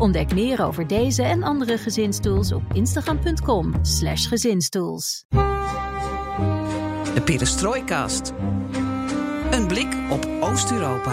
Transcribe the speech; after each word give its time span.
Ontdek 0.00 0.34
meer 0.34 0.64
over 0.64 0.86
deze 0.86 1.22
en 1.22 1.42
andere 1.42 1.78
gezinstools 1.78 2.52
op 2.52 2.62
instagram.com/slash 2.72 4.28
gezinstools. 4.28 5.24
De 7.14 7.22
Perestrooikast. 7.24 8.32
Een 9.50 9.66
blik 9.66 9.96
op 10.10 10.28
Oost-Europa. 10.40 11.12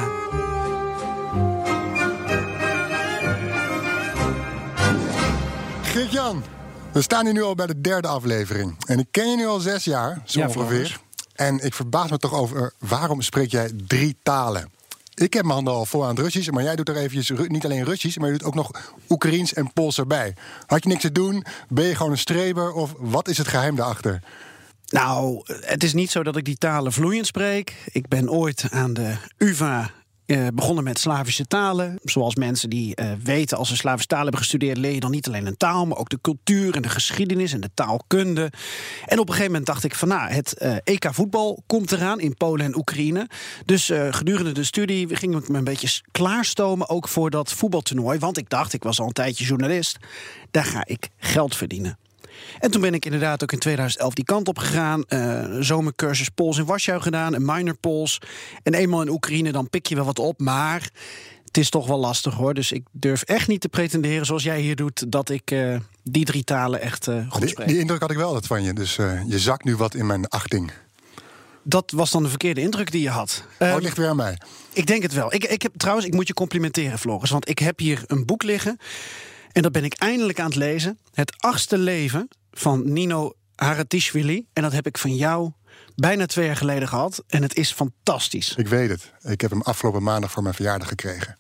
Geert-Jan, 5.82 6.44
we 6.91 7.02
staan 7.02 7.26
hier 7.26 7.34
nu 7.34 7.41
al 7.44 7.55
bij 7.55 7.68
de 7.68 7.82
derde 7.82 8.08
aflevering. 8.08 8.76
En 8.85 8.99
ik 8.99 9.08
ken 9.12 9.30
je 9.30 9.35
nu 9.35 9.46
al 9.46 9.60
zes 9.60 9.84
jaar, 9.84 10.22
zo 10.26 10.40
Ja, 10.40 10.48
ongeveer. 10.48 10.99
En 11.35 11.66
ik 11.66 11.74
verbaas 11.74 12.10
me 12.10 12.18
toch 12.18 12.34
over 12.34 12.74
waarom 12.80 13.22
spreek 13.22 13.52
jij 13.52 13.72
drie 13.88 14.18
talen? 14.24 14.77
Ik 15.17 15.34
heb 15.34 15.44
mijn 15.44 15.55
handen 15.55 15.73
al 15.73 15.85
vol 15.85 16.03
aan 16.03 16.09
het 16.09 16.20
Russisch, 16.20 16.49
maar 16.49 16.63
jij 16.63 16.76
doet 16.76 16.89
er 16.89 16.95
eventjes 16.95 17.48
niet 17.48 17.66
alleen 17.66 17.84
Russisch, 17.84 18.17
maar 18.17 18.31
je 18.31 18.38
doet 18.38 18.48
ook 18.48 18.55
nog 18.55 18.94
Oekraïens 19.09 19.53
en 19.53 19.73
Pools 19.73 19.98
erbij. 19.98 20.35
Had 20.66 20.84
je 20.84 20.90
niks 20.90 21.02
te 21.02 21.12
doen? 21.12 21.45
Ben 21.70 21.85
je 21.85 21.95
gewoon 21.95 22.12
een 22.12 22.17
streber? 22.17 22.71
Of 22.73 22.93
wat 22.98 23.27
is 23.27 23.38
het 23.38 23.48
geheim 23.48 23.76
daarachter? 23.76 24.21
Nou, 24.88 25.41
het 25.45 25.84
is 25.84 25.93
niet 25.93 26.12
zo 26.12 26.23
dat 26.23 26.35
ik 26.35 26.45
die 26.45 26.57
talen 26.57 26.91
vloeiend 26.91 27.27
spreek. 27.27 27.76
Ik 27.91 28.07
ben 28.07 28.30
ooit 28.30 28.65
aan 28.70 28.93
de 28.93 29.15
UvA 29.37 29.91
eh, 30.28 30.48
begonnen 30.54 30.84
met 30.84 31.00
Slavische 31.00 31.46
talen. 31.46 32.00
Zoals 32.04 32.36
mensen 32.36 32.70
die 32.70 32.96
eh, 32.96 33.12
weten, 33.24 33.58
als 33.58 33.70
ze 33.70 33.76
Slavische 33.76 34.08
talen 34.08 34.24
hebben 34.24 34.42
gestudeerd, 34.42 34.78
leer 34.78 34.94
je 34.94 35.00
dan 35.00 35.12
niet 35.12 35.28
alleen 35.28 35.46
een 35.46 35.58
taal, 35.58 35.86
maar 35.86 35.98
ook 35.98 36.10
de 36.10 36.22
cultuur 36.22 36.76
en 36.76 36.82
de 36.82 36.90
geschiedenis 36.90 37.54
en 37.54 37.62
de 37.62 37.70
taalkunde. 37.74 38.52
En 39.05 39.20
op 39.20 39.28
een 39.28 39.34
gegeven 39.34 39.46
moment 39.46 39.66
dacht 39.66 39.84
ik 39.84 39.96
van, 39.96 40.08
nou, 40.08 40.30
het 40.30 40.54
eh, 40.54 40.76
EK 40.84 41.08
voetbal 41.12 41.64
komt 41.66 41.92
eraan 41.92 42.20
in 42.20 42.36
Polen 42.36 42.66
en 42.66 42.78
Oekraïne. 42.78 43.30
Dus 43.66 43.92
gedurende 44.10 44.52
de 44.52 44.64
studie 44.64 45.16
ging 45.16 45.36
ik 45.38 45.50
me 45.50 45.58
een 45.58 45.64
beetje 45.64 46.02
klaarstomen, 46.12 46.90
ook 46.90 47.08
voor 47.08 47.30
dat 47.30 47.54
voetbaltoernooi. 47.54 48.20
Want 48.20 48.38
ik 48.38 48.50
dacht, 48.50 48.74
ik 48.74 48.84
was 48.84 49.00
al 49.00 49.08
een 49.08 49.14
tijdje 49.14 49.46
journalist, 49.46 49.98
daar 50.52 50.66
ga 50.66 50.86
ik 50.86 51.10
geld 51.18 51.55
verdienen. 51.55 51.98
En 52.60 52.71
toen 52.71 52.82
ben 52.82 52.93
ik 52.93 53.05
inderdaad 53.05 53.43
ook 53.43 53.52
in 53.52 53.60
2011 53.60 54.13
die 54.13 54.26
kant 54.26 54.48
op 54.48 54.57
gegaan. 54.57 55.04
eh 55.07 55.46
zomercursus 55.60 56.30
Pools 56.30 56.57
in 56.57 56.66
Warschau 56.66 57.02
gedaan, 57.02 57.34
een 57.34 57.46
minor 57.46 57.77
Pools. 57.77 58.21
En 58.63 58.74
eenmaal 58.74 59.02
in 59.02 59.10
Oekraïne, 59.10 59.52
dan 59.52 59.70
pik 59.70 59.85
je 59.85 59.96
wel 59.96 60.05
wat 60.05 60.20
op. 60.20 60.40
Maar 60.40 60.90
het 61.46 61.58
is 61.58 61.70
toch 61.70 61.88
wel 61.88 61.98
lastig 61.99 62.34
hoor. 62.34 62.54
Dus 62.54 62.71
ik 62.71 62.84
durf 62.91 63.21
echt 63.21 63.48
niet 63.48 63.62
te 63.62 63.70
pretenderen, 63.70 64.25
zoals 64.25 64.44
jij 64.44 64.59
hier 64.59 64.75
doet, 64.75 65.12
dat 65.12 65.30
ik 65.30 65.52
eh, 65.52 65.75
die 66.03 66.25
drie 66.25 66.44
talen 66.44 66.81
echt 66.81 67.08
eh, 67.08 67.16
goed 67.30 67.50
spreek. 67.50 67.68
die 67.68 67.80
indruk 67.80 68.02
had 68.02 68.12
ik 68.12 68.18
wel 68.18 68.34
dat 68.34 68.47
van 68.47 68.63
je, 68.63 68.74
dus 68.74 68.96
je 69.28 69.40
zakt 69.40 69.63
nu 69.63 69.75
wat 69.75 69.96
in 69.96 70.06
mijn 70.06 70.28
achting. 70.28 70.72
Dat 71.63 71.91
was 71.96 72.12
dan 72.12 72.24
de 72.24 72.30
verkeerde 72.30 72.62
indruk 72.62 72.91
die 72.91 73.02
je 73.02 73.09
had. 73.09 73.44
Oh, 73.46 73.68
Ehm, 73.68 73.74
het 73.74 73.84
ligt 73.84 73.97
weer 73.97 74.08
aan 74.09 74.16
mij. 74.16 74.38
Ik 74.74 74.85
denk 74.85 75.02
het 75.02 75.13
wel. 75.13 75.34
Ik, 75.34 75.44
ik 75.44 75.62
heb, 75.62 75.72
trouwens, 75.78 76.08
ik 76.08 76.13
moet 76.13 76.28
je 76.28 76.34
complimenteren, 76.34 77.00
Floris. 77.00 77.30
Want 77.30 77.50
ik 77.50 77.59
heb 77.59 77.80
hier 77.80 78.03
een 78.08 78.25
boek 78.25 78.44
liggen. 78.44 78.78
En 79.58 79.63
dat 79.63 79.72
ben 79.72 79.84
ik 79.84 79.94
eindelijk 79.94 80.40
aan 80.40 80.46
het 80.46 80.56
lezen. 80.56 81.00
Het 81.13 81.34
achtste 81.38 81.78
leven 81.78 82.28
van 82.52 82.94
Nino 82.94 83.34
Haratishvili. 83.56 84.47
En 84.53 84.64
dat 84.64 84.72
heb 84.72 84.88
ik 84.88 84.97
van 84.97 85.16
jou 85.16 85.52
bijna 85.96 86.25
twee 86.25 86.46
jaar 86.46 86.56
geleden 86.56 86.88
gehad. 86.88 87.24
En 87.28 87.41
het 87.41 87.56
is 87.56 87.72
fantastisch. 87.72 88.56
Ik 88.56 88.68
weet 88.68 88.90
het. 88.90 89.14
Ik 89.22 89.41
heb 89.41 89.52
hem 89.52 89.62
afgelopen 89.62 90.03
maandag 90.03 90.31
voor 90.31 90.44
mijn 90.44 90.56
verjaardag 90.56 90.88
gekregen. 90.88 91.38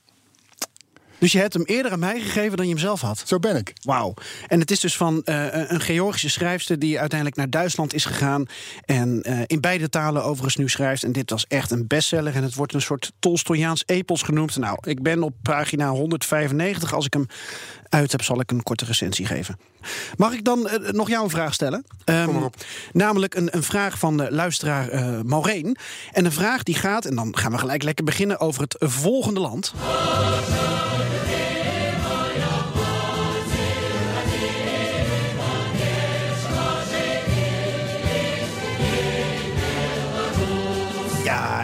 Dus 1.19 1.31
je 1.31 1.39
hebt 1.39 1.53
hem 1.53 1.63
eerder 1.63 1.91
aan 1.91 1.99
mij 1.99 2.19
gegeven 2.19 2.57
dan 2.57 2.65
je 2.65 2.71
hem 2.71 2.81
zelf 2.81 3.01
had. 3.01 3.23
Zo 3.25 3.39
ben 3.39 3.55
ik. 3.55 3.73
Wauw. 3.81 4.13
En 4.47 4.59
het 4.59 4.71
is 4.71 4.79
dus 4.79 4.97
van 4.97 5.23
eh, 5.23 5.45
een 5.51 5.81
Georgische 5.81 6.29
schrijfster 6.29 6.79
die 6.79 6.99
uiteindelijk 6.99 7.39
naar 7.39 7.49
Duitsland 7.49 7.93
is 7.93 8.05
gegaan. 8.05 8.45
En 8.85 9.21
eh, 9.21 9.39
in 9.45 9.61
beide 9.61 9.89
talen 9.89 10.23
overigens 10.23 10.55
nu 10.55 10.69
schrijft. 10.69 11.03
En 11.03 11.11
dit 11.11 11.29
was 11.29 11.45
echt 11.47 11.71
een 11.71 11.87
bestseller. 11.87 12.35
En 12.35 12.43
het 12.43 12.55
wordt 12.55 12.73
een 12.73 12.81
soort 12.81 13.11
Tolstojaans 13.19 13.83
epos 13.85 14.21
genoemd. 14.21 14.57
Nou, 14.57 14.77
ik 14.81 15.01
ben 15.01 15.23
op 15.23 15.33
pagina 15.41 15.89
195. 15.89 16.93
Als 16.93 17.05
ik 17.05 17.13
hem 17.13 17.27
uit 17.89 18.11
heb, 18.11 18.21
zal 18.21 18.39
ik 18.39 18.51
een 18.51 18.63
korte 18.63 18.85
recensie 18.85 19.25
geven. 19.25 19.59
Mag 20.17 20.33
ik 20.33 20.43
dan 20.43 20.67
eh, 20.67 20.91
nog 20.91 21.09
jou 21.09 21.23
een 21.23 21.29
vraag 21.29 21.53
stellen? 21.53 21.85
Ehm, 22.05 22.25
Kom 22.25 22.33
maar 22.33 22.43
op. 22.43 22.55
Namelijk 22.93 23.35
een, 23.35 23.55
een 23.55 23.63
vraag 23.63 23.99
van 23.99 24.17
de 24.17 24.27
luisteraar 24.31 24.89
eh 24.89 25.19
Maureen. 25.23 25.77
En 26.11 26.25
een 26.25 26.31
vraag 26.31 26.63
die 26.63 26.75
gaat, 26.75 27.05
en 27.05 27.15
dan 27.15 27.37
gaan 27.37 27.51
we 27.51 27.57
gelijk 27.57 27.83
lekker 27.83 28.03
beginnen 28.05 28.39
over 28.39 28.61
het 28.61 28.75
volgende 28.79 29.39
land. 29.39 29.73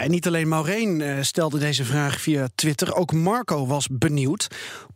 En 0.04 0.10
niet 0.10 0.26
alleen 0.26 0.48
Maureen 0.48 1.00
eh, 1.00 1.16
stelde 1.20 1.58
deze 1.58 1.84
vraag 1.84 2.20
via 2.20 2.48
Twitter. 2.54 2.94
Ook 2.94 3.12
Marco 3.12 3.66
was 3.66 3.88
benieuwd. 3.90 4.48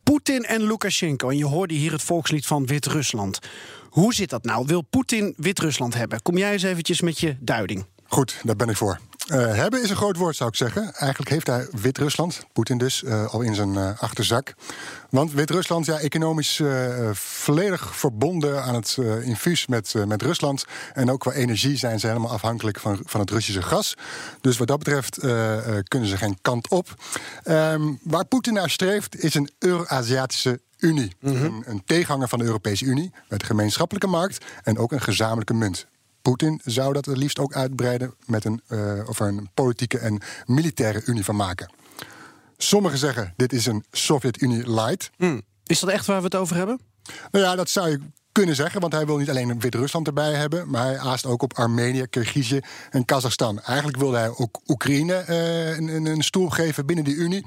Poetin 0.03 0.45
en 0.45 0.63
Lukashenko. 0.63 1.29
En 1.29 1.37
je 1.37 1.45
hoorde 1.45 1.75
hier 1.75 1.93
het 1.93 2.03
volkslied 2.03 2.47
van 2.47 2.67
Wit-Rusland. 2.67 3.39
Hoe 3.89 4.15
zit 4.15 4.31
dat 4.31 4.45
nou? 4.45 4.67
Wil 4.67 4.83
Poetin 4.83 5.35
Wit-Rusland 5.37 5.95
hebben? 5.95 6.23
Kom 6.23 6.39
jij 6.39 6.53
eens 6.53 6.63
eventjes 6.63 7.01
met 7.01 7.21
je 7.21 7.37
duiding. 7.41 7.87
Goed, 8.05 8.41
daar 8.43 8.57
ben 8.57 8.69
ik 8.69 8.77
voor. 8.77 9.01
Eh, 9.29 9.55
hebben 9.55 9.83
is 9.83 9.91
een 9.91 9.97
groot 9.97 10.17
woord, 10.17 10.37
zou 10.37 10.51
ik 10.51 10.57
zeggen. 10.57 10.95
Eigenlijk 10.95 11.31
heeft 11.31 11.47
hij 11.47 11.69
Wit-Rusland, 11.71 12.47
Poetin 12.53 12.79
dus, 12.79 13.05
eh, 13.05 13.35
al 13.35 13.41
in 13.41 13.55
zijn 13.55 13.77
eh, 13.77 13.91
achterzak. 14.01 14.55
Want 15.11 15.33
Wit-Rusland, 15.33 15.87
ja, 15.87 15.99
economisch 15.99 16.63
volledig 17.13 17.97
verbonden 17.97 18.63
aan 18.63 18.75
het 18.75 18.99
infuus 19.23 19.67
met, 19.67 19.95
met 20.07 20.23
Rusland. 20.23 20.65
En 20.95 21.11
ook 21.11 21.21
qua 21.21 21.33
energie 21.33 21.77
zijn 21.77 22.01
ze 22.01 22.07
helemaal 22.07 22.31
afhankelijk 22.31 22.81
van, 22.81 23.01
van 23.05 23.21
het 23.21 23.31
Russische 23.31 23.63
gas. 23.63 23.95
Dus 24.41 24.59
wat 24.59 24.69
dat 24.69 24.79
betreft 24.79 25.19
kunnen 25.89 26.09
ze 26.09 26.17
geen 26.17 26.39
kant 26.43 26.69
op. 26.69 26.95
Ehm, 27.43 27.83
waar 28.03 28.25
Poetin 28.25 28.53
naar 28.53 28.71
streeft, 28.71 29.23
is 29.23 29.35
een 29.35 29.51
Euro-Aziatische 29.59 30.61
Unie. 30.79 31.17
een, 31.21 31.63
een 31.67 31.83
tegenhanger 31.85 32.29
van 32.29 32.39
de 32.39 32.45
Europese 32.45 32.85
Unie, 32.85 33.11
met 33.29 33.41
een 33.41 33.47
gemeenschappelijke 33.47 34.09
markt 34.09 34.45
en 34.63 34.79
ook 34.79 34.93
een 34.93 35.01
gezamenlijke 35.01 35.55
munt. 35.55 35.87
Poetin 36.29 36.61
zou 36.65 36.93
dat 36.93 37.05
het 37.05 37.17
liefst 37.17 37.39
ook 37.39 37.55
uitbreiden 37.55 38.15
met 38.27 38.45
een, 38.45 38.63
eh, 38.67 39.09
of 39.09 39.21
een 39.21 39.49
politieke 39.55 39.99
en 39.99 40.21
militaire 40.47 41.03
unie 41.05 41.25
van 41.25 41.37
maken. 41.37 41.73
Sommigen 42.57 42.99
zeggen 42.99 43.33
dit 43.37 43.53
is 43.53 43.67
een 43.67 43.85
Sovjet-Unie 43.91 44.71
light. 44.71 45.11
Hm. 45.17 45.41
Is 45.65 45.81
dat 45.81 45.91
echt 45.91 46.07
waar 46.07 46.19
we 46.19 46.25
het 46.25 46.35
over 46.35 46.57
hebben? 46.57 46.81
Nou 47.31 47.45
ja, 47.45 47.57
dat 47.57 47.71
zou 47.71 47.89
je 47.89 48.01
kunnen 48.33 48.57
zeggen, 48.57 48.81
want 48.81 48.93
hij 48.93 49.07
wil 49.07 49.17
niet 49.17 49.31
alleen 49.31 49.61
Wit-Rusland 49.61 50.07
erbij 50.07 50.33
hebben, 50.33 50.71
maar 50.71 50.87
hij 50.87 50.99
aast 50.99 51.27
ook 51.27 51.43
op 51.43 51.55
Armenië, 51.55 52.07
Kirgizië 52.07 52.61
en 52.91 53.05
Kazachstan. 53.05 53.61
Eigenlijk 53.61 53.99
wilde 53.99 54.17
hij 54.17 54.33
ook 54.37 54.61
Oekraïne 54.67 55.15
eh, 55.15 55.77
een, 55.77 55.89
een, 55.89 56.07
een 56.07 56.23
stoel 56.23 56.49
geven 56.49 56.87
binnen 56.87 57.05
die 57.05 57.15
Unie. 57.15 57.47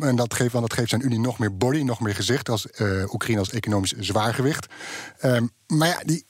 En 0.00 0.16
dat 0.16 0.34
geeft, 0.34 0.52
want 0.52 0.68
dat 0.68 0.78
geeft 0.78 0.90
zijn 0.90 1.04
Unie 1.04 1.20
nog 1.20 1.38
meer 1.38 1.56
body, 1.56 1.82
nog 1.82 2.00
meer 2.00 2.14
gezicht 2.14 2.48
als 2.48 2.70
eh, 2.70 3.12
Oekraïne 3.12 3.38
als 3.38 3.50
economisch 3.50 3.92
zwaargewicht. 3.98 4.66
Ehm, 5.18 5.46
maar 5.66 5.88
ja, 5.88 6.00
die 6.04 6.24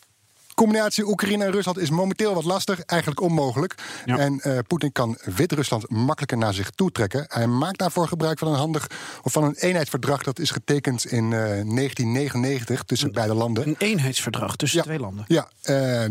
combinatie 0.55 1.07
Oekraïne 1.09 1.45
en 1.45 1.51
Rusland 1.51 1.79
is 1.79 1.91
momenteel 1.91 2.35
wat 2.35 2.45
lastig, 2.45 2.81
eigenlijk 2.81 3.21
onmogelijk. 3.21 3.75
Ja. 4.05 4.19
En 4.19 4.41
eh, 4.41 4.59
Poetin 4.67 4.93
kan 4.93 5.19
Wit-Rusland 5.25 5.91
makkelijker 5.91 6.39
naar 6.39 6.55
zich 6.55 6.71
toe 6.71 6.93
trekken. 6.93 7.25
Hij 7.29 7.47
maakt 7.47 7.79
daarvoor 7.79 8.09
gebruik 8.09 8.39
van 8.39 8.49
een 8.49 8.55
handig 8.59 8.87
of 9.23 9.33
van 9.33 9.45
een 9.45 9.55
eenheidsverdrag 9.55 10.23
dat 10.23 10.39
is 10.39 10.51
getekend 10.51 11.05
in 11.05 11.25
eh, 11.33 11.39
1999 11.39 12.83
tussen 12.83 13.13
beide 13.13 13.35
landen. 13.35 13.67
Een 13.69 13.75
eenheidsverdrag 13.79 14.57
tussen 14.57 14.79
Ja. 14.79 14.85
twee 14.85 14.99
landen. 14.99 15.25
Ja, 15.29 15.49
eh, 15.63 16.05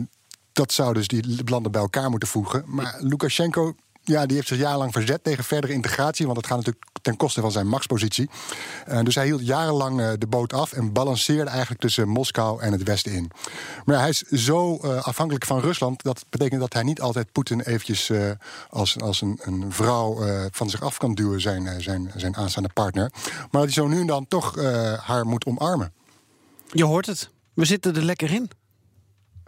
dat 0.53 0.72
zou 0.73 0.94
dus 0.94 1.08
die 1.08 1.41
landen 1.46 1.72
bij 1.72 1.81
elkaar 1.81 2.09
moeten 2.09 2.29
voegen. 2.29 2.64
Maar 2.66 2.96
Lukashenko, 2.99 3.76
ja, 4.03 4.26
die 4.26 4.36
heeft 4.36 4.48
zich 4.48 4.58
jarenlang 4.58 4.92
verzet 4.92 5.24
tegen 5.24 5.44
verdere 5.44 5.74
integratie. 5.74 6.26
Want 6.26 6.38
dat 6.38 6.48
gaat 6.48 6.58
natuurlijk 6.58 6.86
ten 7.02 7.18
koste 7.18 7.42
van 7.42 7.52
zijn 7.52 7.68
machtspositie. 7.68 8.30
Eh, 8.86 9.02
dus 9.02 9.16
hij 9.16 9.26
hield 9.26 9.46
jarenlang 9.46 10.02
eh, 10.02 10.12
de 10.18 10.28
boot 10.28 10.53
af 10.53 10.72
en 10.72 10.94
balanceerde 10.94 11.50
eigenlijk 11.50 11.82
tussen 11.82 12.08
Moskou 12.08 12.62
en 12.62 12.72
het 12.72 12.84
Westen 12.84 13.12
in. 13.12 13.32
Maar 13.86 14.00
hij 14.00 14.09
is 14.09 14.22
zo 14.22 14.78
eh, 14.78 15.03
afhankelijk 15.03 15.46
van 15.46 15.59
Rusland. 15.59 16.03
Dat 16.03 16.26
betekent 16.30 16.62
dat 16.62 16.74
hij 16.74 16.84
niet 16.84 17.02
altijd 17.02 17.32
Poetin 17.32 17.62
eventjes 17.62 18.12
als, 18.70 19.00
als 19.00 19.22
een, 19.22 19.40
een 19.42 19.72
vrouw 19.72 20.20
van 20.52 20.70
zich 20.70 20.82
af 20.82 20.98
kan 20.98 21.14
duwen, 21.14 21.42
zijn, 21.42 21.82
zijn, 21.82 22.12
zijn 22.16 22.36
aanstaande 22.36 22.70
partner. 22.74 23.12
Maar 23.12 23.48
dat 23.52 23.64
hij 23.64 23.72
zo 23.72 23.88
nu 23.88 24.00
en 24.00 24.08
dan 24.08 24.28
toch 24.28 24.56
haar 25.02 25.26
moet 25.26 25.46
omarmen. 25.46 25.94
Je 26.72 26.86
hoort 26.86 27.06
het. 27.06 27.30
We 27.53 27.66
zitten 27.66 27.96
er 27.96 28.03
lekker 28.03 28.32
in. 28.32 28.50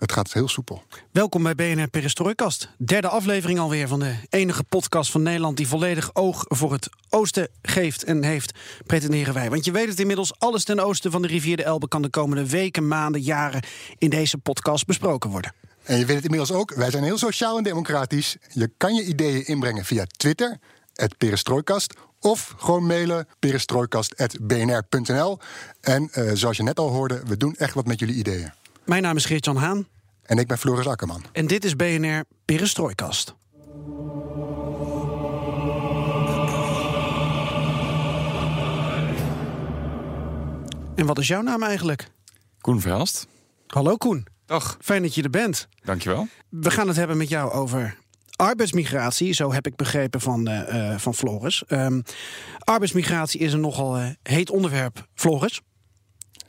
Het 0.03 0.11
gaat 0.11 0.33
heel 0.33 0.47
soepel. 0.47 0.83
Welkom 1.11 1.43
bij 1.43 1.55
BNR 1.55 1.87
Perestrooikast. 1.87 2.69
Derde 2.77 3.07
aflevering 3.07 3.59
alweer 3.59 3.87
van 3.87 3.99
de 3.99 4.15
enige 4.29 4.63
podcast 4.63 5.11
van 5.11 5.21
Nederland... 5.21 5.57
die 5.57 5.67
volledig 5.67 6.15
oog 6.15 6.45
voor 6.47 6.71
het 6.71 6.89
oosten 7.09 7.47
geeft 7.61 8.03
en 8.03 8.23
heeft, 8.23 8.59
pretenderen 8.85 9.33
wij. 9.33 9.49
Want 9.49 9.65
je 9.65 9.71
weet 9.71 9.87
het 9.87 9.99
inmiddels, 9.99 10.39
alles 10.39 10.63
ten 10.63 10.79
oosten 10.79 11.11
van 11.11 11.21
de 11.21 11.27
rivier 11.27 11.57
de 11.57 11.63
Elbe... 11.63 11.87
kan 11.87 12.01
de 12.01 12.09
komende 12.09 12.49
weken, 12.49 12.87
maanden, 12.87 13.21
jaren 13.21 13.63
in 13.97 14.09
deze 14.09 14.37
podcast 14.37 14.85
besproken 14.85 15.29
worden. 15.29 15.53
En 15.83 15.97
je 15.97 16.05
weet 16.05 16.15
het 16.15 16.25
inmiddels 16.25 16.51
ook, 16.51 16.73
wij 16.73 16.91
zijn 16.91 17.03
heel 17.03 17.17
sociaal 17.17 17.57
en 17.57 17.63
democratisch. 17.63 18.37
Je 18.49 18.71
kan 18.77 18.95
je 18.95 19.03
ideeën 19.03 19.45
inbrengen 19.45 19.85
via 19.85 20.05
Twitter, 20.17 20.57
het 20.93 21.17
Perestrooikast... 21.17 21.93
of 22.19 22.53
gewoon 22.57 22.85
mailen 22.85 23.27
perestrooikast.bnr.nl. 23.39 25.39
En 25.81 26.09
uh, 26.13 26.31
zoals 26.33 26.57
je 26.57 26.63
net 26.63 26.79
al 26.79 26.89
hoorde, 26.89 27.21
we 27.25 27.37
doen 27.37 27.55
echt 27.55 27.73
wat 27.73 27.85
met 27.85 27.99
jullie 27.99 28.15
ideeën. 28.15 28.51
Mijn 28.85 29.01
naam 29.01 29.15
is 29.15 29.25
Geert-Jan 29.25 29.55
Haan. 29.55 29.87
En 30.23 30.37
ik 30.37 30.47
ben 30.47 30.57
Floris 30.57 30.87
Akkerman. 30.87 31.23
En 31.31 31.47
dit 31.47 31.65
is 31.65 31.75
BNR 31.75 32.23
Perestrooikast. 32.45 33.35
En 40.95 41.05
wat 41.05 41.17
is 41.17 41.27
jouw 41.27 41.41
naam 41.41 41.63
eigenlijk? 41.63 42.07
Koen 42.61 42.81
Verhelst. 42.81 43.27
Hallo 43.67 43.95
Koen. 43.95 44.27
Dag. 44.45 44.77
Fijn 44.81 45.01
dat 45.01 45.15
je 45.15 45.23
er 45.23 45.29
bent. 45.29 45.67
Dankjewel. 45.83 46.27
We 46.49 46.71
gaan 46.71 46.87
het 46.87 46.97
hebben 46.97 47.17
met 47.17 47.29
jou 47.29 47.51
over 47.51 47.97
arbeidsmigratie. 48.35 49.33
Zo 49.33 49.53
heb 49.53 49.67
ik 49.67 49.75
begrepen 49.75 50.21
van, 50.21 50.49
uh, 50.49 50.97
van 50.97 51.13
Floris. 51.13 51.63
Um, 51.67 52.03
arbeidsmigratie 52.59 53.39
is 53.39 53.53
een 53.53 53.59
nogal 53.59 53.99
uh, 53.99 54.07
heet 54.23 54.49
onderwerp. 54.49 55.07
Floris? 55.13 55.61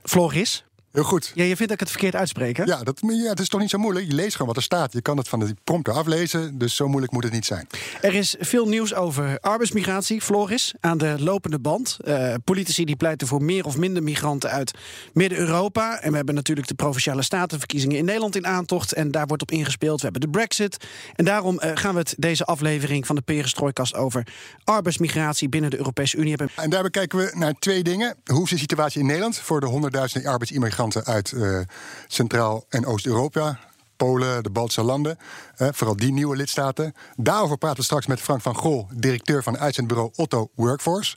Floris? 0.02 0.64
Heel 0.94 1.02
goed. 1.02 1.32
Ja, 1.34 1.44
je 1.44 1.56
vindt 1.56 1.60
dat 1.60 1.72
ik 1.72 1.80
het 1.80 1.90
verkeerd 1.90 2.14
uitspreek, 2.14 2.56
hè? 2.56 2.64
Ja, 2.64 2.82
dat, 2.82 2.98
ja, 3.00 3.28
het 3.28 3.40
is 3.40 3.48
toch 3.48 3.60
niet 3.60 3.70
zo 3.70 3.78
moeilijk. 3.78 4.06
Je 4.06 4.14
leest 4.14 4.32
gewoon 4.32 4.46
wat 4.46 4.56
er 4.56 4.62
staat. 4.62 4.92
Je 4.92 5.02
kan 5.02 5.16
het 5.16 5.28
van 5.28 5.38
de 5.38 5.54
prompter 5.64 5.94
aflezen, 5.94 6.58
dus 6.58 6.76
zo 6.76 6.88
moeilijk 6.88 7.12
moet 7.12 7.24
het 7.24 7.32
niet 7.32 7.44
zijn. 7.44 7.66
Er 8.00 8.14
is 8.14 8.36
veel 8.38 8.68
nieuws 8.68 8.94
over 8.94 9.38
arbeidsmigratie, 9.40 10.20
Floris, 10.20 10.74
aan 10.80 10.98
de 10.98 11.14
lopende 11.18 11.58
band. 11.58 11.96
Uh, 12.04 12.34
politici 12.44 12.84
die 12.84 12.96
pleiten 12.96 13.26
voor 13.26 13.42
meer 13.42 13.64
of 13.64 13.76
minder 13.76 14.02
migranten 14.02 14.50
uit 14.50 14.78
Midden-Europa. 15.12 16.00
En 16.00 16.10
we 16.10 16.16
hebben 16.16 16.34
natuurlijk 16.34 16.68
de 16.68 16.74
Provinciale 16.74 17.22
Statenverkiezingen 17.22 17.96
in 17.96 18.04
Nederland 18.04 18.36
in 18.36 18.46
aantocht. 18.46 18.92
En 18.92 19.10
daar 19.10 19.26
wordt 19.26 19.42
op 19.42 19.50
ingespeeld. 19.50 19.96
We 19.96 20.02
hebben 20.02 20.20
de 20.20 20.38
brexit. 20.38 20.86
En 21.14 21.24
daarom 21.24 21.60
uh, 21.64 21.70
gaan 21.74 21.92
we 21.92 21.98
het 21.98 22.14
deze 22.18 22.44
aflevering 22.44 23.06
van 23.06 23.16
de 23.16 23.22
Perestrooikast 23.22 23.94
over 23.94 24.26
arbeidsmigratie 24.64 25.48
binnen 25.48 25.70
de 25.70 25.76
Europese 25.76 26.16
Unie 26.16 26.30
hebben. 26.30 26.48
En 26.56 26.70
daarbij 26.70 26.90
kijken 26.90 27.18
we 27.18 27.32
naar 27.34 27.54
twee 27.58 27.82
dingen. 27.82 28.16
Hoe 28.24 28.44
is 28.44 28.50
de 28.50 28.58
situatie 28.58 29.00
in 29.00 29.06
Nederland 29.06 29.38
voor 29.38 29.60
de 29.60 29.66
honderdduizenden 29.66 30.30
arbeidsimmigranten 30.30 30.82
uit 31.04 31.30
uh, 31.30 31.60
Centraal- 32.08 32.64
en 32.68 32.86
Oost-Europa. 32.86 33.58
Polen, 33.96 34.42
de 34.42 34.50
Baltische 34.50 34.82
landen, 34.82 35.18
uh, 35.58 35.68
vooral 35.72 35.96
die 35.96 36.12
nieuwe 36.12 36.36
lidstaten. 36.36 36.94
Daarover 37.16 37.58
praten 37.58 37.78
we 37.78 37.84
straks 37.84 38.06
met 38.06 38.20
Frank 38.20 38.40
van 38.40 38.56
Gol, 38.56 38.86
directeur 38.94 39.42
van 39.42 39.58
uitzendbureau 39.58 40.10
Otto 40.14 40.50
Workforce. 40.54 41.16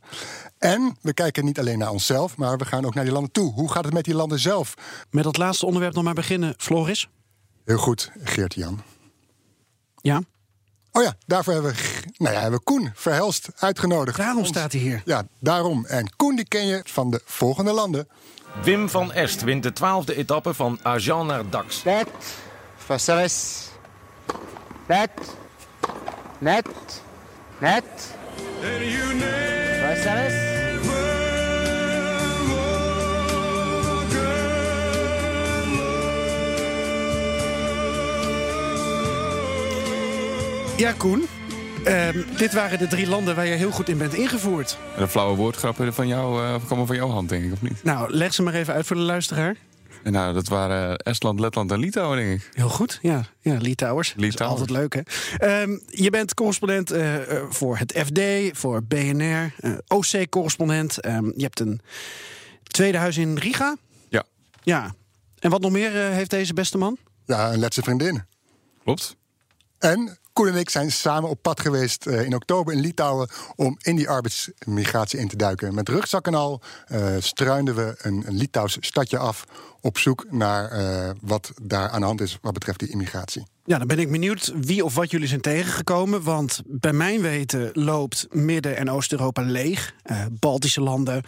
En 0.57 0.97
we 1.01 1.13
kijken 1.13 1.45
niet 1.45 1.59
alleen 1.59 1.77
naar 1.77 1.91
onszelf, 1.91 2.37
maar 2.37 2.57
we 2.57 2.65
gaan 2.65 2.85
ook 2.85 2.93
naar 2.93 3.03
die 3.03 3.13
landen 3.13 3.31
toe. 3.31 3.53
Hoe 3.53 3.71
gaat 3.71 3.83
het 3.83 3.93
met 3.93 4.03
die 4.05 4.15
landen 4.15 4.39
zelf? 4.39 4.73
Met 5.09 5.23
dat 5.23 5.37
laatste 5.37 5.65
onderwerp 5.65 5.93
nog 5.93 6.03
maar 6.03 6.13
beginnen, 6.13 6.53
Floris. 6.57 7.09
Heel 7.65 7.77
goed, 7.77 8.11
Geert-Jan. 8.23 8.81
Ja? 10.01 10.21
Oh 10.91 11.03
ja, 11.03 11.15
daarvoor 11.25 11.53
hebben 11.53 11.71
we, 11.71 12.03
nou 12.17 12.33
ja, 12.33 12.41
hebben 12.41 12.59
we 12.59 12.65
Koen 12.65 12.91
Verhelst 12.95 13.49
uitgenodigd. 13.55 14.17
Daarom 14.17 14.45
staat 14.45 14.71
hij 14.71 14.81
hier. 14.81 15.01
Ja, 15.05 15.27
daarom. 15.39 15.85
En 15.85 16.15
Koen 16.15 16.35
die 16.35 16.47
ken 16.47 16.65
je 16.65 16.81
van 16.83 17.11
de 17.11 17.21
volgende 17.25 17.71
landen. 17.71 18.07
Wim 18.63 18.89
van 18.89 19.13
Est 19.13 19.41
wint 19.41 19.63
de 19.63 19.73
twaalfde 19.73 20.15
etappe 20.15 20.53
van 20.53 20.79
Agen 20.81 21.25
naar 21.25 21.49
Dax. 21.49 21.83
Net, 21.83 22.07
Vaselis. 22.77 23.69
Net, 24.85 25.11
net, 26.39 26.67
net. 27.57 27.83
Vaselis. 29.81 30.55
Ja, 40.77 40.93
Koen. 40.97 41.27
Uh, 41.87 42.37
dit 42.37 42.53
waren 42.53 42.77
de 42.77 42.87
drie 42.87 43.07
landen 43.07 43.35
waar 43.35 43.45
je 43.45 43.53
heel 43.53 43.71
goed 43.71 43.89
in 43.89 43.97
bent 43.97 44.13
ingevoerd. 44.13 44.77
En 44.95 45.01
de 45.01 45.07
flauwe 45.07 45.35
woordgrappen 45.35 45.93
van 45.93 46.07
jou 46.07 46.41
uh, 46.43 46.55
komen 46.67 46.87
van 46.87 46.95
jouw 46.95 47.09
hand, 47.09 47.29
denk 47.29 47.43
ik, 47.43 47.51
of 47.51 47.61
niet? 47.61 47.83
Nou, 47.83 48.13
leg 48.13 48.33
ze 48.33 48.43
maar 48.43 48.53
even 48.53 48.73
uit 48.73 48.85
voor 48.85 48.95
de 48.95 49.01
luisteraar. 49.01 49.55
En 50.03 50.11
nou, 50.11 50.33
dat 50.33 50.47
waren 50.47 50.97
Estland, 50.97 51.39
Letland 51.39 51.71
en 51.71 51.79
Litouwen, 51.79 52.17
denk 52.17 52.41
ik. 52.41 52.49
Heel 52.53 52.69
goed, 52.69 52.99
ja. 53.01 53.25
Ja, 53.41 53.57
Litouwers. 53.57 54.13
Litouwers. 54.17 54.59
altijd 54.59 54.69
leuk, 54.69 55.03
hè? 55.37 55.61
Um, 55.61 55.81
je 55.89 56.09
bent 56.09 56.33
correspondent 56.33 56.93
uh, 56.93 57.15
voor 57.49 57.77
het 57.77 57.93
FD, 58.05 58.21
voor 58.57 58.83
BNR, 58.83 59.53
OC-correspondent. 59.87 61.05
Um, 61.05 61.33
je 61.35 61.43
hebt 61.43 61.59
een 61.59 61.81
tweede 62.63 62.97
huis 62.97 63.17
in 63.17 63.37
Riga. 63.37 63.75
Ja. 64.09 64.23
Ja. 64.63 64.93
En 65.39 65.49
wat 65.49 65.61
nog 65.61 65.71
meer 65.71 65.91
heeft 65.91 66.29
deze 66.29 66.53
beste 66.53 66.77
man? 66.77 66.97
Ja, 67.25 67.53
een 67.53 67.59
Letse 67.59 67.81
vriendin. 67.81 68.23
Klopt. 68.83 69.15
En 69.79 70.17
Koen 70.37 70.47
en 70.47 70.55
ik 70.55 70.69
zijn 70.69 70.91
samen 70.91 71.29
op 71.29 71.41
pad 71.41 71.59
geweest 71.59 72.05
uh, 72.05 72.23
in 72.23 72.35
oktober 72.35 72.73
in 72.73 72.79
Litouwen 72.79 73.29
om 73.55 73.77
in 73.81 73.95
die 73.95 74.09
arbeidsmigratie 74.09 75.19
in 75.19 75.27
te 75.27 75.35
duiken. 75.35 75.73
Met 75.73 75.89
rugzak 75.89 76.27
en 76.27 76.33
al 76.33 76.61
uh, 76.91 77.15
struinden 77.19 77.75
we 77.75 77.95
een, 77.97 78.25
Litouws 78.27 78.77
stadje 78.79 79.17
af 79.17 79.43
op 79.81 79.97
zoek 79.97 80.25
naar 80.31 80.79
uh, 80.79 81.09
wat 81.21 81.51
daar 81.61 81.89
aan 81.89 81.99
de 81.99 82.05
hand 82.05 82.21
is 82.21 82.37
wat 82.41 82.53
betreft 82.53 82.79
die 82.79 82.89
immigratie. 82.89 83.43
Ja, 83.65 83.77
dan 83.77 83.87
ben 83.87 83.99
ik 83.99 84.11
benieuwd 84.11 84.53
wie 84.55 84.85
of 84.85 84.95
wat 84.95 85.11
jullie 85.11 85.27
zijn 85.27 85.41
tegengekomen. 85.41 86.23
Want 86.23 86.61
bij 86.65 86.93
mijn 86.93 87.21
weten 87.21 87.69
loopt 87.73 88.27
Midden- 88.31 88.77
en 88.77 88.91
Oost-Europa 88.91 89.41
leeg. 89.41 89.93
Baltische 90.31 90.81
landen, 90.81 91.23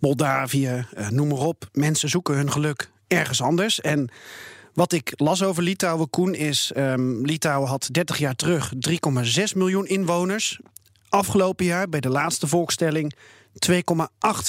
Moldavië, 0.00 0.86
noem 1.08 1.28
maar 1.28 1.38
op. 1.38 1.68
Mensen 1.72 2.08
zoeken 2.08 2.34
hun 2.34 2.52
geluk 2.52 2.90
ergens 3.08 3.42
anders. 3.42 3.80
En 3.80 4.10
wat 4.76 4.92
ik 4.92 5.12
las 5.16 5.42
over 5.42 5.62
Litouwen, 5.62 6.10
Koen, 6.10 6.34
is... 6.34 6.72
Um, 6.76 7.24
Litouwen 7.24 7.68
had 7.68 7.88
30 7.92 8.18
jaar 8.18 8.34
terug 8.34 8.72
3,6 8.74 9.42
miljoen 9.54 9.86
inwoners. 9.86 10.60
Afgelopen 11.08 11.64
jaar, 11.64 11.88
bij 11.88 12.00
de 12.00 12.08
laatste 12.08 12.46
volkstelling, 12.46 13.14
2,8 13.70 13.76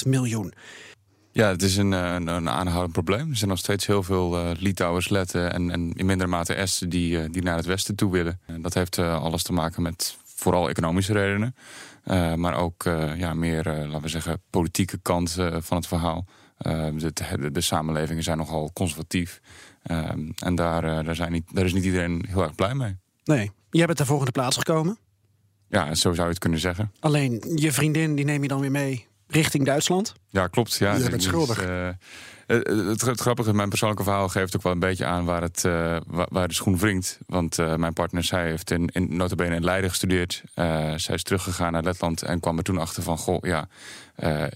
miljoen. 0.06 0.52
Ja, 1.32 1.48
het 1.48 1.62
is 1.62 1.76
een, 1.76 1.92
een, 1.92 2.26
een, 2.26 2.48
aanhoudend 2.48 2.92
probleem. 2.92 3.30
Er 3.30 3.36
zijn 3.36 3.50
nog 3.50 3.58
steeds 3.58 3.86
heel 3.86 4.02
veel 4.02 4.38
uh, 4.38 4.50
Litouwers, 4.58 5.08
Letten 5.08 5.52
en, 5.52 5.70
en 5.70 5.92
in 5.92 6.06
mindere 6.06 6.30
mate 6.30 6.54
Esten... 6.54 6.88
Die, 6.88 7.16
uh, 7.16 7.24
die 7.30 7.42
naar 7.42 7.56
het 7.56 7.66
westen 7.66 7.94
toe 7.94 8.12
willen. 8.12 8.40
En 8.46 8.62
dat 8.62 8.74
heeft 8.74 8.98
alles 8.98 9.42
te 9.42 9.52
maken 9.52 9.82
met 9.82 10.16
vooral 10.24 10.68
economische 10.68 11.12
redenen. 11.12 11.54
maar 12.40 12.56
ook 12.56 12.84
ja, 13.16 13.34
meer, 13.34 13.64
laten 13.64 14.02
we 14.02 14.08
zeggen, 14.08 14.42
politieke 14.50 14.98
kant 15.02 15.30
van 15.58 15.76
het 15.76 15.86
verhaal. 15.86 16.26
De, 16.58 17.12
de, 17.12 17.50
de, 17.50 17.60
samenlevingen 17.60 18.22
zijn 18.22 18.38
nogal 18.38 18.70
conservatief. 18.72 19.40
Um, 19.90 20.32
en 20.36 20.54
daar, 20.54 20.84
uh, 20.84 21.04
daar, 21.04 21.14
zijn 21.14 21.32
niet, 21.32 21.44
daar 21.52 21.64
is 21.64 21.72
niet 21.72 21.84
iedereen 21.84 22.24
heel 22.28 22.42
erg 22.42 22.54
blij 22.54 22.74
mee. 22.74 22.96
Nee. 23.24 23.50
Jij 23.70 23.86
bent 23.86 23.98
daar 23.98 24.06
volgende 24.06 24.32
plaats 24.32 24.56
gekomen? 24.56 24.98
Ja, 25.68 25.94
zo 25.94 26.12
zou 26.12 26.22
je 26.22 26.32
het 26.32 26.38
kunnen 26.38 26.58
zeggen. 26.58 26.92
Alleen 27.00 27.42
je 27.54 27.72
vriendin, 27.72 28.14
die 28.14 28.24
neem 28.24 28.42
je 28.42 28.48
dan 28.48 28.60
weer 28.60 28.70
mee 28.70 29.06
richting 29.26 29.64
Duitsland? 29.64 30.14
Ja, 30.28 30.46
klopt. 30.46 30.74
Ja, 30.74 30.94
je 30.94 31.10
bent 31.10 31.22
schuldig. 31.22 31.68
Uh, 31.68 31.88
het, 32.48 32.66
het, 32.66 33.00
het, 33.00 33.20
grappige 33.20 33.54
mijn 33.54 33.68
persoonlijke 33.68 34.04
verhaal 34.04 34.28
geeft 34.28 34.56
ook 34.56 34.62
wel 34.62 34.72
een 34.72 34.78
beetje 34.78 35.04
aan 35.04 35.24
waar, 35.24 35.42
het, 35.42 35.64
uh, 35.64 35.96
waar 36.06 36.48
de 36.48 36.54
schoen 36.54 36.78
wringt. 36.78 37.18
Want 37.26 37.56
mijn 37.76 37.92
partner, 37.92 38.24
zij 38.24 38.48
heeft 38.48 38.70
in, 38.70 38.88
in 38.92 39.20
in 39.36 39.64
Leiden 39.64 39.90
gestudeerd. 39.90 40.42
Zij 40.96 41.14
is 41.14 41.22
teruggegaan 41.22 41.72
naar 41.72 41.82
Letland 41.82 42.22
en 42.22 42.40
kwam 42.40 42.58
er 42.58 42.64
toen 42.64 42.78
achter 42.78 43.02
van... 43.02 43.18
goh, 43.18 43.38
ja, 43.42 43.68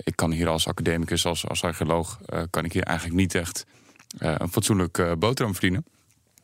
ik 0.04 0.16
kan 0.16 0.30
hier 0.30 0.48
als 0.48 0.68
academicus, 0.68 1.26
als, 1.26 1.48
als 1.48 1.64
archeoloog... 1.64 2.18
kan 2.50 2.64
ik 2.64 2.72
hier 2.72 2.82
eigenlijk 2.82 3.18
niet 3.18 3.34
echt 3.34 3.66
een 4.18 4.52
fatsoenlijk 4.52 5.18
boterham 5.18 5.52
verdienen. 5.52 5.84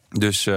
Dus 0.09 0.49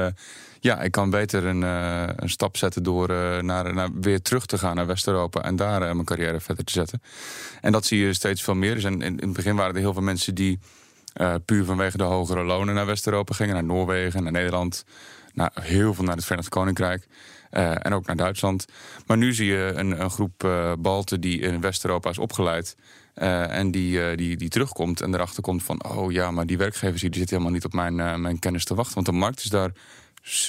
ja, 0.59 0.81
ik 0.81 0.91
kan 0.91 1.09
beter 1.09 1.45
een, 1.45 1.61
een 1.61 2.29
stap 2.29 2.57
zetten 2.57 2.83
door 2.83 3.07
naar, 3.43 3.73
naar, 3.73 3.89
weer 4.01 4.21
terug 4.21 4.45
te 4.45 4.57
gaan 4.57 4.75
naar 4.75 4.87
West-Europa 4.87 5.41
en 5.41 5.55
daar 5.55 5.79
mijn 5.79 6.05
carrière 6.05 6.39
verder 6.39 6.65
te 6.65 6.71
zetten. 6.71 7.01
En 7.61 7.71
dat 7.71 7.85
zie 7.85 7.99
je 7.99 8.13
steeds 8.13 8.41
veel 8.43 8.55
meer. 8.55 8.73
Dus 8.73 8.83
in, 8.83 9.01
in 9.01 9.17
het 9.17 9.33
begin 9.33 9.55
waren 9.55 9.75
er 9.75 9.81
heel 9.81 9.93
veel 9.93 10.01
mensen 10.01 10.35
die 10.35 10.59
puur 11.45 11.65
vanwege 11.65 11.97
de 11.97 12.03
hogere 12.03 12.43
lonen 12.43 12.75
naar 12.75 12.85
West-Europa 12.85 13.33
gingen, 13.33 13.53
naar 13.53 13.63
Noorwegen, 13.63 14.23
naar 14.23 14.31
Nederland, 14.31 14.85
naar, 15.33 15.51
heel 15.61 15.93
veel 15.93 16.03
naar 16.03 16.15
het 16.15 16.25
Verenigd 16.25 16.49
Koninkrijk. 16.49 17.07
Uh, 17.51 17.85
en 17.85 17.93
ook 17.93 18.05
naar 18.05 18.15
Duitsland. 18.15 18.65
Maar 19.05 19.17
nu 19.17 19.33
zie 19.33 19.45
je 19.45 19.71
een, 19.75 20.01
een 20.01 20.09
groep 20.09 20.43
uh, 20.43 20.73
Balten 20.79 21.21
die 21.21 21.39
in 21.39 21.61
West-Europa 21.61 22.09
is 22.09 22.17
opgeleid. 22.17 22.75
En 23.13 23.71
die, 23.71 24.15
die, 24.15 24.37
die 24.37 24.49
terugkomt 24.49 25.01
en 25.01 25.13
erachter 25.13 25.43
komt 25.43 25.63
van... 25.63 25.83
oh 25.85 26.11
ja, 26.11 26.31
maar 26.31 26.45
die 26.45 26.57
werkgevers 26.57 27.01
die 27.01 27.15
zitten 27.15 27.29
helemaal 27.29 27.53
niet 27.53 27.65
op 27.65 27.73
mijn, 27.73 28.21
mijn 28.21 28.39
kennis 28.39 28.65
te 28.65 28.75
wachten. 28.75 28.93
Want 28.93 29.05
de 29.05 29.11
markt 29.11 29.39
is 29.39 29.49
daar 29.49 29.71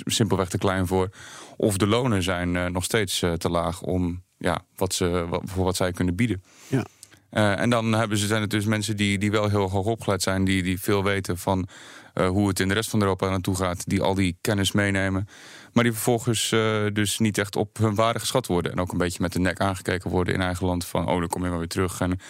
simpelweg 0.04 0.48
te 0.48 0.58
klein 0.58 0.86
voor. 0.86 1.08
Of 1.56 1.76
de 1.76 1.86
lonen 1.86 2.22
zijn 2.22 2.72
nog 2.72 2.84
steeds 2.84 3.18
te 3.18 3.48
laag 3.48 3.82
om 3.82 4.22
ja, 4.38 4.64
wat 4.76 4.94
ze, 4.94 5.26
voor 5.44 5.64
wat 5.64 5.76
zij 5.76 5.92
kunnen 5.92 6.14
bieden. 6.14 6.42
Ja. 6.68 6.84
Uh, 7.32 7.60
en 7.60 7.70
dan 7.70 7.92
hebben 7.92 8.18
ze, 8.18 8.26
zijn 8.26 8.40
het 8.40 8.50
dus 8.50 8.64
mensen 8.64 8.96
die, 8.96 9.18
die 9.18 9.30
wel 9.30 9.48
heel 9.48 9.70
hoog 9.70 9.86
opgeleid 9.86 10.22
zijn, 10.22 10.44
die, 10.44 10.62
die 10.62 10.80
veel 10.80 11.04
weten 11.04 11.38
van 11.38 11.68
uh, 12.14 12.28
hoe 12.28 12.48
het 12.48 12.60
in 12.60 12.68
de 12.68 12.74
rest 12.74 12.90
van 12.90 13.00
Europa 13.00 13.28
naartoe 13.28 13.56
gaat, 13.56 13.88
die 13.88 14.02
al 14.02 14.14
die 14.14 14.36
kennis 14.40 14.72
meenemen, 14.72 15.28
maar 15.72 15.84
die 15.84 15.92
vervolgens 15.92 16.50
uh, 16.50 16.86
dus 16.92 17.18
niet 17.18 17.38
echt 17.38 17.56
op 17.56 17.76
hun 17.76 17.94
waarde 17.94 18.18
geschat 18.18 18.46
worden. 18.46 18.72
En 18.72 18.80
ook 18.80 18.92
een 18.92 18.98
beetje 18.98 19.22
met 19.22 19.32
de 19.32 19.38
nek 19.38 19.60
aangekeken 19.60 20.10
worden 20.10 20.34
in 20.34 20.40
eigen 20.40 20.66
land 20.66 20.84
van, 20.84 21.08
oh, 21.08 21.18
dan 21.18 21.28
kom 21.28 21.44
je 21.44 21.48
maar 21.48 21.58
weer 21.58 21.68
terug 21.68 22.00
en 22.00 22.20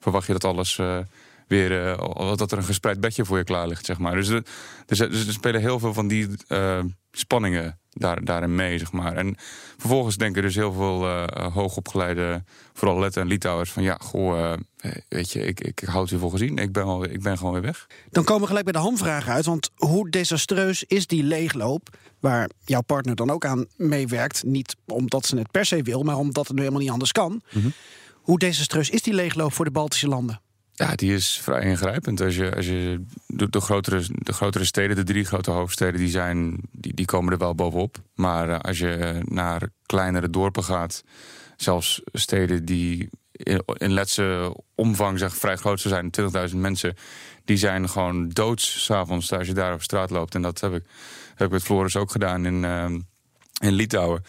verwacht 0.00 0.26
je 0.26 0.32
dat 0.32 0.44
alles 0.44 0.80
weer 1.52 1.98
uh, 1.98 2.36
dat 2.36 2.52
er 2.52 2.58
een 2.58 2.64
gespreid 2.64 3.00
bedje 3.00 3.24
voor 3.24 3.38
je 3.38 3.44
klaar 3.44 3.68
ligt, 3.68 3.86
zeg 3.86 3.98
maar. 3.98 4.14
Dus 4.14 4.28
er, 4.28 4.44
er, 4.86 5.32
spelen 5.32 5.60
heel 5.60 5.78
veel 5.78 5.92
van 5.92 6.08
die 6.08 6.28
uh, 6.48 6.78
spanningen 7.10 7.78
daar, 7.90 8.24
daarin 8.24 8.54
mee, 8.54 8.78
zeg 8.78 8.92
maar. 8.92 9.16
En 9.16 9.36
vervolgens 9.76 10.16
denken 10.16 10.42
dus 10.42 10.54
heel 10.54 10.72
veel 10.72 11.04
uh, 11.04 11.26
hoogopgeleide, 11.52 12.44
vooral 12.72 12.98
Letten 12.98 13.22
en 13.22 13.28
Litouwers, 13.28 13.70
van 13.70 13.82
ja, 13.82 13.96
goh, 14.00 14.52
weet 15.08 15.32
je, 15.32 15.46
ik, 15.46 15.60
ik, 15.60 15.80
ik 15.80 15.88
houd 15.88 16.10
u 16.10 16.18
voor 16.18 16.30
gezien, 16.30 16.58
ik 16.58 16.72
ben, 16.72 16.84
al, 16.84 17.04
ik 17.04 17.22
ben 17.22 17.38
gewoon 17.38 17.52
weer 17.52 17.62
weg. 17.62 17.86
Dan 18.10 18.24
komen 18.24 18.42
we 18.42 18.48
gelijk 18.48 18.64
bij 18.64 18.72
de 18.72 18.86
hamvragen 18.88 19.32
uit, 19.32 19.44
want 19.44 19.70
hoe 19.74 20.10
desastreus 20.10 20.84
is 20.84 21.06
die 21.06 21.22
leegloop, 21.22 21.96
waar 22.20 22.50
jouw 22.64 22.82
partner 22.82 23.14
dan 23.14 23.30
ook 23.30 23.44
aan 23.44 23.66
meewerkt, 23.76 24.44
niet 24.44 24.76
omdat 24.86 25.26
ze 25.26 25.36
het 25.36 25.50
per 25.50 25.64
se 25.64 25.82
wil, 25.82 26.02
maar 26.02 26.16
omdat 26.16 26.46
het 26.46 26.56
nu 26.56 26.60
helemaal 26.60 26.82
niet 26.82 26.90
anders 26.90 27.12
kan. 27.12 27.42
Mhm. 27.52 27.68
Hoe 28.12 28.38
desastreus 28.38 28.90
is 28.90 29.02
die 29.02 29.14
leegloop 29.14 29.52
voor 29.52 29.64
de 29.64 29.70
Baltische 29.70 30.08
landen? 30.08 30.40
Ja, 30.74 30.94
die 30.94 31.14
is 31.14 31.40
vrij 31.42 31.62
ingrijpend. 31.62 32.20
Als 32.20 32.36
je, 32.36 32.54
als 32.54 32.66
je 32.66 33.04
de, 33.26 33.50
de, 33.50 33.60
grotere, 33.60 34.02
de 34.08 34.32
grotere 34.32 34.64
steden, 34.64 34.96
de 34.96 35.02
drie 35.02 35.24
grote 35.24 35.50
hoofdsteden, 35.50 36.00
die, 36.00 36.08
zijn, 36.08 36.60
die, 36.70 36.94
die 36.94 37.06
komen 37.06 37.32
er 37.32 37.38
wel 37.38 37.54
bovenop. 37.54 37.96
Maar 38.14 38.48
eh, 38.48 38.58
als 38.58 38.78
je 38.78 39.20
naar 39.24 39.68
kleinere 39.86 40.30
dorpen 40.30 40.64
gaat, 40.64 41.04
zelfs 41.56 42.02
steden 42.12 42.64
die 42.64 43.10
in, 43.76 43.92
letse 43.92 44.56
omvang 44.74 45.18
zeg, 45.18 45.36
vrij 45.36 45.56
groot 45.56 45.80
zijn, 45.80 46.10
20.000 46.50 46.56
mensen, 46.56 46.96
die 47.44 47.56
zijn 47.56 47.88
gewoon 47.88 48.28
doods 48.28 48.84
s'avonds 48.84 49.32
als 49.32 49.46
je 49.46 49.54
daar 49.54 49.74
op 49.74 49.82
straat 49.82 50.10
loopt. 50.10 50.34
En 50.34 50.42
dat 50.42 50.60
heb 50.60 50.74
ik, 50.74 50.84
heb 51.34 51.46
ik 51.46 51.52
met 51.52 51.62
Floris 51.62 51.96
ook 51.96 52.10
gedaan 52.10 52.46
in, 52.46 52.62
uh, 52.62 52.84
in 53.60 53.72
Litouwen. 53.72 54.24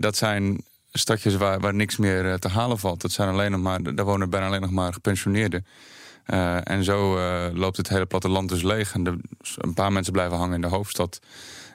Dat 0.00 0.16
zijn 0.16 0.64
stadjes 0.92 1.36
waar, 1.36 1.60
waar 1.60 1.74
niks 1.74 1.96
meer 1.96 2.30
eh, 2.30 2.34
te 2.34 2.48
halen 2.48 2.78
valt. 2.78 3.00
Dat 3.00 3.12
zijn 3.12 3.28
alleen 3.28 3.50
nog 3.50 3.60
maar, 3.60 3.94
daar 3.94 4.04
wonen 4.04 4.30
bijna 4.30 4.46
alleen 4.46 4.60
nog 4.60 4.70
maar 4.70 4.92
gepensioneerden. 4.92 5.66
Uh, 6.26 6.68
en 6.68 6.84
zo 6.84 7.16
uh, 7.16 7.46
loopt 7.52 7.76
het 7.76 7.88
hele 7.88 8.06
platteland 8.06 8.48
dus 8.48 8.62
leeg. 8.62 8.94
En 8.94 9.22
een 9.56 9.74
paar 9.74 9.92
mensen 9.92 10.12
blijven 10.12 10.36
hangen 10.36 10.54
in 10.54 10.60
de 10.60 10.66
hoofdstad. 10.66 11.20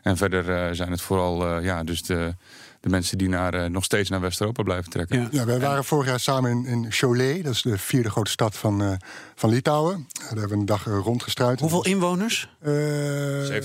En 0.01 0.17
verder 0.17 0.75
zijn 0.75 0.91
het 0.91 1.01
vooral 1.01 1.59
ja, 1.59 1.83
dus 1.83 2.03
de, 2.03 2.35
de 2.85 2.91
mensen 2.91 3.17
die 3.17 3.29
naar, 3.29 3.55
uh, 3.55 3.65
nog 3.65 3.83
steeds 3.83 4.09
naar 4.09 4.21
West-Europa 4.21 4.63
blijven 4.63 4.91
trekken. 4.91 5.21
Ja. 5.21 5.27
ja 5.31 5.45
wij 5.45 5.59
waren 5.59 5.83
vorig 5.83 6.07
jaar 6.07 6.19
samen 6.19 6.51
in, 6.51 6.65
in 6.65 6.91
Cholet, 6.91 7.43
dat 7.43 7.53
is 7.53 7.61
de 7.61 7.77
vierde 7.77 8.09
grote 8.09 8.31
stad 8.31 8.55
van, 8.55 8.81
uh, 8.81 8.91
van 9.35 9.49
Litouwen. 9.49 10.07
Daar 10.13 10.27
hebben 10.27 10.49
we 10.49 10.55
een 10.55 10.65
dag 10.65 10.85
rondgestruid. 10.85 11.59
Hoeveel 11.59 11.85
inwoners? 11.85 12.49
70.000 12.59 12.69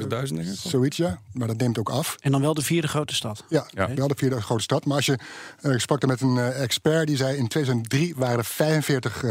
denk 0.08 0.38
ik. 0.38 0.54
Zoiets, 0.54 0.96
ja. 0.96 1.20
Maar 1.32 1.46
dat 1.46 1.56
neemt 1.56 1.78
ook 1.78 1.90
af. 1.90 2.16
En 2.20 2.32
dan 2.32 2.40
wel 2.40 2.54
de 2.54 2.62
vierde 2.62 2.88
grote 2.88 3.14
stad? 3.14 3.44
Ja, 3.48 3.66
ja. 3.70 3.94
wel 3.94 4.08
de 4.08 4.14
vierde 4.16 4.40
grote 4.42 4.62
stad. 4.62 4.84
Maar 4.84 4.96
als 4.96 5.06
je, 5.06 5.18
ik 5.60 5.80
sprak 5.80 6.02
er 6.02 6.08
met 6.08 6.20
een 6.20 6.38
expert 6.38 7.06
die 7.06 7.16
zei... 7.16 7.36
in 7.36 7.48
2003 7.48 8.14
waren 8.16 8.38
er 8.38 8.44
45 8.44 9.24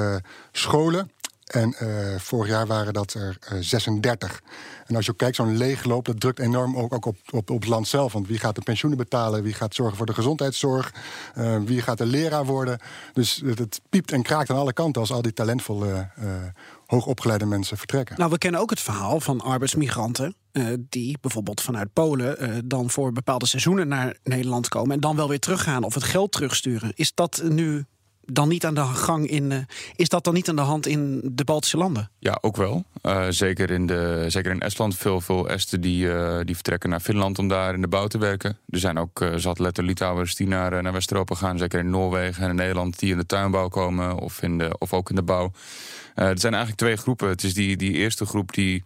scholen 0.51 1.11
en 1.49 1.75
uh, 1.81 2.19
vorig 2.19 2.47
jaar 2.47 2.67
waren 2.67 2.93
dat 2.93 3.13
er 3.13 3.37
uh, 3.51 3.57
eh, 3.57 3.63
36. 3.63 4.41
En 4.85 4.95
als 4.95 5.05
je 5.05 5.15
kijkt, 5.15 5.35
zo'n 5.35 5.57
leegloop, 5.57 6.05
dat 6.05 6.19
drukt 6.19 6.39
enorm 6.39 6.77
ook, 6.77 6.93
ook 6.93 7.05
op, 7.05 7.17
op, 7.31 7.47
het 7.47 7.67
land 7.67 7.87
zelf. 7.87 8.13
Want 8.13 8.27
wie 8.27 8.37
gaat 8.37 8.55
de 8.55 8.61
pensioenen 8.61 8.99
betalen? 8.99 9.43
Wie 9.43 9.53
gaat 9.53 9.75
zorgen 9.75 9.97
voor 9.97 10.05
de 10.05 10.13
gezondheidszorg? 10.13 10.93
Uh, 11.37 11.57
wie 11.65 11.81
gaat 11.81 11.97
de 11.97 12.05
leraar 12.05 12.45
worden? 12.45 12.79
Dus 13.13 13.41
het, 13.45 13.59
het, 13.59 13.81
piept 13.89 14.11
en 14.11 14.21
kraakt 14.21 14.49
aan 14.49 14.57
alle 14.57 14.73
kanten 14.73 15.01
als 15.01 15.11
al 15.11 15.21
die 15.21 15.33
talentvolle, 15.33 16.09
hoogopgeleide 16.85 17.45
mensen 17.45 17.77
vertrekken. 17.77 18.15
Nou, 18.17 18.31
we 18.31 18.37
kennen 18.37 18.61
ook 18.61 18.69
het 18.69 18.79
verhaal 18.79 19.19
van 19.19 19.41
arbeidsmigranten. 19.41 20.35
die 20.89 21.17
bijvoorbeeld 21.21 21.61
vanuit 21.61 21.93
Polen 21.93 22.67
dan 22.67 22.89
voor 22.89 23.11
bepaalde 23.11 23.45
seizoenen 23.45 23.87
naar 23.87 24.17
Nederland 24.23 24.67
komen. 24.67 24.91
en 24.91 24.99
dan 24.99 25.15
wel 25.15 25.27
weer 25.27 25.39
teruggaan 25.39 25.83
of 25.83 25.93
het 25.93 26.03
geld 26.03 26.31
terugsturen. 26.31 26.91
Is 26.95 27.13
dat 27.13 27.41
nu 27.43 27.85
dan 28.31 28.47
niet 28.47 28.65
aan 28.65 28.73
de 28.73 28.81
gang 28.83 29.27
in. 29.27 29.51
Uh, 29.51 29.57
is 29.95 30.09
dat 30.09 30.23
dan 30.23 30.33
niet 30.33 30.49
aan 30.49 30.55
de 30.55 30.61
hand 30.61 30.87
in 30.87 31.21
de 31.23 31.43
Baltische 31.43 31.77
landen? 31.77 32.09
Ja, 32.19 32.37
ook 32.41 32.57
wel. 32.57 32.83
Uh, 33.01 33.25
zeker, 33.29 33.71
in 33.71 33.85
de, 33.85 34.25
zeker 34.27 34.51
in 34.51 34.59
Estland. 34.59 34.97
Veel, 34.97 35.21
veel 35.21 35.49
Esten 35.49 35.81
die, 35.81 36.05
uh, 36.05 36.39
die 36.43 36.55
vertrekken 36.55 36.89
naar 36.89 36.99
Finland 36.99 37.39
om 37.39 37.47
daar 37.47 37.73
in 37.73 37.81
de 37.81 37.87
bouw 37.87 38.07
te 38.07 38.17
werken. 38.17 38.57
Er 38.69 38.79
zijn 38.79 38.97
ook 38.97 39.25
zat 39.35 39.59
letter 39.59 39.83
Litouwers 39.83 40.35
die 40.35 40.47
naar, 40.47 40.83
naar 40.83 40.93
West-Europa 40.93 41.35
gaan. 41.35 41.57
Zeker 41.57 41.79
in 41.79 41.89
Noorwegen 41.89 42.43
en 42.43 42.49
in 42.49 42.55
Nederland 42.55 42.99
die 42.99 43.11
in 43.11 43.17
de 43.17 43.25
tuinbouw 43.25 43.67
komen 43.67 44.17
of, 44.17 44.41
in 44.41 44.57
de, 44.57 44.75
of 44.77 44.93
ook 44.93 45.09
in 45.09 45.15
de 45.15 45.23
bouw. 45.23 45.51
er 46.15 46.39
zijn 46.39 46.53
eigenlijk 46.53 46.81
twee 46.81 46.95
groepen. 46.95 47.29
Het 47.29 47.43
is 47.43 47.53
die, 47.53 47.77
die 47.77 47.93
eerste 47.93 48.25
groep 48.25 48.53
die, 48.53 48.83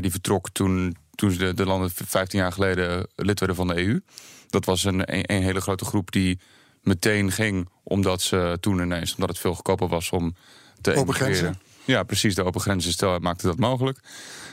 die 0.00 0.10
vertrok 0.10 0.50
toen, 0.50 0.96
toen 1.14 1.36
de, 1.36 1.54
de 1.54 1.66
landen 1.66 1.90
15 1.90 2.38
jaar 2.38 2.52
geleden 2.52 3.06
lid 3.16 3.38
werden 3.38 3.56
van 3.56 3.66
de 3.66 3.86
EU. 3.86 4.00
Dat 4.48 4.64
was 4.64 4.84
een, 4.84 5.14
een, 5.14 5.22
een 5.36 5.42
hele 5.42 5.60
grote 5.60 5.84
groep 5.84 6.12
die 6.12 6.38
meteen 6.82 7.32
ging. 7.32 7.68
Omdat 7.82 8.20
ze 8.20 8.56
toen 8.60 8.80
ineens, 8.80 9.12
omdat 9.12 9.28
het 9.28 9.38
veel 9.38 9.54
goedkoper 9.54 9.88
was 9.88 10.10
om 10.10 10.34
te 10.80 10.94
Open 10.94 11.14
grenzen? 11.14 11.58
Ja, 11.84 12.02
precies. 12.02 12.34
De 12.34 12.44
open 12.44 12.60
grenzen 12.60 13.22
maakte 13.22 13.46
dat 13.46 13.58
mogelijk. 13.58 13.98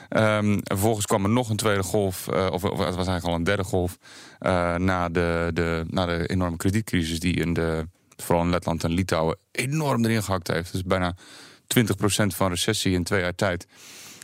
Um, 0.10 0.20
en 0.20 0.62
vervolgens 0.64 1.06
kwam 1.06 1.24
er 1.24 1.30
nog 1.30 1.50
een 1.50 1.56
tweede 1.56 1.84
golf, 1.84 2.28
uh, 2.34 2.48
of, 2.52 2.64
of, 2.64 2.70
het 2.70 2.96
was 2.96 3.08
eigenlijk 3.08 3.26
al 3.26 3.34
een 3.34 3.44
derde 3.44 3.64
golf, 3.64 3.98
uh, 4.40 4.76
na, 4.76 5.10
de, 5.10 5.52
de, 5.54 5.86
na 5.90 6.06
de 6.06 6.28
enorme 6.28 6.58
kredietcrisis 6.58 7.20
die 7.20 7.34
in 7.34 7.54
de, 7.54 7.88
vooral 8.18 8.44
in 8.44 8.50
Letland 8.50 8.84
en 8.84 8.92
Litouwen 8.92 9.38
enorm 9.52 10.06
erin 10.06 10.24
gehakt 10.24 10.48
heeft. 10.48 10.72
Dus 10.72 10.84
bijna 10.84 11.16
20% 11.16 11.18
van 12.26 12.50
recessie 12.50 12.94
in 12.94 13.04
twee 13.04 13.22
jaar 13.22 13.36
tijd. 13.36 13.68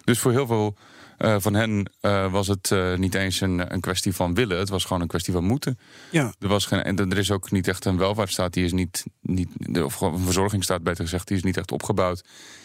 Dus 0.03 0.19
voor 0.19 0.31
heel 0.31 0.47
veel 0.47 0.77
uh, 1.19 1.35
van 1.39 1.53
hen 1.53 1.91
uh, 2.01 2.31
was 2.31 2.47
het 2.47 2.69
uh, 2.73 2.95
niet 2.95 3.15
eens 3.15 3.41
een, 3.41 3.73
een, 3.73 3.79
kwestie 3.79 4.13
van 4.13 4.33
willen. 4.33 4.57
Het 4.57 4.69
was 4.69 4.85
gewoon 4.85 5.01
een 5.01 5.07
kwestie 5.07 5.33
van 5.33 5.43
moeten. 5.43 5.79
Ja. 6.11 6.33
Er, 6.39 6.47
was 6.47 6.65
geen, 6.65 6.83
en 6.83 7.11
er 7.11 7.17
is 7.17 7.31
ook 7.31 7.51
niet 7.51 7.67
echt 7.67 7.85
een 7.85 7.97
welvaartsstaat. 7.97 8.53
Die 8.53 8.65
is 8.65 8.73
niet, 8.73 9.05
niet, 9.21 9.49
of 9.81 10.01
een 10.01 10.19
verzorgingsstaat 10.19 10.83
beter 10.83 11.03
gezegd. 11.03 11.27
Die 11.27 11.37
is 11.37 11.43
niet 11.43 11.57
echt 11.57 11.71
opgebouwd 11.71 12.23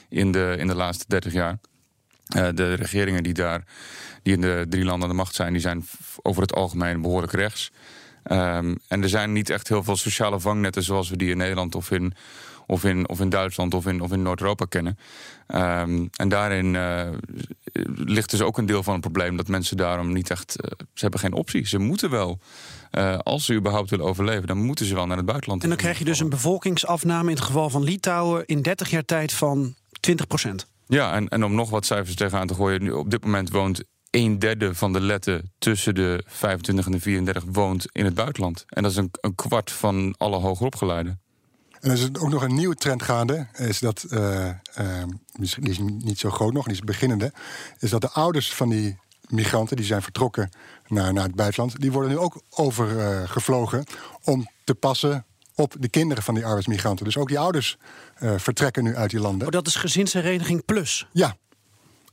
in 0.08 0.32
de, 0.32 0.54
in 0.58 0.66
de 0.66 0.74
laatste 0.74 1.04
30 1.08 1.32
jaar. 1.32 1.58
de 2.54 2.74
regeringen 2.74 3.22
die 3.22 3.34
daar, 3.34 3.64
die 4.22 4.34
in 4.34 4.40
de 4.40 4.66
drie 4.68 4.84
landen 4.84 5.02
aan 5.02 5.16
de 5.16 5.22
macht 5.22 5.34
zijn, 5.34 5.52
die 5.52 5.62
zijn 5.62 5.86
over 6.22 6.42
het 6.42 6.54
algemeen 6.54 7.00
behoorlijk 7.00 7.32
rechts. 7.32 7.70
Um, 8.24 8.78
en 8.88 9.02
er 9.02 9.08
zijn 9.08 9.32
niet 9.32 9.50
echt 9.50 9.68
heel 9.68 9.82
veel 9.82 9.96
sociale 9.96 10.40
vangnetten 10.40 10.82
zoals 10.82 11.10
we 11.10 11.16
die 11.16 11.30
in 11.30 11.36
Nederland 11.36 11.74
of 11.74 11.90
in, 11.90 12.14
of 12.70 12.84
in, 12.84 13.08
of 13.08 13.20
in 13.20 13.28
Duitsland 13.28 13.74
of 13.74 13.86
in, 13.86 14.00
of 14.00 14.12
in 14.12 14.22
Noord-Europa 14.22 14.64
kennen. 14.64 14.98
Um, 15.54 16.10
en 16.16 16.28
daarin 16.28 16.74
uh, 16.74 17.08
ligt 17.94 18.30
dus 18.30 18.40
ook 18.40 18.58
een 18.58 18.66
deel 18.66 18.82
van 18.82 18.92
het 18.92 19.02
probleem 19.02 19.36
dat 19.36 19.48
mensen 19.48 19.76
daarom 19.76 20.12
niet 20.12 20.30
echt. 20.30 20.56
Uh, 20.64 20.70
ze 20.78 21.00
hebben 21.00 21.20
geen 21.20 21.32
optie. 21.32 21.66
Ze 21.66 21.78
moeten 21.78 22.10
wel. 22.10 22.38
Uh, 22.92 23.18
als 23.18 23.44
ze 23.44 23.54
überhaupt 23.54 23.90
willen 23.90 24.04
overleven, 24.04 24.46
dan 24.46 24.58
moeten 24.58 24.86
ze 24.86 24.94
wel 24.94 25.06
naar 25.06 25.16
het 25.16 25.26
buitenland. 25.26 25.62
En 25.62 25.68
dan 25.68 25.78
krijg 25.78 25.98
je 25.98 26.04
dus 26.04 26.20
een 26.20 26.28
bevolkingsafname 26.28 27.30
in 27.30 27.36
het 27.36 27.44
geval 27.44 27.70
van 27.70 27.82
Litouwen 27.82 28.46
in 28.46 28.62
30 28.62 28.90
jaar 28.90 29.04
tijd 29.04 29.32
van 29.32 29.74
20 30.00 30.26
procent. 30.26 30.66
Ja, 30.86 31.14
en, 31.14 31.28
en 31.28 31.44
om 31.44 31.54
nog 31.54 31.70
wat 31.70 31.86
cijfers 31.86 32.16
tegenaan 32.16 32.46
te 32.46 32.54
gooien. 32.54 32.98
Op 32.98 33.10
dit 33.10 33.24
moment 33.24 33.50
woont 33.50 33.84
een 34.10 34.38
derde 34.38 34.74
van 34.74 34.92
de 34.92 35.00
letten 35.00 35.52
tussen 35.58 35.94
de 35.94 36.24
25 36.26 36.86
en 36.86 36.92
de 36.92 37.00
34 37.00 37.44
woont 37.52 37.86
in 37.92 38.04
het 38.04 38.14
buitenland. 38.14 38.64
En 38.68 38.82
dat 38.82 38.90
is 38.90 38.96
een, 38.96 39.10
een 39.20 39.34
kwart 39.34 39.72
van 39.72 40.14
alle 40.18 40.36
hogeropgeleiden. 40.36 41.20
En 41.80 41.90
er 41.90 41.96
is 41.96 42.04
ook 42.20 42.28
nog 42.28 42.42
een 42.42 42.54
nieuwe 42.54 42.74
trend 42.74 43.02
gaande. 43.02 43.46
Is 43.56 43.78
dat, 43.78 44.06
uh, 44.10 44.46
uh, 44.46 45.02
die 45.32 45.70
is 45.70 45.78
niet 45.78 46.18
zo 46.18 46.30
groot 46.30 46.52
nog, 46.52 46.64
die 46.64 46.74
is 46.74 46.80
beginnende. 46.80 47.32
Is 47.78 47.90
dat 47.90 48.00
de 48.00 48.10
ouders 48.10 48.54
van 48.54 48.68
die 48.68 48.98
migranten 49.28 49.76
die 49.76 49.86
zijn 49.86 50.02
vertrokken 50.02 50.50
naar, 50.86 51.12
naar 51.12 51.24
het 51.24 51.34
buitenland, 51.34 51.80
die 51.80 51.92
worden 51.92 52.10
nu 52.10 52.18
ook 52.18 52.42
overgevlogen 52.50 53.78
uh, 53.78 53.94
om 54.24 54.48
te 54.64 54.74
passen 54.74 55.24
op 55.54 55.74
de 55.78 55.88
kinderen 55.88 56.22
van 56.22 56.34
die 56.34 56.44
arbeidsmigranten. 56.44 57.04
Dus 57.04 57.16
ook 57.16 57.28
die 57.28 57.38
ouders 57.38 57.78
vertrekken 58.36 58.84
nu 58.84 58.96
uit 58.96 59.10
die 59.10 59.20
landen. 59.20 59.46
Oh, 59.46 59.52
dat 59.52 59.66
is 59.66 59.74
gezinshereniging 59.74 60.64
plus? 60.64 61.08
Ja, 61.12 61.36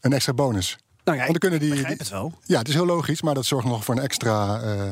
een 0.01 0.13
extra 0.13 0.33
bonus. 0.33 0.77
Nou 1.07 1.19
ja, 1.19 1.25
ik 1.25 1.39
kunnen 1.39 1.59
die, 1.59 1.69
begrijp 1.69 1.99
het 1.99 2.09
wel. 2.09 2.33
Ja, 2.45 2.57
het 2.57 2.67
is 2.67 2.73
heel 2.73 2.85
logisch, 2.85 3.21
maar 3.21 3.33
dat 3.33 3.45
zorgt 3.45 3.67
nog 3.67 3.83
voor 3.83 3.95
een 3.95 4.01
extra 4.01 4.61
uh, 4.63 4.89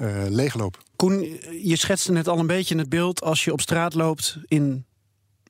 uh, 0.00 0.28
leegloop. 0.28 0.78
Koen, 0.96 1.40
je 1.62 1.76
schetste 1.76 2.12
net 2.12 2.28
al 2.28 2.38
een 2.38 2.46
beetje 2.46 2.78
het 2.78 2.88
beeld 2.88 3.22
als 3.22 3.44
je 3.44 3.52
op 3.52 3.60
straat 3.60 3.94
loopt 3.94 4.38
in 4.46 4.84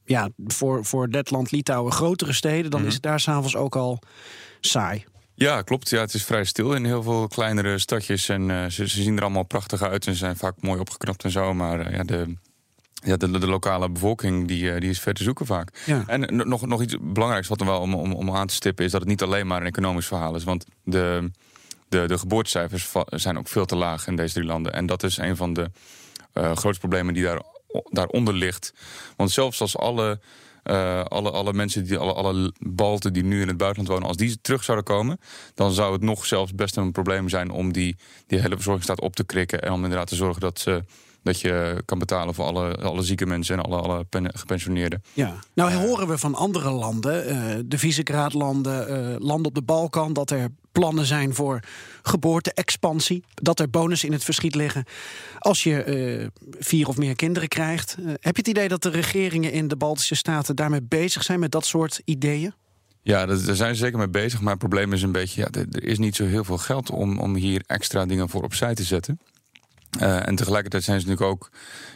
ja, 0.04 0.28
voor, 0.46 0.84
voor 0.84 1.08
Letland, 1.08 1.50
Litouwen, 1.50 1.92
grotere 1.92 2.32
steden, 2.32 2.70
dan 2.70 2.80
mm 2.80 2.86
is 2.86 2.94
het 2.94 3.02
daar 3.02 3.20
s'avonds 3.20 3.56
ook 3.56 3.76
al 3.76 3.98
saai. 4.60 5.04
Ja, 5.34 5.62
klopt. 5.62 5.88
Ja, 5.90 6.00
het 6.00 6.14
is 6.14 6.24
vrij 6.24 6.44
stil 6.44 6.72
in 6.72 6.84
heel 6.84 7.02
veel 7.02 7.28
kleinere 7.28 7.78
stadjes. 7.78 8.28
En 8.28 8.48
uh, 8.48 8.64
ze, 8.64 8.88
ze, 8.88 9.02
zien 9.02 9.16
er 9.16 9.22
allemaal 9.22 9.42
prachtig 9.42 9.82
uit 9.82 10.06
en 10.06 10.14
zijn 10.14 10.36
vaak 10.36 10.54
mooi 10.60 10.80
opgeknapt 10.80 11.24
en 11.24 11.30
zo. 11.30 11.54
Maar 11.54 11.86
uh, 11.86 11.96
ja, 11.96 12.02
de, 12.02 12.36
ja, 13.02 13.16
de, 13.16 13.38
de, 13.38 13.46
lokale 13.46 13.90
bevolking 13.90 14.48
die, 14.48 14.62
uh, 14.62 14.80
die 14.80 14.90
is 14.90 15.00
ver 15.00 15.14
te 15.14 15.22
zoeken 15.22 15.46
vaak. 15.46 15.82
Ja. 15.86 16.04
En 16.06 16.48
nog, 16.48 16.66
nog 16.66 16.82
iets 16.82 16.96
belangrijks 17.00 17.48
wat 17.48 17.60
er 17.60 17.66
wel 17.66 17.80
om, 17.80 17.94
om, 17.94 18.12
om 18.12 18.36
aan 18.36 18.46
te 18.46 18.54
stippen... 18.54 18.84
is 18.84 18.90
dat 18.90 19.00
het 19.00 19.10
niet 19.10 19.22
alleen 19.22 19.46
maar 19.46 19.60
een 19.60 19.66
economisch 19.66 20.06
verhaal 20.06 20.34
is. 20.34 20.44
Want 20.44 20.66
de, 20.84 21.30
de, 21.88 22.06
de 22.06 22.18
geboortecijfers 22.18 22.92
zijn 23.06 23.38
ook 23.38 23.48
veel 23.48 23.66
te 23.66 23.76
laag 23.76 24.06
in 24.06 24.16
deze 24.16 24.34
drie 24.34 24.46
landen. 24.46 24.72
En 24.72 24.86
dat 24.86 25.02
is 25.02 25.16
een 25.16 25.36
van 25.36 25.52
de 25.52 25.70
uh, 26.34 26.56
grootste 26.56 26.80
problemen 26.80 27.14
die 27.14 27.22
daar, 27.22 27.42
daaronder 27.90 28.34
ligt. 28.34 28.72
Want 29.16 29.30
zelfs 29.30 29.60
als 29.60 29.76
alle, 29.76 30.20
uh, 30.64 31.04
alle, 31.04 31.30
alle 31.30 31.52
mensen, 31.52 31.84
die, 31.84 31.98
alle, 31.98 32.12
alle 32.12 32.52
Balten 32.58 33.12
die 33.12 33.24
nu 33.24 33.40
in 33.40 33.48
het 33.48 33.56
buitenland 33.56 33.92
wonen... 33.92 34.08
als 34.08 34.16
die 34.16 34.40
terug 34.40 34.64
zouden 34.64 34.86
komen... 34.86 35.20
dan 35.54 35.72
zou 35.72 35.92
het 35.92 36.02
nog 36.02 36.26
zelfs 36.26 36.54
best 36.54 36.76
een 36.76 36.92
probleem 36.92 37.28
zijn 37.28 37.50
om 37.50 37.72
die, 37.72 37.96
die 38.26 38.40
hele 38.40 38.54
verzorgingsstaat 38.54 39.00
op 39.00 39.16
te 39.16 39.24
krikken... 39.24 39.62
en 39.62 39.72
om 39.72 39.82
inderdaad 39.82 40.08
te 40.08 40.14
zorgen 40.14 40.40
dat 40.40 40.58
ze 40.58 40.84
dat 41.22 41.40
je 41.40 41.82
kan 41.84 41.98
betalen 41.98 42.34
voor 42.34 42.44
alle, 42.44 42.76
alle 42.76 43.02
zieke 43.02 43.26
mensen 43.26 43.56
en 43.56 43.64
alle, 43.64 43.76
alle 43.76 44.04
pen- 44.04 44.38
gepensioneerden. 44.38 45.02
Ja. 45.12 45.34
Nou 45.54 45.72
horen 45.72 46.08
we 46.08 46.18
van 46.18 46.34
andere 46.34 46.70
landen, 46.70 47.26
eh, 47.26 47.58
de 47.64 47.78
Visegrad-landen, 47.78 48.88
eh, 48.88 49.18
landen 49.18 49.46
op 49.46 49.54
de 49.54 49.62
Balkan, 49.62 50.12
dat 50.12 50.30
er 50.30 50.48
plannen 50.72 51.06
zijn 51.06 51.34
voor 51.34 51.60
geboorte-expansie. 52.02 53.24
Dat 53.34 53.60
er 53.60 53.70
bonussen 53.70 54.08
in 54.08 54.14
het 54.14 54.24
verschiet 54.24 54.54
liggen 54.54 54.84
als 55.38 55.62
je 55.62 55.82
eh, 55.82 56.26
vier 56.58 56.88
of 56.88 56.96
meer 56.96 57.16
kinderen 57.16 57.48
krijgt. 57.48 57.96
Eh, 57.98 58.04
heb 58.06 58.36
je 58.36 58.42
het 58.42 58.48
idee 58.48 58.68
dat 58.68 58.82
de 58.82 58.90
regeringen 58.90 59.52
in 59.52 59.68
de 59.68 59.76
Baltische 59.76 60.14
Staten 60.14 60.56
daarmee 60.56 60.82
bezig 60.82 61.22
zijn 61.22 61.40
met 61.40 61.50
dat 61.50 61.66
soort 61.66 62.00
ideeën? 62.04 62.52
Ja, 63.02 63.26
daar 63.26 63.36
zijn 63.36 63.74
ze 63.74 63.80
zeker 63.80 63.98
mee 63.98 64.08
bezig. 64.08 64.40
Maar 64.40 64.50
het 64.50 64.58
probleem 64.58 64.92
is 64.92 65.02
een 65.02 65.12
beetje, 65.12 65.40
ja, 65.40 65.48
er, 65.50 65.66
er 65.70 65.84
is 65.84 65.98
niet 65.98 66.16
zo 66.16 66.24
heel 66.24 66.44
veel 66.44 66.58
geld 66.58 66.90
om, 66.90 67.18
om 67.18 67.34
hier 67.34 67.62
extra 67.66 68.06
dingen 68.06 68.28
voor 68.28 68.42
opzij 68.42 68.74
te 68.74 68.84
zetten. 68.84 69.20
Eh, 69.98 70.28
en 70.28 70.34
tegelijkertijd 70.34 70.84
zijn 70.84 71.00
ze 71.00 71.06
natuurlijk 71.06 71.32
ook, 71.32 71.50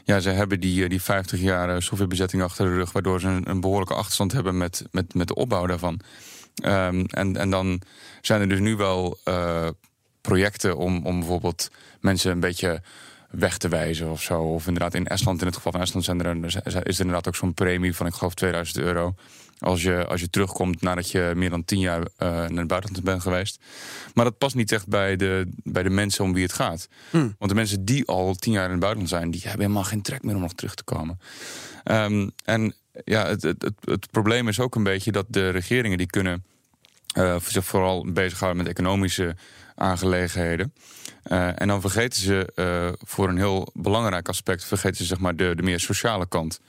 ja, 0.04 0.20
ze 0.20 0.30
hebben 0.30 0.60
die, 0.60 0.82
eh, 0.82 0.88
die 0.88 1.02
50 1.02 1.40
jaar 1.40 1.74
eh, 1.74 1.80
Sovjetbezetting 1.80 2.42
achter 2.42 2.66
de 2.66 2.74
rug, 2.74 2.92
waardoor 2.92 3.20
ze 3.20 3.40
een, 3.44 3.60
behoorlijke 3.60 3.94
achterstand 3.94 4.32
hebben 4.32 4.56
met, 4.56 4.84
met, 4.90 5.14
met 5.14 5.28
de 5.28 5.34
opbouw 5.34 5.66
daarvan. 5.66 6.00
Ehm, 6.54 7.04
en, 7.08 7.36
en 7.36 7.50
dan 7.50 7.80
zijn 8.20 8.40
er 8.40 8.48
dus 8.48 8.60
nu 8.60 8.76
wel 8.76 9.18
projecten 10.20 10.76
om, 10.76 11.06
om 11.06 11.18
bijvoorbeeld 11.18 11.70
mensen 12.00 12.30
een 12.30 12.40
beetje 12.40 12.82
weg 13.30 13.58
te 13.58 13.68
wijzen 13.68 14.10
of 14.10 14.22
zo. 14.22 14.42
Of 14.42 14.66
inderdaad 14.66 14.94
in 14.94 15.06
Estland, 15.06 15.40
in 15.40 15.46
het 15.46 15.56
geval 15.56 15.72
van 15.72 15.80
Estland, 15.80 16.04
zijn 16.04 16.20
er 16.20 16.26
een, 16.26 16.44
is 16.44 16.54
er 16.74 17.00
inderdaad 17.00 17.28
ook 17.28 17.36
zo'n 17.36 17.54
premie 17.54 17.96
van, 17.96 18.06
ik 18.06 18.14
geloof, 18.14 18.34
2000 18.34 18.78
euro. 18.78 19.14
Als 19.58 19.82
je, 19.82 20.06
als 20.06 20.20
je 20.20 20.30
terugkomt 20.30 20.80
nadat 20.80 21.10
je 21.10 21.32
meer 21.36 21.50
dan 21.50 21.64
tien 21.64 21.78
jaar 21.78 22.02
eh, 22.16 22.28
naar 22.28 22.58
het 22.58 22.66
buitenland 22.66 23.04
bent 23.04 23.22
geweest. 23.22 23.58
Maar 24.14 24.24
dat 24.24 24.38
past 24.38 24.54
niet 24.54 24.72
echt 24.72 24.88
bij 24.88 25.16
de, 25.16 25.48
bij 25.62 25.82
de 25.82 25.90
mensen 25.90 26.24
om 26.24 26.32
wie 26.32 26.42
het 26.42 26.52
gaat. 26.52 26.88
Hmm. 27.10 27.34
Want 27.38 27.50
de 27.50 27.56
mensen 27.56 27.84
die 27.84 28.06
al 28.06 28.34
tien 28.34 28.52
jaar 28.52 28.64
in 28.64 28.70
het 28.70 28.80
buitenland 28.80 29.12
zijn, 29.12 29.30
die 29.30 29.40
hebben 29.40 29.60
helemaal 29.60 29.84
geen 29.84 30.02
trek 30.02 30.22
meer 30.22 30.34
om 30.34 30.40
nog 30.40 30.54
terug 30.54 30.74
te 30.74 30.84
komen. 30.84 31.18
Ehm, 31.84 32.28
en 32.44 32.74
ja, 33.04 33.26
het, 33.26 33.42
het, 33.42 33.62
het, 33.62 33.74
het 33.84 34.10
probleem 34.10 34.48
is 34.48 34.60
ook 34.60 34.74
een 34.74 34.82
beetje 34.82 35.12
dat 35.12 35.26
de 35.28 35.48
regeringen 35.48 35.98
die 35.98 36.06
kunnen 36.06 36.44
eh, 37.14 37.36
zich 37.40 37.64
vooral 37.64 38.12
bezighouden 38.12 38.62
met 38.62 38.72
economische 38.72 39.36
aangelegenheden. 39.74 40.74
Eh, 41.22 41.60
en 41.60 41.68
dan 41.68 41.80
vergeten 41.80 42.22
ze 42.22 42.96
voor 43.00 43.28
een 43.28 43.36
heel 43.36 43.68
belangrijk 43.74 44.28
aspect, 44.28 44.64
vergeten 44.64 44.96
ze 44.96 45.04
zeg 45.04 45.18
maar 45.18 45.36
de, 45.36 45.54
de 45.56 45.62
meer 45.62 45.80
sociale 45.80 46.28
kant. 46.28 46.60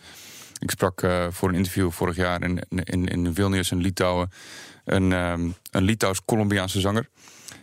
Ik 0.59 0.71
sprak 0.71 1.01
eh, 1.01 1.25
voor 1.29 1.49
een 1.49 1.55
interview 1.55 1.91
vorig 1.91 2.15
jaar 2.15 2.43
in, 2.43 2.59
in, 2.69 3.05
in 3.05 3.33
Vilnius 3.33 3.71
in 3.71 3.81
Litouwen 3.81 4.29
een, 4.85 5.13
ehm, 5.13 5.49
een 5.71 5.83
Litouws-Colombiaanse 5.83 6.79
zanger. 6.79 7.09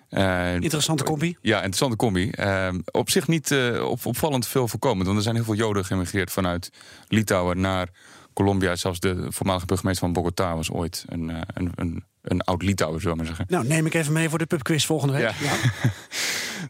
Eh, 0.08 0.54
Interessante 0.54 1.04
combi. 1.04 1.36
ja, 1.40 1.56
interessante 1.56 1.96
combi. 1.96 2.30
Ehm, 2.30 2.78
op 2.90 3.10
zich 3.10 3.26
niet 3.28 3.50
eh, 3.50 3.88
op, 3.88 4.06
opvallend 4.06 4.46
veel 4.46 4.68
voorkomend. 4.68 5.04
Want 5.06 5.16
er 5.16 5.22
zijn 5.22 5.34
heel 5.34 5.44
veel 5.44 5.54
Joden 5.54 5.84
geëmigreerd 5.84 6.32
vanuit 6.32 6.70
Litouwen 7.08 7.60
naar 7.60 7.88
Colombia. 8.32 8.76
Zelfs 8.76 9.00
de 9.00 9.26
voormalige 9.28 9.66
burgemeester 9.66 10.04
van 10.04 10.12
Bogota 10.14 10.56
was 10.56 10.70
ooit 10.70 11.04
een, 11.08 11.30
eh, 11.30 11.40
een, 11.54 11.72
een, 11.74 12.04
een 12.22 12.40
oud 12.42 12.62
Litouwer, 12.62 13.00
zullen 13.00 13.16
we 13.16 13.22
maar 13.22 13.34
zeggen. 13.36 13.54
Nou, 13.54 13.66
neem 13.66 13.86
ik 13.86 13.94
even 13.94 14.12
mee 14.12 14.28
voor 14.28 14.38
de 14.38 14.46
pubquiz 14.46 14.84
volgende 14.86 15.12
week. 15.14 15.22
Ja. 15.40 15.52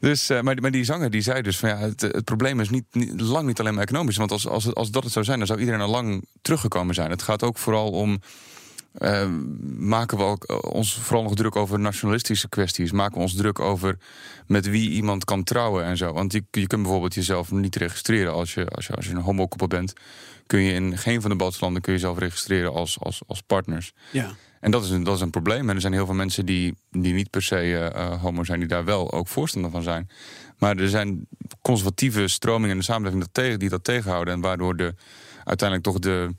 Dus, 0.00 0.30
eh, 0.30 0.40
maar, 0.40 0.56
maar 0.60 0.70
die 0.70 0.84
zanger 0.84 1.10
die 1.10 1.20
zei 1.20 1.42
dus 1.42 1.58
van 1.58 1.68
ja, 1.68 1.76
het, 1.78 2.00
het 2.00 2.24
probleem 2.24 2.60
is 2.60 2.70
niet, 2.70 2.84
niet- 2.92 3.20
lang 3.20 3.46
niet 3.46 3.60
alleen 3.60 3.74
maar 3.74 3.82
economisch. 3.82 4.16
Want 4.16 4.30
als, 4.30 4.48
als, 4.48 4.74
als 4.74 4.90
dat 4.90 5.02
het 5.04 5.12
zou 5.12 5.24
zijn, 5.24 5.38
dan 5.38 5.46
zou 5.46 5.58
iedereen 5.58 5.80
al 5.80 5.88
lang 5.90 6.24
teruggekomen 6.42 6.94
zijn. 6.94 7.10
Het 7.10 7.22
gaat 7.22 7.42
ook 7.42 7.58
vooral 7.58 7.90
om. 7.90 8.20
Eh, 8.92 9.28
maken 9.76 10.18
we 10.18 10.24
ook, 10.24 10.44
eh, 10.44 10.58
ons 10.62 10.94
vooral 10.94 11.22
nog 11.22 11.34
druk 11.34 11.56
over 11.56 11.78
nationalistische 11.78 12.48
kwesties? 12.48 12.92
Maken 12.92 13.14
we 13.14 13.22
ons 13.22 13.34
druk 13.34 13.60
over 13.60 13.98
met 14.46 14.68
wie 14.68 14.90
iemand 14.90 15.24
kan 15.24 15.44
trouwen 15.44 15.84
en 15.84 15.96
zo? 15.96 16.12
Want 16.12 16.32
je, 16.32 16.44
je 16.50 16.66
kunt 16.66 16.82
bijvoorbeeld 16.82 17.14
jezelf 17.14 17.50
niet 17.50 17.76
registreren 17.76 18.32
als 18.32 18.54
je, 18.54 18.68
als 18.68 18.86
je, 18.86 18.94
als 18.94 19.06
je 19.06 19.12
een 19.12 19.20
homokoppel 19.20 19.66
bent. 19.66 19.92
Kun 20.46 20.60
je 20.60 20.72
in 20.72 20.98
geen 20.98 21.20
van 21.20 21.30
de 21.30 21.36
Baltische 21.36 21.66
kun 21.66 21.80
je 21.82 21.92
jezelf 21.92 22.18
registreren 22.18 22.72
als, 22.72 23.00
als, 23.00 23.22
als 23.26 23.40
partners. 23.40 23.92
Ja. 24.10 24.34
En 24.62 24.70
dat 24.70 24.84
is, 24.84 24.90
een, 24.90 25.02
dat 25.02 25.14
is 25.14 25.20
een 25.20 25.30
probleem. 25.30 25.68
En 25.68 25.74
er 25.74 25.80
zijn 25.80 25.92
heel 25.92 26.06
veel 26.06 26.14
mensen 26.14 26.46
die, 26.46 26.74
die 26.90 27.12
niet 27.12 27.30
per 27.30 27.42
se 27.42 27.56
eh, 27.56 27.86
eh, 27.86 28.20
homo 28.20 28.44
zijn, 28.44 28.58
die 28.58 28.68
daar 28.68 28.84
wel 28.84 29.12
ook 29.12 29.28
voorstander 29.28 29.70
van 29.70 29.82
zijn. 29.82 30.08
Maar 30.58 30.76
er 30.76 30.88
zijn 30.88 31.26
conservatieve 31.62 32.28
stromingen 32.28 32.70
in 32.70 32.78
de 32.78 32.84
samenleving 32.84 33.22
dat 33.22 33.34
tegen, 33.34 33.58
die 33.58 33.68
dat 33.68 33.84
tegenhouden. 33.84 34.34
En 34.34 34.40
waardoor 34.40 34.76
de, 34.76 34.94
uiteindelijk 35.44 35.88
toch 35.88 35.98
de, 35.98 36.34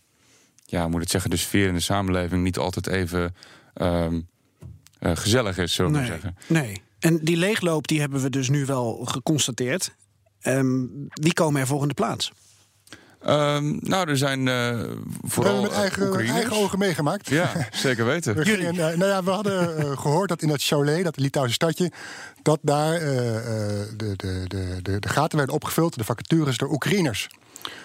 ja, 0.73 0.79
hoe 0.81 0.87
moet 0.89 0.95
ik 0.95 1.01
het 1.01 1.11
zeggen, 1.11 1.29
de 1.29 1.37
sfeer 1.37 1.67
in 1.67 1.73
de 1.73 1.79
samenleving 1.79 2.43
niet 2.43 2.57
altijd 2.57 2.87
even 2.87 3.35
ehm, 3.73 4.19
eh, 4.99 5.11
gezellig 5.15 5.57
is, 5.57 5.73
zullen 5.73 5.91
we 5.91 5.97
maar 5.97 6.07
Nee, 6.09 6.19
zeggen. 6.19 6.37
nee. 6.47 6.81
En 6.99 7.19
die 7.21 7.37
leegloop 7.37 7.87
die 7.87 7.99
hebben 7.99 8.21
we 8.21 8.29
dus 8.29 8.49
nu 8.49 8.65
wel 8.65 9.01
geconstateerd. 9.05 9.95
Ehm, 10.41 10.85
wie 11.13 11.33
komen 11.33 11.61
er 11.61 11.67
volgende 11.67 11.93
plaats? 11.93 12.31
Ehm, 13.21 13.77
nou, 13.79 14.09
er 14.09 14.17
zijn 14.17 14.47
eh, 14.47 14.53
We 14.53 14.97
vooral 15.23 15.53
hebben 15.53 15.71
met 15.71 15.91
eh, 16.27 16.29
eigen, 16.33 16.51
ogen 16.51 16.79
meegemaakt. 16.79 17.29
Ja, 17.29 17.51
zeker 17.71 18.05
weten. 18.05 18.35
We, 18.35 18.45
gingen, 18.45 18.69
eh, 18.73 18.97
nou 18.97 19.05
ja, 19.05 19.23
we 19.23 19.29
hadden 19.31 19.77
eh, 19.77 19.97
gehoord 19.97 20.29
dat 20.29 20.41
in 20.41 20.47
dat 20.47 20.63
Cholet, 20.63 21.03
dat 21.03 21.17
Litouwse 21.17 21.53
stadje, 21.53 21.91
dat 22.41 22.59
daar 22.61 22.93
eh, 22.93 23.35
eh, 23.37 23.87
de, 23.97 24.13
de, 24.15 24.43
de, 24.47 24.79
de, 24.81 24.99
de 24.99 25.09
gaten 25.09 25.37
werden 25.37 25.55
opgevuld, 25.55 25.97
de 25.97 26.03
vacatures 26.03 26.57
door 26.57 26.71
Oekraïners. 26.71 27.27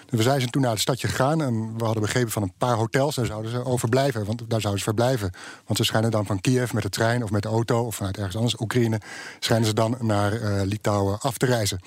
Dus 0.09 0.19
we 0.19 0.23
zijn 0.23 0.49
toen 0.49 0.61
naar 0.61 0.71
het 0.71 0.79
stadje 0.79 1.07
gegaan 1.07 1.41
en 1.41 1.77
we 1.77 1.83
hadden 1.83 2.01
begrepen 2.01 2.31
van 2.31 2.41
een 2.41 2.53
paar 2.57 2.75
hotels, 2.75 3.15
daar 3.15 3.25
zouden 3.25 3.51
ze 3.51 3.65
overblijven, 3.65 4.25
want 4.25 4.39
daar 4.47 4.61
zouden 4.61 4.83
ze 4.83 4.87
verblijven. 4.87 5.31
Want 5.65 5.77
ze 5.77 5.83
schijnen 5.83 6.11
dan 6.11 6.25
van 6.25 6.41
Kiev 6.41 6.71
met 6.71 6.83
de 6.83 6.89
trein 6.89 7.23
of 7.23 7.31
met 7.31 7.41
de 7.41 7.49
auto 7.49 7.85
of 7.85 7.95
vanuit 7.95 8.17
ergens 8.17 8.35
anders, 8.35 8.59
Oekraïne, 8.59 8.99
schijnen 9.39 9.67
ze 9.67 9.73
dan 9.73 9.97
naar 9.99 10.33
eh, 10.33 10.65
Litouwen 10.65 11.19
af 11.19 11.37
te 11.37 11.45
reizen. 11.45 11.79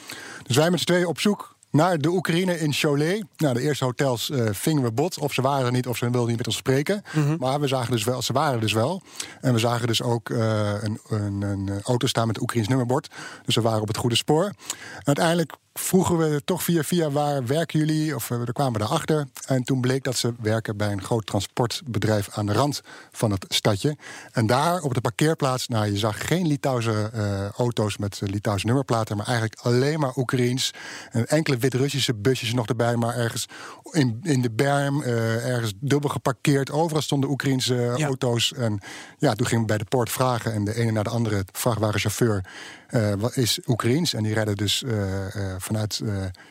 Dus 0.47 0.57
wij 0.57 0.71
met 0.71 0.81
z'n 0.81 0.87
tweeën 0.87 1.07
op 1.07 1.21
zoek 1.21 1.57
naar 1.71 1.99
de 1.99 2.09
Oekraïne 2.09 2.61
in 2.61 2.73
Cholet. 2.73 3.25
Nou, 3.37 3.55
de 3.55 3.61
eerste 3.61 3.85
hotels 3.85 4.31
eh, 4.31 4.47
vingen 4.51 4.83
we 4.83 4.93
bot. 4.93 5.19
Of 5.19 5.33
ze 5.33 5.43
waren 5.43 5.67
er 5.67 5.73
niet, 5.73 5.87
of 5.87 5.97
ze 5.97 6.11
wilden 6.11 6.29
niet 6.29 6.37
met 6.37 6.47
ons 6.47 6.57
spreken. 6.57 7.03
Maar 7.39 7.61
we 7.61 7.67
zagen 7.67 7.91
dus 7.91 8.05
wel, 8.05 8.23
ze 8.23 8.33
waren 8.33 8.61
dus 8.61 8.73
wel. 8.73 9.03
En 9.41 9.53
we 9.53 9.59
zagen 9.59 9.87
dus 9.87 10.03
ook 10.03 10.31
eh, 10.31 10.73
een, 10.81 10.99
een, 11.09 11.43
een 11.43 11.83
auto 11.83 12.07
staan 12.07 12.27
met 12.27 12.41
Oekraïns 12.41 12.69
nummerbord. 12.69 13.11
Dus 13.45 13.55
we 13.55 13.61
waren 13.61 13.81
op 13.81 13.89
het 13.89 13.97
goede 13.97 14.17
spoor. 14.17 14.45
En 14.45 14.55
uiteindelijk 15.05 15.53
vroegen 15.75 16.19
we 16.19 16.43
toch 16.45 16.63
via 16.63 16.83
via 16.83 17.11
waar 17.11 17.47
werken 17.47 17.79
jullie? 17.79 18.15
Of 18.15 18.31
uh, 18.31 18.43
we 18.43 18.53
kwamen 18.53 18.81
daarachter. 18.81 19.27
En 19.47 19.63
toen 19.63 19.81
bleek 19.81 20.05
dat 20.05 20.17
ze 20.17 20.35
werken 20.41 20.77
bij 20.77 20.93
een 20.93 21.03
groot 21.03 21.27
transportbedrijf 21.27 22.29
aan 22.31 22.47
de 22.47 22.53
rand 22.53 22.81
van 23.13 23.31
het 23.31 23.45
stadje. 23.49 23.97
En 24.33 24.47
daar 24.47 24.81
op 24.81 24.95
de 24.95 25.01
parkeerplaats, 25.01 25.69
nou 25.69 25.87
je 25.87 25.99
zag 25.99 26.27
geen 26.27 26.47
Litouwse 26.47 27.11
uh, 27.15 27.49
auto's 27.49 27.97
met 27.97 28.21
uh, 28.23 28.29
Litouwse 28.29 28.67
nummerplaten, 28.67 29.17
maar 29.17 29.27
eigenlijk 29.27 29.61
alleen 29.61 30.01
maar 30.01 30.17
Oekraïens. 30.17 30.71
En 31.11 31.27
enkele 31.27 31.57
Wit-Russische 31.57 32.15
busjes 32.15 32.55
nog 32.55 32.67
erbij, 32.67 32.97
maar 32.97 33.15
ergens 33.15 33.47
in, 33.91 34.21
in 34.23 34.43
de 34.43 34.51
berm, 34.51 35.03
uh, 35.03 35.47
ergens 35.47 35.73
dubbel 35.81 36.11
geparkeerd. 36.11 36.71
Overal 36.71 37.03
stonden 37.03 37.31
Oekraïense 37.31 37.75
ja. 37.97 38.07
auto's. 38.07 38.53
En 38.53 38.81
ja, 39.19 39.35
toen 39.35 39.47
gingen 39.47 39.63
we 39.63 39.69
bij 39.69 39.79
de 39.79 39.85
poort 39.85 40.11
vragen 40.11 40.53
en 40.53 40.65
de 40.65 40.75
ene 40.75 40.91
naar 40.91 41.05
de 41.05 41.11
andere 41.11 41.45
vrachtwagenchauffeur. 41.53 42.45
Uh, 42.91 43.13
wat 43.19 43.37
is 43.37 43.59
Oekraïens. 43.67 44.15
En 44.15 44.23
die 44.23 44.35
redden 44.35 44.57
dus 44.57 44.83
uh, 44.83 44.93
uh, 45.37 45.55
vanuit 45.63 46.01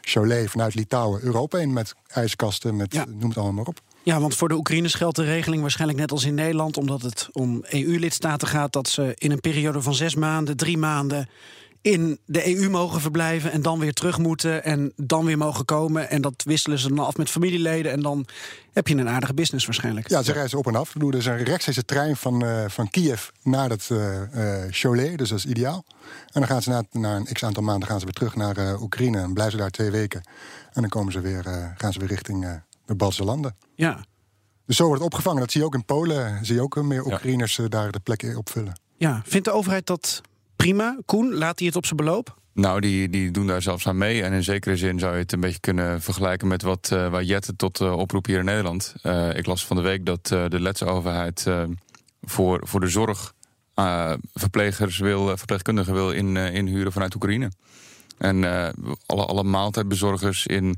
Cholet, 0.01 0.49
vanuit 0.49 0.75
Litouwen, 0.75 1.23
Europa 1.23 1.57
in 1.57 1.73
met 1.73 1.95
ijskasten, 2.07 2.75
met 2.75 2.93
ja. 2.93 3.05
noem 3.05 3.29
het 3.29 3.37
allemaal 3.37 3.53
maar 3.53 3.65
op. 3.65 3.81
Ja, 4.03 4.19
want 4.19 4.35
voor 4.35 4.47
de 4.47 4.55
Oekraïners 4.55 4.93
geldt 4.93 5.15
de 5.15 5.23
regeling 5.23 5.61
waarschijnlijk 5.61 5.99
net 5.99 6.11
als 6.11 6.23
in 6.23 6.35
Nederland, 6.35 6.77
omdat 6.77 7.01
het 7.01 7.29
om 7.31 7.63
EU-lidstaten 7.69 8.47
gaat, 8.47 8.73
dat 8.73 8.87
ze 8.87 9.13
in 9.17 9.31
een 9.31 9.39
periode 9.39 9.81
van 9.81 9.93
zes 9.93 10.15
maanden, 10.15 10.57
drie 10.57 10.77
maanden 10.77 11.29
in 11.81 12.19
de 12.25 12.57
EU 12.57 12.69
mogen 12.69 13.01
verblijven 13.01 13.51
en 13.51 13.61
dan 13.61 13.79
weer 13.79 13.93
terug 13.93 14.17
moeten 14.17 14.63
en 14.63 14.93
dan 14.95 15.25
weer 15.25 15.37
mogen 15.37 15.65
komen. 15.65 16.09
En 16.09 16.21
dat 16.21 16.43
wisselen 16.45 16.79
ze 16.79 16.87
dan 16.87 17.05
af 17.05 17.17
met 17.17 17.29
familieleden 17.29 17.91
en 17.91 18.01
dan 18.01 18.25
heb 18.73 18.87
je 18.87 18.95
een 18.95 19.09
aardige 19.09 19.33
business 19.33 19.65
waarschijnlijk. 19.65 20.09
Ja, 20.09 20.23
ze 20.23 20.31
reizen 20.31 20.57
op 20.57 20.67
en 20.67 20.75
af. 20.75 20.95
Er 20.95 21.15
is 21.15 21.25
een 21.25 21.43
rechtstreekse 21.43 21.85
trein 21.85 22.15
van, 22.15 22.45
uh, 22.45 22.63
van 22.67 22.89
Kiev 22.89 23.27
naar 23.43 23.69
het 23.69 23.89
uh, 23.91 24.21
uh, 24.35 24.63
Cholet, 24.69 25.17
dus 25.17 25.29
dat 25.29 25.37
is 25.37 25.45
ideaal. 25.45 25.85
En 26.31 26.39
dan 26.39 26.47
gaan 26.47 26.61
ze 26.61 26.69
na, 26.69 26.83
na 26.91 27.15
een 27.15 27.27
x 27.33 27.43
aantal 27.43 27.63
maanden 27.63 27.87
gaan 27.87 27.99
ze 27.99 28.05
weer 28.05 28.13
terug 28.13 28.35
naar 28.35 28.81
Oekraïne 28.81 29.19
en 29.19 29.33
blijven 29.33 29.53
ze 29.53 29.59
daar 29.59 29.69
twee 29.69 29.91
weken. 29.91 30.21
En 30.73 30.81
dan 30.81 30.89
komen 30.89 31.11
ze 31.11 31.21
weer, 31.21 31.73
gaan 31.77 31.93
ze 31.93 31.99
weer 31.99 32.07
richting 32.07 32.61
de 32.85 32.95
Baltische 32.95 33.23
landen. 33.23 33.55
Ja. 33.75 34.05
Dus 34.65 34.75
zo 34.75 34.85
wordt 34.85 35.03
het 35.03 35.11
opgevangen. 35.11 35.39
Dat 35.39 35.51
zie 35.51 35.59
je 35.59 35.65
ook 35.65 35.73
in 35.73 35.85
Polen. 35.85 36.45
Zie 36.45 36.55
je 36.55 36.61
ook 36.61 36.83
meer 36.83 37.05
Oekraïners 37.05 37.55
ja. 37.55 37.67
daar 37.67 37.91
de 37.91 37.99
plekken 37.99 38.37
opvullen. 38.37 38.79
Ja, 38.97 39.21
vindt 39.25 39.45
de 39.45 39.51
overheid 39.51 39.87
dat 39.87 40.21
prima? 40.61 40.97
Koen, 41.05 41.33
laat 41.33 41.57
hij 41.59 41.67
het 41.67 41.75
op 41.75 41.85
zijn 41.85 41.97
beloop? 41.97 42.39
Nou, 42.53 42.81
die, 42.81 43.09
die 43.09 43.31
doen 43.31 43.47
daar 43.47 43.61
zelfs 43.61 43.87
aan 43.87 43.97
mee. 43.97 44.23
En 44.23 44.33
in 44.33 44.43
zekere 44.43 44.77
zin 44.77 44.99
zou 44.99 45.13
je 45.13 45.19
het 45.19 45.31
een 45.31 45.39
beetje 45.39 45.59
kunnen 45.59 46.01
vergelijken 46.01 46.47
met 46.47 46.61
wat 46.61 46.89
uh, 46.93 47.09
waar 47.09 47.23
Jette 47.23 47.55
tot 47.55 47.79
uh, 47.79 47.97
oproep 47.97 48.25
hier 48.25 48.39
in 48.39 48.45
Nederland. 48.45 48.95
Uh, 49.03 49.35
ik 49.35 49.45
las 49.45 49.65
van 49.65 49.75
de 49.75 49.81
week 49.81 50.05
dat 50.05 50.27
de 50.27 50.59
Letse 50.59 50.85
overheid 50.85 51.47
voor, 52.21 52.59
voor 52.63 52.79
de 52.79 52.87
zorg 52.87 53.33
verplegers 54.33 54.97
wil, 54.97 55.37
verpleegkundigen 55.37 55.93
wil 55.93 56.11
in, 56.11 56.37
inhuren 56.37 56.91
vanuit 56.91 57.15
Oekraïne. 57.15 57.51
En 58.17 58.43
alle, 59.05 59.25
alle 59.25 59.43
maaltijdbezorgers 59.43 60.45
in, 60.45 60.77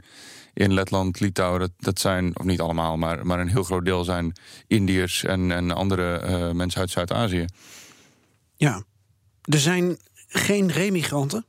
in 0.53 0.73
Letland, 0.73 1.19
Litouwen, 1.19 1.59
dat, 1.59 1.71
dat 1.77 1.99
zijn, 1.99 2.39
of 2.39 2.45
niet 2.45 2.61
allemaal, 2.61 2.97
maar, 2.97 3.25
maar 3.25 3.39
een 3.39 3.49
heel 3.49 3.63
groot 3.63 3.85
deel 3.85 4.03
zijn 4.03 4.33
Indiërs 4.67 5.23
en, 5.23 5.51
en 5.51 5.71
andere 5.71 6.53
mensen 6.53 6.81
uit 6.81 6.89
Zuid-Azië. 6.89 7.45
Ja, 8.55 8.83
er 9.43 9.59
zijn 9.59 9.97
geen 10.27 10.71
remigranten? 10.71 11.45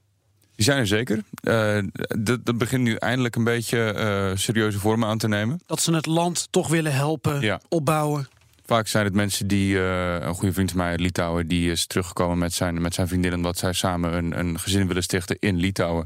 Die 0.56 0.64
zijn 0.64 0.78
er 0.78 0.86
zeker. 0.86 1.22
Uh, 1.42 1.78
dat, 2.18 2.44
dat 2.46 2.58
begint 2.58 2.82
nu 2.82 2.94
eindelijk 2.94 3.36
een 3.36 3.44
beetje 3.44 3.94
uh, 3.96 4.36
serieuze 4.38 4.78
vormen 4.78 5.08
aan 5.08 5.18
te 5.18 5.28
nemen. 5.28 5.60
Dat 5.66 5.80
ze 5.82 5.94
het 5.94 6.06
land 6.06 6.48
toch 6.50 6.68
willen 6.68 6.94
helpen, 6.94 7.40
Ja. 7.40 7.60
opbouwen. 7.68 8.28
Vaak 8.66 8.86
zijn 8.86 9.04
het 9.04 9.14
mensen 9.14 9.46
die, 9.46 9.78
eh, 9.78 10.14
een 10.20 10.34
goede 10.34 10.52
vriend 10.54 10.70
van 10.70 10.78
mij, 10.80 10.90
uit 10.90 11.00
Litouwen, 11.00 11.48
die 11.48 11.70
is 11.70 11.86
teruggekomen 11.86 12.38
met 12.38 12.52
zijn, 12.52 12.80
met 12.82 12.94
zijn 12.94 13.08
vriendin 13.08 13.34
omdat 13.34 13.58
zij 13.58 13.72
samen 13.72 14.12
een, 14.16 14.38
een 14.38 14.58
gezin 14.60 14.86
willen 14.86 15.02
stichten 15.02 15.36
in 15.40 15.56
Litouwen. 15.56 16.04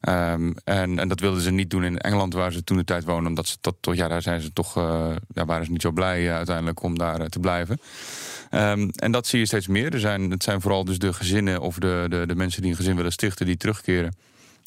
Ehm, 0.00 0.52
en, 0.64 0.98
en 0.98 1.08
dat 1.08 1.20
wilden 1.20 1.42
ze 1.42 1.50
niet 1.50 1.70
doen 1.70 1.84
in 1.84 1.98
Engeland, 1.98 2.34
waar 2.34 2.52
ze 2.52 2.64
toen 2.64 2.76
de 2.76 2.84
tijd 2.84 3.04
woonden, 3.04 3.26
omdat 3.26 3.46
ze 3.46 3.56
dat 3.60 3.74
toch, 3.80 3.94
ja, 3.94 4.08
daar 4.08 4.22
zijn 4.22 4.40
ze 4.40 4.52
toch, 4.52 4.76
eh, 4.76 5.10
daar 5.28 5.46
waren 5.46 5.64
ze 5.64 5.70
niet 5.72 5.82
zo 5.82 5.90
blij 5.90 6.28
eh, 6.28 6.34
uiteindelijk 6.34 6.82
om 6.82 6.98
daar 6.98 7.20
eh, 7.20 7.26
te 7.26 7.38
blijven. 7.38 7.80
Ehm, 8.52 8.88
en 8.94 9.12
dat 9.12 9.26
zie 9.26 9.38
je 9.38 9.46
steeds 9.46 9.66
meer. 9.66 9.92
Er 9.92 10.00
zijn, 10.00 10.30
het 10.30 10.42
zijn 10.42 10.60
vooral 10.60 10.84
dus 10.84 10.98
de 10.98 11.12
gezinnen 11.12 11.60
of 11.60 11.78
de, 11.78 12.06
de, 12.08 12.26
de 12.26 12.34
mensen 12.34 12.62
die 12.62 12.70
een 12.70 12.76
gezin 12.76 12.96
willen 12.96 13.12
stichten, 13.12 13.46
die 13.46 13.56
terugkeren. 13.56 14.16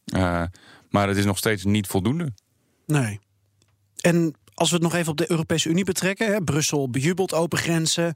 Eh, 0.05 0.43
maar 0.89 1.07
het 1.07 1.17
is 1.17 1.25
nog 1.25 1.37
steeds 1.37 1.63
niet 1.63 1.87
voldoende. 1.87 2.33
Nee. 2.85 3.19
En 4.01 4.33
als 4.53 4.69
we 4.69 4.75
het 4.75 4.83
nog 4.83 4.93
even 4.93 5.11
op 5.11 5.17
de 5.17 5.31
Europese 5.31 5.69
Unie 5.69 5.83
betrekken, 5.83 6.27
hè, 6.27 6.41
Brussel 6.41 6.89
bejubelt 6.89 7.33
open 7.33 7.57
grenzen. 7.57 8.13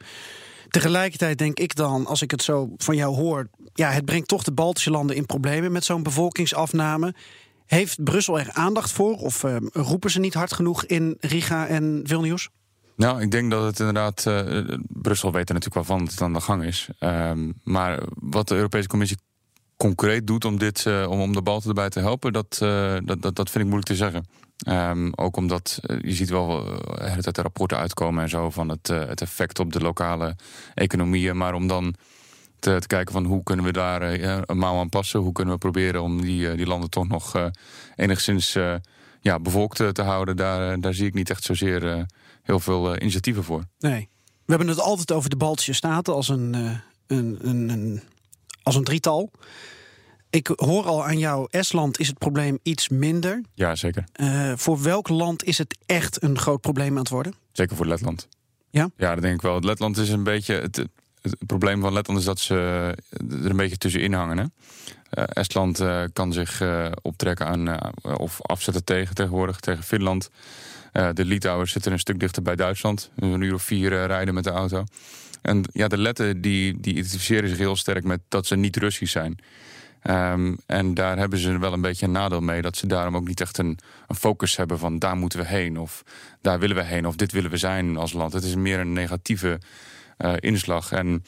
Tegelijkertijd 0.68 1.38
denk 1.38 1.60
ik 1.60 1.76
dan, 1.76 2.06
als 2.06 2.22
ik 2.22 2.32
het 2.32 2.44
zo 2.44 2.74
van 2.78 2.96
jou 2.96 3.16
hoor, 3.16 3.50
ja, 3.74 3.90
het 3.90 4.06
brengt 4.06 4.28
toch 4.28 4.44
de 4.44 4.52
Baltische 4.52 4.92
landen 4.92 5.16
in 5.16 5.26
problemen 5.26 5.72
met 5.72 5.84
zo'n 5.86 6.04
bevolkingsafname. 6.04 7.14
Heeft 7.66 8.04
Brussel 8.04 8.40
er 8.40 8.52
aandacht 8.52 8.92
voor 8.92 9.16
of 9.16 9.44
eh, 9.44 9.56
roepen 9.72 10.12
ze 10.12 10.20
niet 10.20 10.34
hard 10.34 10.54
genoeg 10.54 10.86
in 10.86 11.18
Riga 11.20 11.68
en 11.68 12.02
Vilnius? 12.04 12.50
Nou, 13.00 13.22
ik 13.22 13.32
denk 13.32 13.52
dat 13.52 13.64
het 13.64 13.80
inderdaad. 13.80 14.26
eh, 14.26 14.78
Brussel 14.88 15.32
weet 15.32 15.50
er 15.50 15.54
natuurlijk 15.54 15.88
wel 15.88 15.98
van 15.98 16.06
dat 16.06 16.14
het 16.14 16.22
aan 16.22 16.34
de 16.34 16.42
gang 16.42 16.64
is. 16.64 16.90
Ehm, 17.00 17.52
maar 17.64 18.00
wat 18.16 18.48
de 18.48 18.56
Europese 18.56 18.88
Commissie 18.88 19.18
concreet 19.78 20.28
doet 20.28 20.46
om, 20.46 20.58
dit, 20.58 20.86
eh, 20.86 21.10
om, 21.10 21.22
om 21.22 21.34
de 21.34 21.42
Balten 21.42 21.70
erbij 21.70 21.90
te 21.90 22.00
helpen, 22.00 22.34
dat, 22.34 22.60
eh, 22.62 22.98
dat, 23.04 23.22
dat, 23.22 23.36
dat 23.36 23.50
vind 23.50 23.64
ik 23.64 23.70
moeilijk 23.70 23.88
te 23.88 23.96
zeggen. 23.96 24.26
Ehm, 24.58 25.12
ook 25.16 25.38
omdat 25.38 25.80
je 26.02 26.14
ziet 26.14 26.30
wel 26.30 26.64
de 26.64 27.32
de 27.32 27.42
rapporten 27.42 27.78
uitkomen 27.78 28.24
en 28.24 28.30
zo 28.30 28.50
van 28.50 28.70
het, 28.70 28.88
het 28.88 29.22
effect 29.22 29.60
op 29.60 29.74
de 29.74 29.80
lokale 29.80 30.36
economieën. 30.74 31.38
Maar 31.38 31.54
om 31.54 31.68
dan 31.68 31.96
te, 32.60 32.80
te 32.80 32.88
kijken 32.88 33.14
van 33.14 33.26
hoe 33.26 33.44
kunnen 33.44 33.66
we 33.66 33.72
daar 33.72 34.02
een 34.02 34.58
mouw 34.58 34.80
aan 34.80 34.90
passen, 34.90 35.20
hoe 35.20 35.32
kunnen 35.32 35.54
we 35.54 35.60
proberen 35.60 36.02
om 36.02 36.22
die, 36.22 36.56
die 36.56 36.68
landen 36.68 36.90
toch 36.90 37.08
nog 37.08 37.50
enigszins 37.96 38.58
ja, 39.22 39.40
bevolkt 39.40 39.96
te 39.96 40.02
houden, 40.02 40.36
daar, 40.36 40.80
daar 40.80 40.94
zie 40.94 41.08
ik 41.08 41.14
niet 41.14 41.30
echt 41.30 41.44
zozeer 41.44 42.06
heel 42.50 42.60
veel 42.60 42.94
eh, 42.94 43.02
initiatieven 43.02 43.44
voor. 43.44 43.64
Nee. 43.80 44.10
We 44.26 44.56
hebben 44.56 44.68
het 44.68 44.80
altijd 44.80 45.12
over 45.12 45.30
de 45.30 45.36
Baltische 45.36 45.74
Staten 45.74 46.14
als 46.14 46.30
een, 46.30 46.56
eh, 46.56 46.72
een, 47.08 47.38
een, 47.42 47.70
een, 47.70 48.02
als 48.64 48.76
een 48.76 48.84
drietal. 48.84 49.32
Ik 50.30 50.52
hoor 50.56 50.86
al 50.86 51.06
aan 51.06 51.18
jou, 51.18 51.48
Estland 51.50 52.00
is 52.00 52.08
het 52.08 52.18
probleem 52.18 52.60
iets 52.64 52.90
minder. 52.90 53.42
Ja, 53.54 53.76
zeker. 53.76 54.04
Eh, 54.12 54.54
voor 54.56 54.82
welk 54.82 55.08
land 55.10 55.44
is 55.44 55.58
het 55.58 55.78
echt 55.86 56.24
een 56.24 56.38
groot 56.38 56.62
probleem 56.62 56.92
aan 56.92 56.98
het 56.98 57.10
worden? 57.10 57.34
Zeker 57.52 57.76
voor 57.76 57.86
Letland. 57.86 58.28
Ja? 58.70 58.90
Ja, 58.98 59.14
dat 59.14 59.22
denk 59.24 59.36
ik 59.36 59.42
wel. 59.42 59.60
Letland 59.60 59.98
is 59.98 60.10
een 60.10 60.24
beetje. 60.24 60.54
Het, 60.54 60.76
het, 60.76 60.90
het 61.22 61.46
probleem 61.46 61.82
van 61.82 61.94
Letland 61.94 62.20
is 62.20 62.26
dat 62.26 62.40
ze 62.40 62.56
er 63.30 63.50
een 63.50 63.56
beetje 63.56 63.78
tussenin 63.78 64.14
hangen. 64.14 64.38
Hè? 64.38 64.46
Estland 65.24 65.84
kan 66.14 66.34
zich 66.34 66.64
optrekken 67.02 67.48
aan. 67.48 67.94
of 68.18 68.42
afzetten 68.42 68.84
tegen 68.84 69.16
tegenwoordig, 69.16 69.60
tegen 69.60 69.84
Finland. 69.84 70.30
Eh, 70.92 71.10
de 71.14 71.26
Litouwers 71.26 71.72
zitten 71.72 71.92
een 71.92 72.00
stuk 72.00 72.20
dichter 72.20 72.42
bij 72.42 72.56
Duitsland. 72.56 73.12
Een 73.16 73.42
uur 73.42 73.54
of 73.54 73.64
vier 73.64 73.94
eh, 73.94 74.06
rijden 74.06 74.34
met 74.34 74.44
de 74.44 74.50
auto. 74.50 74.84
En 75.42 75.64
ja, 75.74 75.88
de 75.88 75.98
Letten 75.98 76.42
die, 76.42 76.80
die 76.80 76.94
identificeren 76.94 77.50
zich 77.50 77.58
heel 77.58 77.76
sterk 77.76 78.04
met 78.04 78.20
dat 78.28 78.46
ze 78.46 78.56
niet 78.56 78.78
Russisch 78.78 79.12
zijn. 79.12 79.40
Ehm, 80.02 80.56
en 80.66 80.94
daar 80.94 81.18
hebben 81.18 81.40
ze 81.40 81.60
wel 81.60 81.74
een 81.74 81.82
beetje 81.82 82.06
een 82.06 82.12
nadeel 82.12 82.42
mee. 82.42 82.62
Dat 82.62 82.78
ze 82.78 82.88
daarom 82.88 83.16
ook 83.16 83.28
niet 83.28 83.42
echt 83.42 83.58
een, 83.58 83.78
een 84.08 84.16
focus 84.16 84.56
hebben 84.56 84.80
van 84.80 85.00
daar 85.00 85.18
moeten 85.18 85.40
we 85.40 85.46
heen. 85.46 85.80
Of 85.80 86.04
daar 86.42 86.60
willen 86.60 86.76
we 86.76 86.84
heen. 86.84 87.08
Of 87.08 87.16
dit 87.16 87.32
willen 87.32 87.52
we 87.52 87.58
zijn 87.58 87.98
als 87.98 88.14
land. 88.14 88.34
Het 88.34 88.44
is 88.44 88.56
meer 88.56 88.80
een 88.80 88.94
negatieve 88.94 89.60
eh, 90.18 90.34
inslag. 90.40 90.92
En 90.92 91.24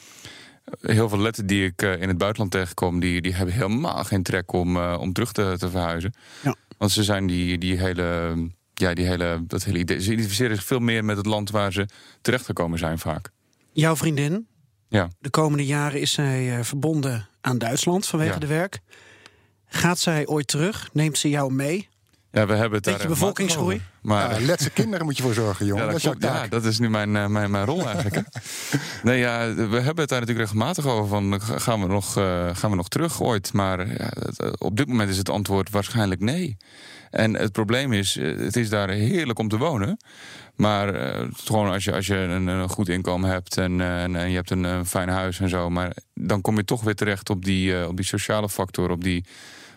heel 0.82 1.10
veel 1.10 1.19
letten 1.19 1.45
die 1.45 1.65
ik 1.65 1.82
in 1.82 2.08
het 2.08 2.17
buitenland 2.17 2.52
tegenkom... 2.52 3.00
die, 3.00 3.21
die 3.21 3.34
hebben 3.34 3.56
helemaal 3.56 4.04
geen 4.04 4.24
trek 4.24 4.52
om, 4.52 4.78
om 4.78 5.13
terug 5.13 5.32
te, 5.32 5.56
te 5.58 5.69
verhuizen. 5.69 6.13
Ja. 6.43 6.56
Want 6.78 6.91
ze 6.91 7.04
zijn 7.04 7.28
die, 7.28 7.58
die 7.58 7.78
hele... 7.78 8.36
Ja, 8.82 8.94
die 8.94 9.06
hele, 9.06 9.44
dat 9.48 9.63
hele 9.63 9.78
idee. 9.80 10.02
Ze 10.02 10.12
identificeren 10.12 10.56
zich 10.56 10.65
veel 10.65 10.80
meer 10.80 11.06
met 11.06 11.17
het 11.17 11.26
land 11.26 11.50
waar 11.50 11.74
ze 11.74 11.86
terechtgekomen 12.22 12.80
zijn 12.80 13.00
vaak. 13.00 13.30
Jouw 13.72 13.96
vriendin, 13.96 14.48
Ja. 14.89 15.10
de 15.20 15.30
komende 15.30 15.65
jaren 15.65 16.02
is 16.02 16.12
zij 16.12 16.58
eh, 16.58 16.63
verbonden 16.63 17.28
aan 17.41 17.58
Duitsland 17.58 18.08
vanwege 18.08 18.34
Ja. 18.34 18.39
de 18.39 18.48
werk. 18.48 18.80
Gaat 19.65 20.00
zij 20.00 20.28
ooit 20.28 20.48
terug? 20.48 20.89
Neemt 20.94 21.17
ze 21.17 21.30
jou 21.30 21.54
mee? 21.54 21.89
Ja, 22.32 22.46
we 22.46 22.54
hebben 22.54 22.78
het 22.78 22.86
Beetje 22.86 23.00
daar 23.00 23.08
bevolkingsgroei? 23.08 23.82
Maar 24.02 24.39
Ja, 24.39 24.46
letse 24.46 24.70
kinderen 24.70 25.06
moet 25.06 25.17
je 25.17 25.24
voor 25.24 25.34
zorgen, 25.34 25.65
jongen. 25.65 25.86
Ja, 25.86 25.91
dat 25.91 26.02
dat, 26.02 26.15
is 26.15 26.20
ja, 26.30 26.48
dat 26.48 26.65
is 26.65 26.80
nu 26.80 26.89
mijn, 26.89 27.15
eh, 27.15 27.28
mijn, 27.28 27.52
mijn 27.52 27.65
rol 27.65 27.86
eigenlijk. 27.86 28.15
Hè. 28.15 28.22
Nee, 29.04 29.20
ja, 29.20 29.54
we 29.54 29.62
hebben 29.62 29.80
het 29.80 30.10
daar 30.10 30.20
natuurlijk 30.20 30.39
regelmatig 30.39 30.86
over. 30.86 31.08
Van, 31.08 31.41
gaan, 31.41 31.82
we 31.82 31.88
nog, 31.88 32.17
eh, 32.17 32.50
gaan 32.54 32.70
we 32.70 32.76
nog 32.76 32.88
terug 32.88 33.22
ooit? 33.22 33.54
Maar 33.54 33.88
ja, 33.88 34.10
eh, 34.10 34.52
op 34.58 34.78
dit 34.78 34.88
moment 34.88 35.10
is 35.10 35.17
het 35.17 35.30
antwoord 35.30 35.70
waarschijnlijk 35.70 36.22
nee. 36.22 36.58
En 37.10 37.34
het 37.34 37.52
probleem 37.52 37.94
is, 37.94 38.17
eh, 38.17 38.38
het 38.38 38.56
is 38.56 38.70
daar 38.70 38.89
heerlijk 38.89 39.39
om 39.39 39.48
te 39.48 39.58
wonen. 39.58 39.98
Maar 40.56 40.96
eh, 40.96 41.28
gewoon 41.34 41.72
als 41.72 41.84
je, 41.84 41.94
als 41.94 42.08
je 42.08 42.15
een, 42.15 42.48
een 42.48 42.70
goed 42.70 42.89
inkomen 42.89 43.30
hebt 43.30 43.58
en, 43.58 43.82
eh, 43.82 44.04
en, 44.04 44.15
en 44.15 44.30
je 44.30 44.36
hebt 44.36 44.50
een, 44.50 44.63
een 44.63 44.86
fijn 44.86 45.10
huis 45.10 45.39
en 45.39 45.50
zo. 45.50 45.70
Maar 45.70 45.96
dan 46.13 46.41
kom 46.41 46.56
je 46.56 46.65
toch 46.65 46.84
weer 46.84 46.96
terecht 46.96 47.30
op 47.30 47.46
die, 47.46 47.80
eh, 47.80 47.88
op 47.88 47.96
die 47.96 48.06
sociale 48.06 48.50
factor. 48.50 48.89
Op 48.89 49.04
die 49.04 49.26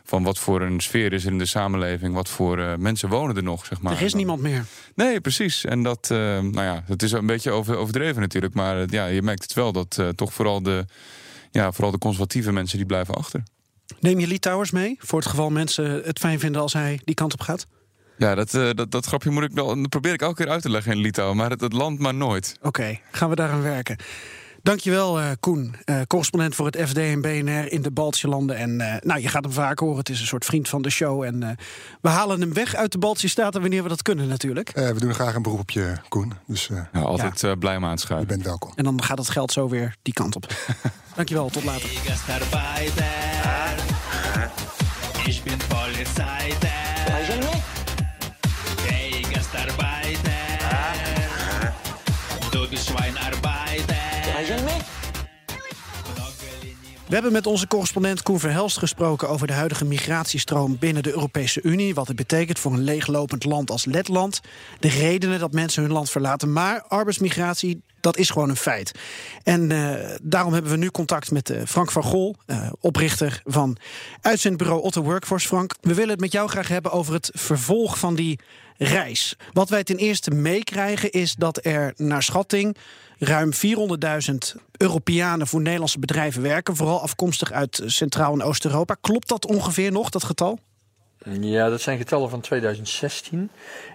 van 0.04 0.22
wat 0.22 0.38
voor 0.38 0.60
een 0.62 0.80
sfeer 0.80 1.12
is 1.12 1.24
er 1.24 1.32
in 1.32 1.38
de 1.38 1.46
samenleving. 1.46 2.14
Wat 2.14 2.28
voor 2.28 2.58
eh, 2.58 2.74
mensen 2.76 3.08
wonen 3.08 3.36
er 3.36 3.42
nog, 3.42 3.66
zeg 3.66 3.80
maar. 3.80 3.92
er 3.92 4.02
is 4.02 4.08
Dan- 4.10 4.16
niemand 4.18 4.40
meer. 4.42 4.64
Nee, 4.94 5.20
precies. 5.20 5.64
En 5.64 5.82
dat, 5.82 6.08
eh, 6.10 6.18
nou 6.18 6.62
ja, 6.62 6.82
het 6.86 7.02
is 7.02 7.12
een 7.12 7.26
beetje 7.26 7.50
over, 7.50 7.76
overdreven 7.76 8.20
natuurlijk. 8.20 8.54
Maar 8.54 8.80
eh, 8.80 8.88
ja, 8.88 9.06
je 9.06 9.22
merkt 9.22 9.42
het 9.42 9.52
wel 9.52 9.72
dat 9.72 10.02
toch 10.14 10.32
vooral 10.34 10.62
de, 10.62 10.84
ja, 11.50 11.72
vooral 11.72 11.90
de 11.90 11.98
conservatieve 11.98 12.52
mensen 12.52 12.76
die 12.78 12.86
blijven 12.86 13.14
achter. 13.14 13.42
Neem 14.00 14.18
je 14.20 14.26
Litouwers 14.26 14.70
mee? 14.70 14.96
Voor 14.98 15.18
het 15.18 15.28
geval 15.28 15.50
mensen 15.50 16.02
het 16.04 16.18
fijn 16.18 16.38
vinden 16.40 16.60
als 16.60 16.72
hij 16.72 17.00
die 17.04 17.14
kant 17.14 17.32
op 17.32 17.40
gaat? 17.40 17.66
Ja, 18.18 18.34
dat, 18.34 18.50
dat, 18.50 18.90
dat 18.90 19.06
grapje 19.06 19.30
moet 19.30 19.42
ik 19.42 19.50
wel, 19.52 19.66
dat 19.66 19.88
probeer 19.88 20.12
ik 20.12 20.22
elke 20.22 20.42
keer 20.42 20.52
uit 20.52 20.62
te 20.62 20.70
leggen 20.70 20.92
in 20.92 20.98
Litouwen. 20.98 21.36
Maar 21.36 21.50
het, 21.50 21.60
het 21.60 21.72
land 21.72 21.98
maar 21.98 22.14
nooit. 22.14 22.56
Oké, 22.62 22.98
gaan 23.10 23.28
we 23.28 23.34
daaraan 23.34 23.62
werken. 23.62 23.96
Dankjewel, 24.64 25.20
eh 25.20 25.30
Koen, 25.40 25.74
eh, 25.84 26.00
correspondent 26.06 26.54
voor 26.54 26.66
het 26.66 26.88
FD 26.88 26.96
en 26.98 27.20
BNR 27.20 27.72
in 27.72 27.82
de 27.82 27.90
Baltische 27.90 28.28
landen. 28.28 28.56
En 28.56 28.80
eh, 28.80 28.94
nou, 29.00 29.20
je 29.20 29.28
gaat 29.28 29.44
hem 29.44 29.52
vaak 29.52 29.78
horen. 29.78 29.98
Het 29.98 30.08
is 30.08 30.20
een 30.20 30.26
soort 30.26 30.44
vriend 30.44 30.68
van 30.68 30.82
de 30.82 30.90
show. 30.90 31.22
En 31.22 31.42
eh, 31.42 31.50
we 32.00 32.08
halen 32.08 32.40
hem 32.40 32.52
weg 32.52 32.74
uit 32.74 32.92
de 32.92 32.98
Baltische 32.98 33.28
Staten 33.28 33.60
wanneer 33.60 33.82
we 33.82 33.88
dat 33.88 34.02
kunnen, 34.02 34.28
natuurlijk. 34.28 34.68
Eh, 34.68 34.88
we 34.88 35.00
doen 35.00 35.14
graag 35.14 35.34
een 35.34 35.42
beroep 35.42 35.58
op 35.60 35.70
je, 35.70 35.92
Koen. 36.08 36.32
Dus 36.46 36.70
eh, 36.70 36.76
Ja, 36.92 37.00
altijd 37.00 37.42
eh, 37.42 37.52
blij 37.58 37.76
om 37.76 37.84
aan 37.84 37.94
te 37.94 38.00
je 38.00 38.06
schuiven. 38.06 38.28
bent 38.28 38.44
welkom. 38.44 38.72
En 38.76 38.84
dan 38.84 39.02
gaat 39.02 39.18
het 39.18 39.28
geld 39.28 39.52
zo 39.52 39.68
weer 39.68 39.96
die 40.02 40.14
kant 40.14 40.36
op. 40.36 40.54
Dankjewel, 41.16 41.48
tot 41.48 41.64
later. 41.64 41.90
Ich 45.26 45.42
bin 45.42 45.58
We 57.06 57.14
hebben 57.14 57.32
met 57.32 57.46
onze 57.46 57.66
correspondent 57.66 58.22
Koen 58.22 58.40
Verhelst 58.40 58.78
gesproken 58.78 59.28
over 59.28 59.46
de 59.46 59.52
huidige 59.52 59.84
migratiestroom 59.84 60.78
binnen 60.78 61.02
de 61.02 61.12
Europese 61.12 61.62
Unie. 61.62 61.94
Wat 61.94 62.06
het 62.06 62.16
betekent 62.16 62.58
voor 62.58 62.72
een 62.72 62.84
leeglopend 62.84 63.44
land 63.44 63.70
als 63.70 63.84
Letland. 63.84 64.40
De 64.80 64.88
redenen 64.88 65.38
dat 65.38 65.52
mensen 65.52 65.82
hun 65.82 65.92
land 65.92 66.10
verlaten. 66.10 66.52
Maar 66.52 66.82
arbeidsmigratie, 66.88 67.82
dat 68.00 68.16
is 68.16 68.30
gewoon 68.30 68.48
een 68.48 68.56
feit. 68.56 68.98
En 69.42 69.70
eh, 69.70 70.16
daarom 70.22 70.52
hebben 70.52 70.70
we 70.70 70.76
nu 70.76 70.90
contact 70.90 71.30
met 71.30 71.50
eh, 71.50 71.60
Frank 71.66 71.90
van 71.90 72.02
Gol, 72.02 72.36
eh, 72.46 72.68
oprichter 72.80 73.42
van 73.44 73.76
uitzendbureau 74.20 74.82
Otto 74.82 75.02
Workforce. 75.02 75.46
Frank, 75.46 75.74
we 75.80 75.94
willen 75.94 76.10
het 76.10 76.20
met 76.20 76.32
jou 76.32 76.48
graag 76.48 76.68
hebben 76.68 76.92
over 76.92 77.14
het 77.14 77.30
vervolg 77.34 77.98
van 77.98 78.14
die 78.14 78.38
reis. 78.76 79.36
Wat 79.52 79.68
wij 79.68 79.84
ten 79.84 79.96
eerste 79.96 80.30
meekrijgen 80.30 81.10
is 81.10 81.34
dat 81.34 81.64
er 81.64 81.92
naar 81.96 82.22
schatting 82.22 82.76
ruim 83.24 83.50
400.000 83.52 84.60
Europeanen 84.76 85.46
voor 85.46 85.60
Nederlandse 85.60 85.98
bedrijven 85.98 86.42
werken. 86.42 86.76
Vooral 86.76 87.00
afkomstig 87.00 87.52
uit 87.52 87.82
Centraal- 87.86 88.32
en 88.32 88.42
Oost-Europa. 88.42 88.96
Klopt 89.00 89.28
dat 89.28 89.46
ongeveer 89.46 89.92
nog, 89.92 90.10
dat 90.10 90.24
getal? 90.24 90.58
Ja, 91.40 91.68
dat 91.68 91.80
zijn 91.80 91.98
getallen 91.98 92.30
van 92.30 92.40
2016. 92.40 93.50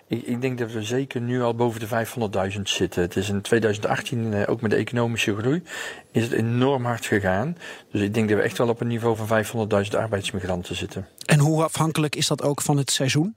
Ik, 0.07 0.21
ik 0.23 0.41
denk 0.41 0.57
dat 0.57 0.71
we 0.71 0.83
zeker 0.83 1.21
nu 1.21 1.41
al 1.41 1.55
boven 1.55 1.79
de 1.79 2.05
500.000 2.55 2.61
zitten. 2.61 3.01
Het 3.01 3.15
is 3.15 3.29
in 3.29 3.41
2018, 3.41 4.33
eh, 4.33 4.49
ook 4.49 4.61
met 4.61 4.71
de 4.71 4.77
economische 4.77 5.35
groei, 5.35 5.63
is 6.11 6.23
het 6.23 6.31
enorm 6.31 6.85
hard 6.85 7.05
gegaan. 7.05 7.57
Dus 7.91 8.01
ik 8.01 8.13
denk 8.13 8.29
dat 8.29 8.37
we 8.37 8.43
echt 8.43 8.57
wel 8.57 8.69
op 8.69 8.81
een 8.81 8.87
niveau 8.87 9.15
van 9.15 9.27
500.000 9.27 9.95
arbeidsmigranten 9.97 10.75
zitten. 10.75 11.07
En 11.25 11.39
hoe 11.39 11.63
afhankelijk 11.63 12.15
is 12.15 12.27
dat 12.27 12.41
ook 12.41 12.61
van 12.61 12.77
het 12.77 12.91
seizoen? 12.91 13.35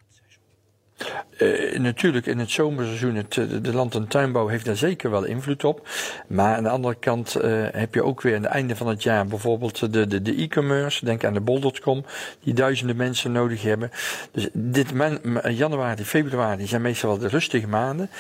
Eh, 1.42 1.78
natuurlijk 1.78 2.26
in 2.26 2.38
het 2.38 2.50
zomerseizoen, 2.50 3.14
het, 3.14 3.36
eh, 3.36 3.44
de 3.62 3.72
land- 3.74 3.94
en 3.94 4.08
tuinbouw 4.08 4.46
heeft 4.46 4.64
daar 4.64 4.76
zeker 4.76 5.10
wel 5.10 5.24
invloed 5.24 5.64
op. 5.64 5.88
Maar 6.26 6.56
aan 6.56 6.62
de 6.62 6.68
andere 6.68 6.94
kant 6.94 7.34
eh, 7.34 7.50
heb 7.72 7.94
je 7.94 8.04
ook 8.04 8.22
weer 8.22 8.36
aan 8.36 8.42
het 8.42 8.50
einde 8.50 8.76
van 8.76 8.86
het 8.86 9.02
jaar 9.02 9.26
bijvoorbeeld 9.26 9.92
de, 9.92 10.06
de, 10.06 10.22
de 10.22 10.34
e-commerce. 10.34 11.04
Denk 11.04 11.24
aan 11.24 11.32
de 11.32 11.40
bol.com, 11.40 12.04
die 12.42 12.54
duizenden 12.54 12.96
mensen 12.96 13.32
nodig 13.32 13.62
hebben. 13.62 13.90
Dus 14.32 14.48
dit 14.52 14.94
man, 14.94 15.20
januari, 15.48 16.04
februari 16.04 16.66
zijn 16.66 16.82
meestal 16.82 17.10
wel 17.10 17.18
de 17.18 17.28
rustige 17.28 17.68
maanden. 17.68 18.10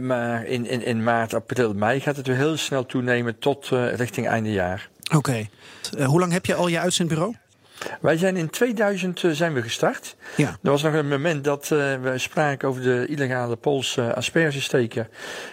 Maar 0.00 0.46
in, 0.46 0.66
in, 0.66 0.84
in 0.84 1.02
maart, 1.02 1.34
april, 1.34 1.74
mei 1.74 2.00
gaat 2.00 2.16
het 2.16 2.26
weer 2.26 2.36
heel 2.36 2.56
snel 2.56 2.86
toenemen 2.86 3.38
tot 3.38 3.68
richting 3.94 4.28
einde 4.28 4.52
jaar. 4.52 4.88
Oké. 5.14 5.46
Hoe 6.04 6.20
lang 6.20 6.32
heb 6.32 6.46
je 6.46 6.54
al 6.54 6.68
je 6.68 6.78
uitzendbureau? 6.78 7.34
Wij 8.00 8.16
zijn 8.16 8.36
in 8.36 8.50
2000 8.50 9.24
eh, 9.24 9.30
zijn 9.30 9.54
we 9.54 9.62
gestart. 9.62 10.16
Ja. 10.36 10.48
Er 10.62 10.70
was 10.70 10.82
nog 10.82 10.94
een 10.94 11.08
moment 11.08 11.44
dat 11.44 11.62
eh, 11.62 11.94
we 12.02 12.12
spraken 12.16 12.68
over 12.68 12.82
de 12.82 13.06
illegale 13.08 13.56
Poolse 13.56 14.14
aspergesteker 14.14 15.08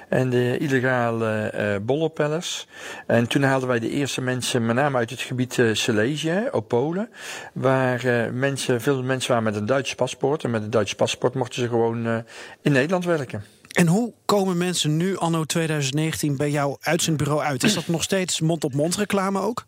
en 0.09 0.29
de 0.29 0.57
illegale 0.57 1.29
eh 1.29 1.75
bollenpellers. 1.81 2.67
En 3.07 3.27
toen 3.27 3.43
haalden 3.43 3.67
wij 3.67 3.79
de 3.79 3.89
eerste 3.89 4.21
mensen, 4.21 4.65
met 4.65 4.75
name 4.75 4.97
uit 4.97 5.09
het 5.09 5.21
gebied 5.21 5.61
Silesië, 5.73 6.47
op 6.51 6.67
Polen, 6.67 7.09
waar 7.53 8.33
mensen, 8.33 8.81
veel 8.81 9.03
mensen 9.03 9.29
waren 9.29 9.43
met 9.43 9.55
een 9.55 9.65
Duits 9.65 9.95
paspoort. 9.95 10.43
En 10.43 10.49
met 10.49 10.63
een 10.63 10.69
Duits 10.69 10.95
paspoort 10.95 11.33
mochten 11.33 11.61
ze 11.61 11.67
gewoon 11.67 12.23
in 12.61 12.71
Nederland 12.71 13.05
werken. 13.05 13.43
En 13.71 13.87
hoe 13.87 14.13
komen 14.25 14.57
mensen 14.57 14.97
nu, 14.97 15.17
anno 15.17 15.43
2019, 15.43 16.37
bij 16.37 16.51
jouw 16.51 16.77
uitzendbureau 16.79 17.41
uit? 17.41 17.63
Is 17.63 17.73
dat 17.73 17.87
nog 17.87 18.03
steeds 18.03 18.39
mond-op-mond 18.39 18.95
reclame 18.95 19.39
ook? 19.39 19.65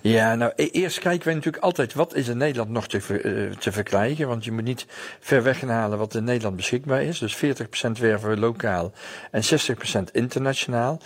Ja, 0.00 0.34
nou 0.34 0.52
e- 0.56 0.66
eerst 0.66 0.98
kijken 0.98 1.24
wij 1.24 1.34
natuurlijk 1.34 1.64
altijd 1.64 1.94
wat 1.94 2.14
is 2.14 2.28
in 2.28 2.36
Nederland 2.36 2.70
nog 2.70 2.88
te, 2.88 2.98
eh, 2.98 3.56
te 3.58 3.72
verkrijgen. 3.72 4.28
Want 4.28 4.44
je 4.44 4.52
moet 4.52 4.64
niet 4.64 4.86
ver 5.20 5.42
weg 5.42 5.58
gaan 5.58 5.68
halen 5.68 5.98
wat 5.98 6.14
in 6.14 6.24
Nederland 6.24 6.56
beschikbaar 6.56 7.02
is. 7.02 7.18
Dus 7.18 7.36
40% 7.36 7.98
werven 7.98 8.38
lokaal 8.38 8.92
en 9.30 9.44
60% 9.44 10.10
internationaal. 10.12 11.00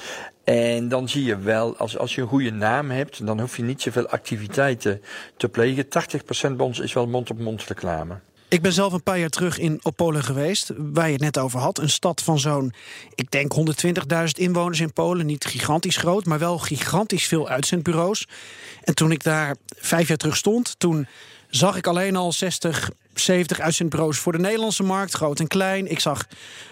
En 0.45 0.89
dan 0.89 1.09
zie 1.09 1.25
je 1.25 1.39
wel, 1.39 1.77
als, 1.77 1.99
als 1.99 2.15
je 2.15 2.21
een 2.21 2.29
goede 2.29 2.51
naam 2.51 2.91
hebt, 2.91 3.27
dan 3.27 3.41
hoef 3.41 3.57
je 3.57 3.63
niet 3.63 3.83
zoveel 3.83 4.09
activiteiten 4.09 5.03
te 5.37 5.49
plegen. 5.49 5.89
80% 5.89 6.57
bij 6.57 6.67
ons 6.67 6.79
is 6.79 6.93
wel 6.93 7.07
mond-op-mond 7.07 7.65
reclame. 7.65 8.19
Ik 8.49 8.63
ben 8.63 8.73
zelf 8.73 8.93
een 8.93 9.03
paar 9.03 9.19
jaar 9.19 9.29
terug 9.29 9.59
in 9.59 9.81
Opolen 9.83 10.25
geweest, 10.25 10.73
waar 10.77 11.07
je 11.07 11.13
het 11.13 11.23
net 11.23 11.39
over 11.39 11.61
had. 11.61 11.79
Een 11.79 11.91
stad 11.91 12.23
van 12.23 12.39
zo'n, 12.39 12.73
ik 13.15 13.31
denk 13.31 13.53
120.000 13.55 14.25
inwoners 14.33 14.81
in 14.81 14.93
Polen. 14.93 15.27
Niet 15.27 15.45
gigantisch 15.45 15.97
groot, 15.97 16.25
maar 16.25 16.39
wel 16.39 16.59
gigantisch 16.59 17.27
veel 17.27 17.49
uitzendbureaus. 17.49 18.29
En 18.83 18.95
toen 18.95 19.11
ik 19.11 19.23
daar 19.23 19.57
vijf 19.77 20.09
jaar 20.09 20.17
terug 20.17 20.37
stond, 20.37 20.75
toen 20.79 21.07
zag 21.49 21.77
ik 21.77 21.87
alleen 21.87 22.17
al 22.17 22.33
60, 22.33 22.91
70 23.19 23.61
uitzendbureaus 23.61 24.19
voor 24.19 24.33
de 24.33 24.39
Nederlandse 24.39 24.83
markt, 24.83 25.15
groot 25.15 25.41
en 25.41 25.47
klein. 25.47 25.91
Ik 25.91 26.01
zag 26.01 26.27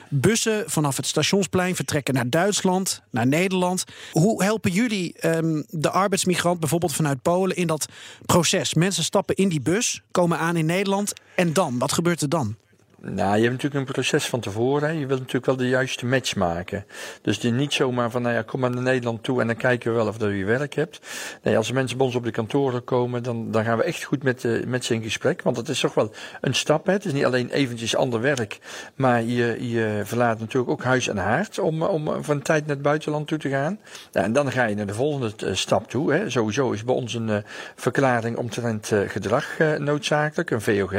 bussen 0.08 0.70
vanaf 0.70 0.96
het 0.96 1.06
stationsplein 1.06 1.76
vertrekken 1.76 2.14
naar 2.14 2.30
Duitsland, 2.30 3.02
naar 3.10 3.26
Nederland. 3.26 3.84
Hoe 4.12 4.44
helpen 4.44 4.70
jullie 4.70 5.14
ehm, 5.18 5.62
de 5.68 5.90
arbeidsmigrant 5.90 6.60
bijvoorbeeld 6.60 6.94
vanuit 6.94 7.22
Polen 7.22 7.56
in 7.56 7.66
dat 7.66 7.86
proces? 8.26 8.74
Mensen 8.74 9.04
stappen 9.04 9.34
in 9.34 9.48
die 9.48 9.60
bus, 9.60 10.02
komen 10.10 10.38
aan 10.38 10.56
in 10.56 10.66
Nederland 10.66 11.12
en 11.34 11.52
dan? 11.52 11.78
Wat 11.78 11.92
gebeurt 11.92 12.20
er 12.20 12.28
dan? 12.28 12.56
Nou, 13.06 13.36
je 13.36 13.42
hebt 13.42 13.52
natuurlijk 13.52 13.74
een 13.74 13.92
proces 13.92 14.26
van 14.26 14.40
tevoren. 14.40 14.98
Je 14.98 15.06
wilt 15.06 15.18
natuurlijk 15.18 15.46
wel 15.46 15.56
de 15.56 15.68
juiste 15.68 16.06
match 16.06 16.36
maken. 16.36 16.86
Dus 17.22 17.38
is 17.38 17.50
niet 17.50 17.72
zomaar 17.72 18.10
van, 18.10 18.22
nou 18.22 18.34
ja, 18.34 18.42
kom 18.42 18.60
maar 18.60 18.70
naar 18.70 18.82
Nederland 18.82 19.22
toe 19.22 19.40
en 19.40 19.46
dan 19.46 19.56
kijken 19.56 19.90
we 19.90 19.96
wel 19.96 20.06
of 20.06 20.18
dat 20.18 20.30
je 20.30 20.44
werk 20.44 20.74
hebt. 20.74 21.00
Nee, 21.42 21.56
als 21.56 21.72
mensen 21.72 21.96
bij 21.96 22.06
ons 22.06 22.14
op 22.14 22.24
de 22.24 22.30
kantoren 22.30 22.84
komen, 22.84 23.22
dan, 23.22 23.50
dan 23.50 23.64
gaan 23.64 23.78
we 23.78 23.84
echt 23.84 24.02
goed 24.02 24.22
met, 24.22 24.44
eh, 24.44 24.64
met 24.66 24.84
ze 24.84 24.94
in 24.94 25.02
gesprek. 25.02 25.42
Want 25.42 25.56
het 25.56 25.68
is 25.68 25.80
toch 25.80 25.94
wel 25.94 26.12
een 26.40 26.54
stap. 26.54 26.86
Hè. 26.86 26.92
Het 26.92 27.04
is 27.04 27.12
niet 27.12 27.24
alleen 27.24 27.50
eventjes 27.50 27.96
ander 27.96 28.20
werk, 28.20 28.58
maar 28.94 29.22
je, 29.22 29.70
je 29.70 30.00
verlaat 30.04 30.38
natuurlijk 30.38 30.70
ook 30.70 30.82
huis 30.82 31.08
en 31.08 31.16
haard 31.16 31.58
om, 31.58 31.82
om 31.82 32.24
van 32.24 32.42
tijd 32.42 32.66
naar 32.66 32.74
het 32.74 32.84
buitenland 32.84 33.26
toe 33.26 33.38
te 33.38 33.48
gaan. 33.48 33.78
En 34.12 34.32
dan 34.32 34.52
ga 34.52 34.64
je 34.64 34.74
naar 34.74 34.86
de 34.86 34.94
volgende 34.94 35.32
eh, 35.46 35.54
stap 35.54 35.90
toe. 35.90 36.12
Hè. 36.12 36.30
Sowieso 36.30 36.70
is 36.70 36.84
bij 36.84 36.94
ons 36.94 37.14
een 37.14 37.30
eh, 37.30 37.36
verklaring 37.74 38.36
omtrent 38.36 38.92
gedrag 39.06 39.58
noodzakelijk, 39.78 40.50
een 40.50 40.60
VOG. 40.60 40.92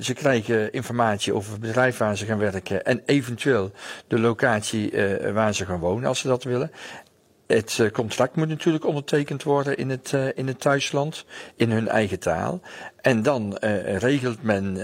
Ze 0.00 0.14
krijgen 0.14 0.72
informatie 0.72 0.90
over 1.30 1.52
het 1.52 1.60
bedrijf 1.60 1.96
waar 1.96 2.16
ze 2.16 2.26
gaan 2.26 2.38
werken 2.38 2.84
en 2.84 3.02
eventueel 3.06 3.72
de 4.06 4.18
locatie 4.18 4.90
eh, 4.90 5.32
waar 5.32 5.54
ze 5.54 5.66
gaan 5.66 5.78
wonen 5.78 6.08
als 6.08 6.18
ze 6.18 6.28
dat 6.28 6.44
willen. 6.44 6.70
Het 7.46 7.78
eh, 7.80 7.90
contract 7.90 8.36
moet 8.36 8.48
natuurlijk 8.48 8.86
ondertekend 8.86 9.42
worden 9.42 9.76
in 9.76 9.90
het, 9.90 10.12
eh, 10.12 10.26
in 10.34 10.46
het 10.46 10.60
thuisland, 10.60 11.24
in 11.56 11.70
hun 11.70 11.88
eigen 11.88 12.18
taal. 12.18 12.60
En 13.00 13.22
dan 13.22 13.56
regelt 13.98 14.42
men 14.42 14.74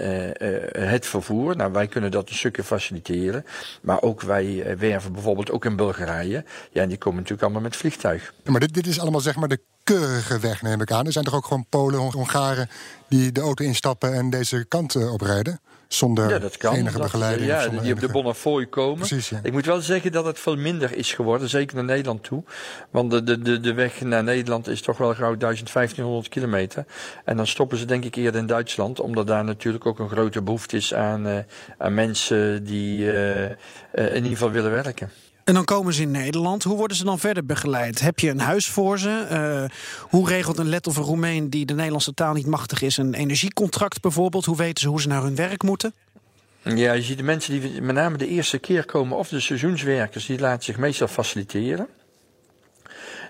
het 0.91 1.07
vervoer. 1.07 1.57
Nou, 1.57 1.73
wij 1.73 1.87
kunnen 1.87 2.11
dat 2.11 2.29
een 2.29 2.35
stukje 2.35 2.65
faciliteren. 2.65 3.45
Maar 3.83 4.03
ook 4.03 4.23
wij 4.23 4.77
werven 4.79 5.13
bijvoorbeeld 5.13 5.51
ook 5.51 5.65
in 5.65 5.77
Bulgarije. 5.77 6.45
Ja, 6.71 6.83
en 6.83 6.89
die 6.89 6.99
komen 6.99 7.17
natuurlijk 7.17 7.43
allemaal 7.43 7.63
met 7.63 7.77
vliegtuig. 7.77 8.35
Maar 8.45 8.61
dit, 8.61 8.75
dit 8.75 8.87
is 8.87 9.01
allemaal 9.01 9.21
zeg 9.21 9.37
maar 9.37 9.49
de 9.49 9.61
keurige 9.83 10.39
weg, 10.39 10.63
neem 10.63 10.81
ik 10.81 10.93
aan. 10.93 11.07
Er 11.07 11.13
zijn 11.13 11.25
toch 11.25 11.35
ook 11.35 11.47
gewoon 11.47 11.67
Polen, 11.69 11.99
Hong- 11.99 12.13
Hongaren 12.13 12.69
die 13.09 13.33
de 13.33 13.41
auto 13.41 13.65
instappen 13.65 14.15
en 14.15 14.31
deze 14.31 14.65
kant 14.69 14.97
oprijden? 15.11 15.61
Zonder 15.89 16.29
Ja, 16.29 16.39
dat 16.39 16.57
kan. 16.57 16.75
enige 16.75 16.93
Dat, 16.99 17.03
begeleiding. 17.03 17.49
ja, 17.49 17.61
die 17.69 17.71
op 17.79 17.83
de 17.83 17.87
enige- 17.89 18.09
Bonnefoy 18.09 18.67
komen. 18.67 18.97
Precies, 18.99 19.29
ja. 19.29 19.41
Ik 19.43 19.53
moet 19.53 19.67
wel 19.67 19.81
zeggen 19.81 20.13
dat 20.13 20.25
het 20.25 20.39
veel 20.39 20.57
minder 20.57 20.97
is 20.97 21.13
geworden, 21.13 21.49
zeker 21.49 21.77
naar 21.77 21.85
Nederland 21.85 22.23
toe. 22.23 22.43
Want 22.91 23.11
de, 23.11 23.23
de, 23.23 23.39
de, 23.43 23.61
de 23.61 23.73
weg 23.75 24.01
naar 24.01 24.25
Nederland 24.25 24.67
is 24.69 24.83
toch 24.83 24.99
wel 24.99 25.15
gauw 25.15 25.37
1500 25.37 26.29
kilometer. 26.29 26.85
En 27.25 27.37
dan 27.37 27.47
stoppen 27.47 27.79
ze 27.79 27.85
denk 27.85 28.05
ik 28.05 28.15
eerder 28.15 28.41
in 28.41 28.47
Duitsland, 28.47 29.01
omdat 29.01 29.27
daar 29.27 29.45
natuurlijk 29.45 29.87
ook 29.87 29.99
een 29.99 30.09
grote 30.09 30.43
behoefte 30.43 30.77
is 30.77 30.95
aan, 30.95 31.27
eh, 31.27 31.39
aan 31.79 31.95
mensen 31.95 32.65
die 32.65 33.13
eh, 33.13 33.45
eh, 33.45 33.51
in 33.93 34.15
ieder 34.15 34.31
geval 34.31 34.51
willen 34.51 34.71
werken. 34.71 35.11
En 35.49 35.55
dan 35.55 35.65
komen 35.65 35.95
ze 35.95 36.03
in 36.03 36.11
Nederland. 36.11 36.63
Hoe 36.63 36.77
worden 36.77 36.97
ze 36.97 37.05
dan 37.05 37.19
verder 37.19 37.47
begeleid? 37.47 38.01
Heb 38.01 38.19
je 38.19 38.31
een 38.31 38.41
huis 38.41 38.69
voor 38.69 38.99
ze? 38.99 39.27
Eh, 39.29 39.79
hoe 40.01 40.29
regelt 40.29 40.59
een 40.59 40.69
Let 40.69 40.87
of 40.87 40.97
een 40.97 41.03
Roemeen 41.03 41.51
die 41.51 41.67
de 41.67 41.75
Nederlandse 41.75 42.15
taal 42.15 42.33
niet 42.35 42.47
machtig 42.47 42.83
is... 42.83 42.97
een 42.97 43.15
energiecontract 43.15 44.01
bijvoorbeeld? 44.01 44.45
Hoe 44.45 44.57
weten 44.57 44.83
ze 44.83 44.89
hoe 44.89 45.01
ze 45.01 45.09
naar 45.09 45.23
hun 45.23 45.35
werk 45.35 45.63
moeten? 45.63 45.95
Ja, 46.63 46.93
je 46.93 47.03
ziet 47.03 47.17
de 47.17 47.23
mensen 47.23 47.61
die 47.61 47.83
met 47.83 47.95
name 47.95 48.17
de 48.17 48.29
eerste 48.29 48.59
keer 48.59 48.85
komen, 48.85 49.17
of 49.17 49.29
de 49.29 49.41
seizoenswerkers, 49.41 50.27
die 50.27 50.39
laten 50.39 50.65
zich 50.65 50.77
meestal 50.77 51.09
faciliteren. 51.09 51.87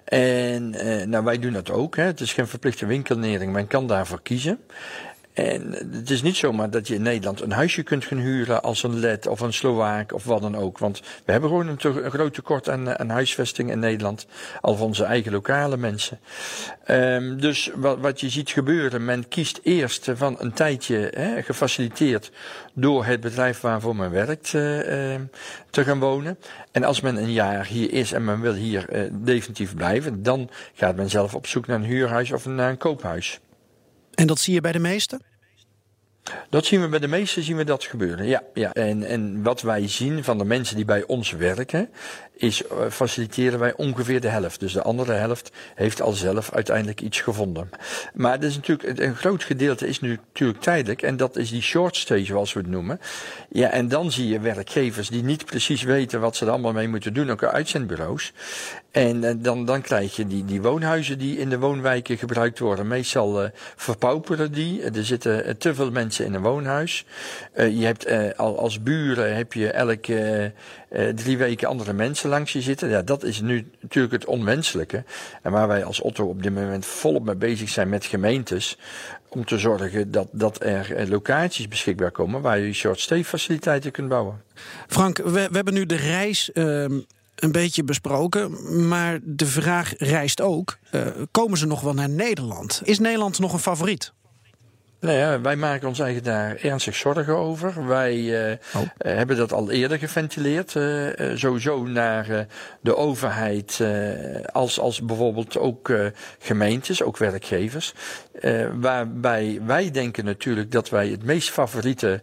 En 0.05 0.75
eh, 0.75 1.07
nou, 1.07 1.25
wij 1.25 1.39
doen 1.39 1.53
dat 1.53 1.71
ook. 1.71 1.97
Hè. 1.97 2.03
Het 2.03 2.21
is 2.21 2.33
geen 2.33 2.49
verplichte 2.49 2.87
winkelnering, 2.87 3.53
men 3.53 3.67
kan 3.67 3.87
daarvoor 3.87 4.23
kiezen. 4.23 4.59
En 5.39 5.73
het 5.93 6.11
is 6.11 6.23
niet 6.23 6.37
zomaar 6.37 6.71
dat 6.71 6.89
je 6.89 6.95
in 6.95 7.03
Nederland 7.03 7.41
een 7.41 7.53
huisje 7.53 7.83
kunt 7.83 8.05
gaan 8.05 8.19
huren 8.19 8.63
als 8.63 8.83
een 8.83 8.99
Let 8.99 9.27
of 9.27 9.41
een 9.41 9.53
Slovaak 9.53 10.13
of 10.13 10.25
wat 10.25 10.43
dan 10.43 10.57
ook. 10.57 10.79
Want 10.79 11.01
we 11.25 11.33
hebben 11.33 11.51
gewoon 11.51 11.69
een, 11.69 12.11
groot 12.11 12.35
tekort 12.35 12.69
aan, 12.69 12.89
eh, 12.89 12.95
aan 12.95 13.09
huisvesting 13.09 13.71
in 13.71 13.79
Nederland. 13.79 14.27
Al 14.61 14.77
van 14.77 14.87
onze 14.87 15.05
eigen 15.05 15.33
lokale 15.33 15.77
mensen. 15.77 16.21
Ehm, 16.85 17.37
dus 17.37 17.71
wat, 17.75 17.99
wat 17.99 18.21
je 18.21 18.29
ziet 18.29 18.51
gebeuren, 18.51 19.05
men 19.05 19.29
kiest 19.29 19.61
eerst 19.63 20.11
van 20.15 20.37
een 20.39 20.53
tijdje 20.53 21.13
hè, 21.15 21.43
gefaciliteerd 21.43 22.31
door 22.75 23.05
het 23.05 23.21
bedrijf 23.21 23.61
waarvoor 23.61 23.97
men 23.97 24.11
werkt 24.11 24.55
eh, 24.55 25.15
eh, 25.15 25.21
te 25.71 25.85
gaan 25.85 25.99
wonen. 25.99 26.39
En 26.73 26.85
als 26.85 27.01
men 27.01 27.17
een 27.17 27.33
jaar 27.33 27.67
hier 27.67 27.93
is 27.93 28.13
en 28.13 28.25
men 28.25 28.41
wil 28.41 28.55
hier 28.55 28.89
eh, 28.89 29.11
definitief 29.13 29.75
blijven, 29.75 30.23
dan 30.23 30.51
gaat 30.75 30.97
men 30.97 31.11
zelf 31.11 31.35
op 31.35 31.47
zoek 31.47 31.67
naar 31.67 31.77
een 31.77 31.85
huurhuis 31.85 32.33
of 32.33 32.47
naar 32.47 32.71
een 32.71 32.77
koophuis. 32.77 33.41
En 34.15 34.27
dat 34.27 34.39
zie 34.39 34.55
je 34.55 34.61
bij 34.61 34.73
de 34.73 34.79
meesten? 34.79 35.28
Dat 36.51 36.65
zien 36.65 36.81
we 36.81 36.89
bij 36.89 36.99
de 36.99 37.09
meesten 37.09 37.43
zien 37.43 37.57
we 37.57 37.65
dat 37.65 37.85
gebeuren. 37.85 38.27
Ja, 38.27 38.43
ja. 38.55 38.73
En, 38.73 39.05
en 39.05 39.43
wat 39.43 39.61
wij 39.61 39.89
zien 39.89 40.25
van 40.25 40.39
de 40.39 40.45
mensen 40.45 40.77
die 40.77 40.85
bij 40.85 41.05
ons 41.07 41.31
werken, 41.31 41.91
is 42.39 42.67
eh, 42.67 42.77
faciliteren 42.91 43.59
wij 43.59 43.75
ongeveer 43.77 44.21
de 44.21 44.29
helft. 44.29 44.61
Dus 44.61 44.73
de 44.73 44.83
andere 44.83 45.13
helft 45.13 45.51
heeft 45.75 46.03
al 46.03 46.13
zelf 46.13 46.53
uiteindelijk 46.53 47.01
iets 47.01 47.21
gevonden. 47.21 47.71
Maar 48.15 48.33
het 48.33 48.43
is 48.43 48.55
natuurlijk, 48.55 48.99
een 48.99 49.17
groot 49.17 49.45
gedeelte 49.45 49.89
is 49.89 50.01
nu 50.01 50.19
natuurlijk 50.27 50.61
tijdelijk. 50.61 51.03
En 51.03 51.17
dat 51.17 51.37
is 51.37 51.51
die 51.51 51.63
short 51.63 51.97
stay, 51.97 52.25
zoals 52.25 52.53
we 52.53 52.61
het 52.61 52.69
noemen. 52.69 53.01
Ja, 53.49 53.71
en 53.71 53.89
dan 53.89 54.13
zie 54.13 54.29
je 54.29 54.41
werkgevers 54.41 55.09
die 55.09 55.23
niet 55.23 55.45
precies 55.45 55.83
weten 55.83 56.21
wat 56.21 56.37
ze 56.37 56.45
er 56.45 56.51
allemaal 56.51 56.73
mee 56.73 56.89
moeten 56.89 57.15
doen, 57.15 57.31
ook 57.31 57.45
uitzendbureaus. 57.45 58.33
En 58.99 59.25
eh, 59.25 59.35
dan, 59.39 59.65
dan 59.65 59.81
krijg 59.81 60.17
je 60.17 60.27
die, 60.27 60.45
die 60.45 60.63
woonhuizen 60.63 61.19
die 61.19 61.39
in 61.39 61.49
de 61.49 61.59
woonwijken 61.59 62.19
gebruikt 62.19 62.59
worden. 62.59 62.87
Meestal 62.87 63.43
eh, 63.43 63.51
verpauperen 63.77 64.53
die. 64.53 64.83
Er 64.83 65.05
zitten 65.05 65.45
eh, 65.45 65.55
te 65.55 65.75
veel 65.75 65.91
mensen 65.91 66.25
in 66.25 66.35
een 66.35 66.43
woonhuis. 66.43 67.05
Eh, 67.53 67.79
je 67.79 67.85
hebt 67.85 68.05
eh, 68.05 68.29
al 68.37 68.59
als 68.59 68.83
buren 68.83 69.37
heb 69.37 69.53
je 69.53 69.71
elke 69.71 70.15
eh, 70.15 71.09
eh, 71.09 71.15
drie 71.15 71.39
weken 71.39 71.69
andere 71.69 71.93
mensen 71.93 72.31
langs 72.31 72.53
je 72.53 72.61
zitten. 72.61 72.89
Ja, 72.89 73.03
dat 73.03 73.23
is 73.23 73.41
nu 73.41 73.71
natuurlijk 73.81 74.13
het 74.13 74.25
onmenselijke. 74.25 75.05
En 75.43 75.53
waar 75.53 75.69
wij 75.69 75.85
als 75.85 76.01
Otto 76.01 76.25
op 76.27 76.43
dit 76.43 76.55
moment 76.55 76.87
volop 76.87 77.25
mee 77.25 77.35
bezig 77.35 77.69
zijn 77.69 77.89
met 77.89 78.05
gemeentes. 78.05 78.79
Om 79.29 79.45
te 79.45 79.59
zorgen 79.59 80.11
dat, 80.11 80.29
dat 80.31 80.63
er 80.65 80.95
eh, 80.95 81.09
locaties 81.09 81.69
beschikbaar 81.69 82.11
komen 82.11 82.41
waar 82.41 82.59
je 82.59 82.73
short 82.73 83.01
stay 83.01 83.25
faciliteiten 83.25 83.91
kunt 83.91 84.09
bouwen. 84.09 84.43
Frank, 84.87 85.17
we, 85.17 85.31
we 85.31 85.49
hebben 85.57 85.75
nu 85.75 85.87
de 85.87 85.97
reis 85.97 86.53
ehm, 86.53 86.99
een 87.39 87.53
beetje 87.53 87.85
besproken. 87.85 88.87
Maar 88.89 89.19
de 89.23 89.47
vraag 89.47 89.95
rijst 89.97 90.41
ook: 90.41 90.79
eh, 90.91 91.07
komen 91.31 91.59
ze 91.59 91.67
nog 91.67 91.81
wel 91.81 91.95
naar 91.95 92.09
Nederland? 92.09 92.81
Is 92.85 92.99
Nederland 92.99 93.39
nog 93.39 93.53
een 93.53 93.59
favoriet? 93.59 94.13
Nou 95.01 95.17
ja, 95.19 95.41
wij 95.41 95.57
maken 95.57 95.89
ons 95.89 95.99
eigen 96.01 96.23
daar 96.23 96.57
ernstig 96.57 96.95
zorgen 96.95 97.37
over. 97.37 97.87
Wij 97.87 98.49
eh, 98.51 98.57
Oh. 98.75 98.83
eh, 98.99 99.17
hebben 99.17 99.37
dat 99.37 99.53
al 99.53 99.71
eerder 99.71 99.99
geventileerd. 99.99 100.77
eh, 100.77 101.07
sowieso 101.35 101.83
naar 101.87 102.47
de 102.81 102.97
overheid, 102.97 103.83
als, 104.53 104.81
als 104.81 105.03
bijvoorbeeld 105.03 105.59
ook 105.59 105.93
gemeentes, 106.39 107.03
ook 107.03 107.17
werkgevers. 107.17 107.95
Waarbij 108.81 109.61
wij 109.67 109.91
denken 109.91 110.25
natuurlijk 110.25 110.73
dat 110.73 110.89
wij 110.89 111.09
het 111.09 111.25
meest 111.25 111.51
favoriete 111.51 112.21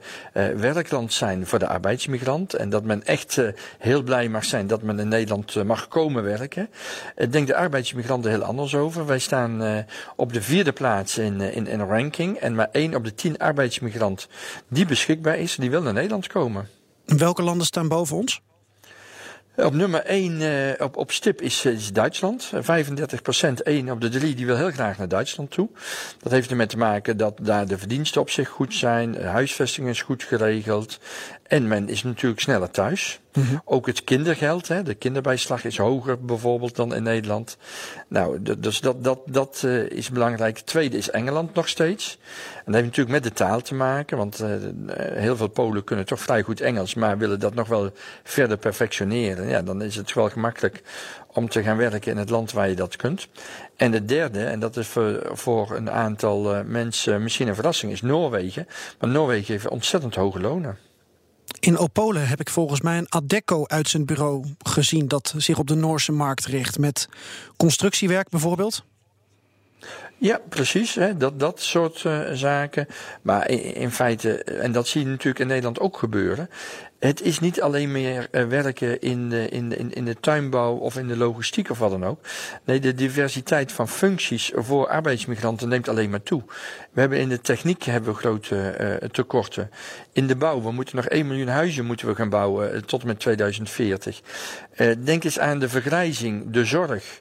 werkland 0.55 1.13
zijn 1.13 1.47
voor 1.47 1.59
de 1.59 1.67
arbeidsmigrant. 1.67 2.53
En 2.53 2.69
dat 2.69 2.83
men 2.83 3.03
echt 3.05 3.41
heel 3.77 4.03
blij 4.03 4.29
mag 4.29 4.45
zijn 4.45 4.67
dat 4.67 4.81
men 4.81 4.99
in 4.99 5.07
Nederland 5.07 5.63
mag 5.63 5.87
komen 5.87 6.23
werken. 6.23 6.69
Ik 7.15 7.31
denk 7.31 7.47
de 7.47 7.55
arbeidsmigranten 7.55 8.31
heel 8.31 8.43
anders 8.43 8.75
over. 8.75 9.05
Wij 9.05 9.19
staan 9.19 9.85
op 10.15 10.33
de 10.33 10.41
vierde 10.41 10.71
plaats 10.71 11.17
in, 11.17 11.41
in, 11.41 11.67
in 11.67 11.79
een 11.79 11.87
ranking. 11.87 12.37
En 12.37 12.64
maar 12.65 12.81
één 12.81 12.95
op 12.95 13.03
de 13.03 13.13
tien 13.13 13.37
arbeidsmigrant 13.37 14.27
die 14.67 14.85
beschikbaar 14.85 15.37
is, 15.37 15.55
die 15.55 15.69
wil 15.69 15.81
naar 15.81 15.93
Nederland 15.93 16.27
komen. 16.27 16.69
Welke 17.05 17.41
landen 17.41 17.65
staan 17.65 17.87
boven 17.87 18.15
ons? 18.17 18.41
Op 19.55 19.73
nummer 19.73 20.05
1 20.05 20.75
op, 20.79 20.97
op 20.97 21.11
stip 21.11 21.41
is, 21.41 21.65
eh, 21.65 21.71
is 21.71 21.93
Duitsland. 21.93 22.51
Eh, 22.53 22.59
35 22.61 23.21
procent, 23.21 23.67
1 23.67 23.89
op 23.89 24.01
de 24.01 24.09
3, 24.09 24.35
die 24.35 24.45
wil 24.45 24.55
heel 24.55 24.71
graag 24.71 24.97
naar 24.97 25.07
Duitsland 25.07 25.51
toe. 25.51 25.69
Dat 26.19 26.31
heeft 26.31 26.49
ermee 26.49 26.67
te 26.67 26.77
maken 26.77 27.17
dat 27.17 27.37
daar 27.41 27.67
de 27.67 27.77
verdiensten 27.77 28.21
op 28.21 28.29
zich 28.29 28.49
goed 28.49 28.73
zijn, 28.73 29.21
huisvesting 29.23 29.87
is 29.87 30.01
goed 30.01 30.23
geregeld 30.23 30.99
en 31.47 31.67
men 31.67 31.89
is 31.89 32.03
natuurlijk 32.03 32.41
sneller 32.41 32.71
thuis. 32.71 33.19
Ook 33.65 33.85
het 33.85 34.03
kindergeld, 34.03 34.67
hè, 34.67 34.83
de 34.83 34.93
kinderbijslag 34.93 35.63
is 35.63 35.77
hoger 35.77 36.25
bijvoorbeeld 36.25 36.75
dan 36.75 36.95
in 36.95 37.03
Nederland. 37.03 37.57
Nou, 38.07 38.41
dus 38.59 38.79
dat, 38.79 39.03
dat, 39.03 39.19
dat 39.25 39.61
eh, 39.65 39.89
is 39.89 40.09
belangrijk. 40.09 40.57
Het 40.57 40.65
tweede 40.65 40.97
is 40.97 41.09
Engeland 41.09 41.53
nog 41.53 41.67
steeds. 41.67 42.17
En 42.55 42.63
dat 42.65 42.73
heeft 42.73 42.85
natuurlijk 42.85 43.15
met 43.15 43.23
de 43.23 43.33
taal 43.33 43.61
te 43.61 43.75
maken, 43.75 44.17
want 44.17 44.39
eh, 44.39 44.49
heel 44.97 45.35
veel 45.35 45.47
Polen 45.47 45.83
kunnen 45.83 46.05
toch 46.05 46.21
vrij 46.21 46.41
goed 46.41 46.61
Engels, 46.61 46.93
maar 46.93 47.17
willen 47.17 47.39
dat 47.39 47.53
nog 47.53 47.67
wel 47.67 47.91
verder 48.23 48.57
perfectioneren. 48.57 49.47
Ja, 49.47 49.61
dan 49.61 49.81
is 49.81 49.95
het 49.95 50.13
wel 50.13 50.29
gemakkelijk 50.29 50.81
om 51.27 51.49
te 51.49 51.63
gaan 51.63 51.77
werken 51.77 52.11
in 52.11 52.17
het 52.17 52.29
land 52.29 52.51
waar 52.51 52.69
je 52.69 52.75
dat 52.75 52.95
kunt. 52.95 53.27
En 53.75 53.91
de 53.91 54.05
derde, 54.05 54.45
en 54.45 54.59
dat 54.59 54.77
is 54.77 54.87
voor, 54.87 55.29
voor 55.31 55.75
een 55.75 55.91
aantal 55.91 56.55
eh, 56.55 56.61
mensen 56.65 57.23
misschien 57.23 57.47
een 57.47 57.55
verrassing, 57.55 57.91
is 57.91 58.01
Noorwegen. 58.01 58.67
Want 58.99 59.13
Noorwegen 59.13 59.53
heeft 59.53 59.67
ontzettend 59.67 60.15
hoge 60.15 60.39
lonen. 60.39 60.77
In 61.59 61.77
Opolen 61.77 62.27
heb 62.27 62.39
ik 62.39 62.49
volgens 62.49 62.81
mij 62.81 62.97
een 62.97 63.09
zijn 63.87 64.05
bureau 64.05 64.45
gezien 64.63 65.07
dat 65.07 65.33
zich 65.37 65.57
op 65.57 65.67
de 65.67 65.75
Noorse 65.75 66.11
markt 66.11 66.45
richt 66.45 66.79
met 66.79 67.09
constructiewerk 67.57 68.29
bijvoorbeeld. 68.29 68.83
Ja, 70.17 70.41
precies. 70.49 70.95
Hè, 70.95 71.17
dat, 71.17 71.39
dat 71.39 71.61
soort 71.61 72.05
eh, 72.05 72.19
zaken. 72.33 72.87
Maar 73.21 73.49
in, 73.49 73.91
feite, 73.91 74.43
en 74.43 74.71
dat 74.71 74.87
zie 74.87 75.01
je 75.01 75.07
natuurlijk 75.07 75.39
in 75.39 75.47
Nederland 75.47 75.79
ook 75.79 75.97
gebeuren. 75.97 76.49
Het 76.99 77.21
is 77.21 77.39
niet 77.39 77.61
alleen 77.61 77.91
meer 77.91 78.27
eh, 78.31 78.45
werken 78.45 79.01
in 79.01 79.29
de, 79.29 79.49
in, 79.49 79.69
de, 79.69 79.75
in, 79.75 80.05
de 80.05 80.19
tuinbouw 80.19 80.75
of 80.75 80.97
in 80.97 81.07
de 81.07 81.17
logistiek 81.17 81.69
of 81.69 81.79
wat 81.79 81.91
dan 81.91 82.05
ook. 82.05 82.19
Nee, 82.63 82.79
de 82.79 82.93
diversiteit 82.93 83.71
van 83.71 83.87
functies 83.87 84.51
voor 84.55 84.87
arbeidsmigranten 84.87 85.69
neemt 85.69 85.89
alleen 85.89 86.09
maar 86.09 86.23
toe. 86.23 86.43
We 86.91 86.99
hebben 86.99 87.19
in 87.19 87.29
de 87.29 87.41
techniek 87.41 87.83
hebben 87.83 88.13
we 88.13 88.19
grote 88.19 88.69
eh, 88.69 89.09
tekorten. 89.09 89.69
In 90.13 90.27
de 90.27 90.35
bouw, 90.35 90.61
we 90.61 90.71
moeten 90.71 90.95
nog 90.95 91.05
1 91.05 91.27
miljoen 91.27 91.47
huizen 91.47 91.85
moeten 91.85 92.07
we 92.07 92.15
gaan 92.15 92.29
bouwen 92.29 92.85
tot 92.85 93.01
en 93.01 93.07
met 93.07 93.19
2040. 93.19 94.21
Eh, 94.71 94.91
denk 95.03 95.23
eens 95.23 95.39
aan 95.39 95.59
de 95.59 95.69
vergrijzing, 95.69 96.51
de 96.51 96.65
zorg. 96.65 97.19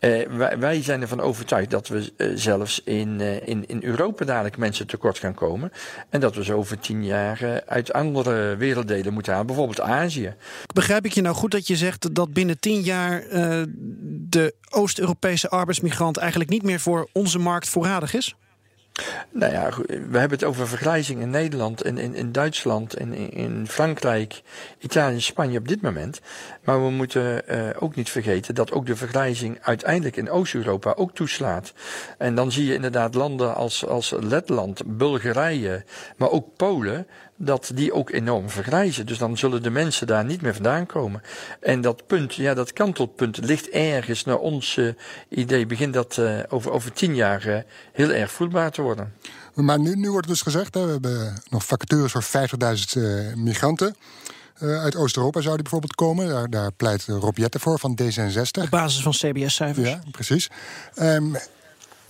Eh, 0.00 0.26
wij, 0.28 0.58
wij 0.58 0.82
zijn 0.82 1.00
ervan 1.00 1.20
overtuigd 1.20 1.70
dat 1.70 1.88
we 1.88 2.12
eh, 2.16 2.28
zelfs 2.34 2.82
in, 2.84 3.20
eh, 3.20 3.48
in, 3.48 3.66
in 3.66 3.82
Europa 3.84 4.24
dadelijk 4.24 4.56
mensen 4.56 4.86
tekort 4.86 5.18
gaan 5.18 5.34
komen. 5.34 5.72
En 6.08 6.20
dat 6.20 6.34
we 6.34 6.44
ze 6.44 6.54
over 6.54 6.78
tien 6.78 7.04
jaar 7.04 7.62
uit 7.66 7.92
andere 7.92 8.56
werelddelen 8.56 9.12
moeten 9.12 9.32
halen, 9.32 9.46
bijvoorbeeld 9.46 9.80
Azië. 9.80 10.34
Begrijp 10.74 11.04
ik 11.04 11.12
je 11.12 11.20
nou 11.20 11.34
goed 11.34 11.50
dat 11.50 11.66
je 11.66 11.76
zegt 11.76 12.14
dat 12.14 12.32
binnen 12.32 12.58
tien 12.60 12.80
jaar 12.80 13.22
de 14.28 14.54
Oost-Europese 14.70 15.48
arbeidsmigrant 15.48 16.16
eigenlijk 16.16 16.50
niet 16.50 16.62
meer 16.62 16.80
voor 16.80 17.08
onze 17.12 17.38
markt 17.38 17.68
voorradig 17.68 18.14
is? 18.14 18.34
Nou 19.30 19.52
ja, 19.52 19.70
we 19.86 20.18
hebben 20.18 20.38
het 20.38 20.44
over 20.44 20.68
vergrijzing 20.68 21.20
in 21.20 21.30
Nederland, 21.30 21.84
in, 21.84 21.98
in, 21.98 22.14
in 22.14 22.32
Duitsland, 22.32 22.98
in, 22.98 23.12
in- 23.12 23.30
in 23.30 23.66
Frankrijk, 23.68 24.42
Italië, 24.78 25.20
Spanje 25.20 25.58
op 25.58 25.68
dit 25.68 25.80
moment. 25.82 26.20
Maar 26.70 26.82
we 26.82 26.90
moeten 26.90 27.48
eh, 27.48 27.68
ook 27.78 27.94
niet 27.94 28.10
vergeten 28.10 28.54
dat 28.54 28.72
ook 28.72 28.86
de 28.86 28.96
vergrijzing 28.96 29.58
uiteindelijk 29.60 30.16
in 30.16 30.30
Oost-Europa 30.30 30.92
ook 30.96 31.14
toeslaat. 31.14 31.72
En 32.18 32.34
dan 32.34 32.52
zie 32.52 32.66
je 32.66 32.74
inderdaad 32.74 33.14
landen 33.14 33.54
als, 33.54 33.86
als 33.86 34.14
Letland, 34.20 34.96
Bulgarije, 34.96 35.84
maar 36.16 36.30
ook 36.30 36.56
Polen, 36.56 37.06
dat 37.36 37.70
die 37.74 37.92
ook 37.92 38.10
enorm 38.10 38.50
vergrijzen. 38.50 39.06
Dus 39.06 39.18
dan 39.18 39.38
zullen 39.38 39.62
de 39.62 39.70
mensen 39.70 40.06
daar 40.06 40.24
niet 40.24 40.42
meer 40.42 40.54
vandaan 40.54 40.86
komen. 40.86 41.22
En 41.60 41.80
dat 41.80 42.06
punt, 42.06 42.34
ja, 42.34 42.54
dat 42.54 42.72
kantelpunt 42.72 43.44
ligt 43.44 43.68
ergens 43.68 44.24
naar 44.24 44.38
ons 44.38 44.76
eh, 44.76 44.88
idee, 45.28 45.66
begint 45.66 45.94
dat 45.94 46.18
eh, 46.18 46.38
over, 46.48 46.70
over 46.70 46.92
tien 46.92 47.14
jaar 47.14 47.64
heel 47.92 48.10
erg 48.10 48.30
voelbaar 48.30 48.70
te 48.70 48.82
worden. 48.82 49.14
Maar 49.54 49.80
nu, 49.80 49.94
nu 49.94 50.10
wordt 50.10 50.28
dus 50.28 50.42
gezegd, 50.42 50.74
hè, 50.74 50.84
we 50.84 50.90
hebben 50.90 51.42
nog 51.48 51.66
vacatures 51.66 52.12
voor 52.12 52.24
50.000 52.24 53.02
eh, 53.02 53.34
migranten. 53.34 53.96
Eh, 54.60 54.82
uit 54.82 54.96
Oost-Europa 54.96 55.40
zou 55.40 55.54
die 55.54 55.62
bijvoorbeeld 55.62 55.94
komen. 55.94 56.28
Daar, 56.28 56.50
daar 56.50 56.72
pleit 56.72 57.04
Rob 57.06 57.36
Jetten 57.36 57.60
voor 57.60 57.78
van 57.78 57.98
D66. 58.02 58.62
Op 58.62 58.70
basis 58.70 59.02
van 59.02 59.12
CBS-cijfers. 59.12 59.88
Ja, 59.88 60.00
precies. 60.10 60.50
Ehm, 60.94 61.34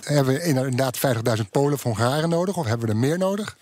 hebben 0.00 0.34
we 0.34 0.42
inderdaad 0.42 0.98
50.000 0.98 1.50
Polen 1.50 1.72
of 1.72 1.82
Hongaren 1.82 2.28
nodig? 2.28 2.56
Of 2.56 2.66
hebben 2.66 2.86
we 2.86 2.92
er 2.92 2.98
meer 2.98 3.18
nodig? 3.18 3.56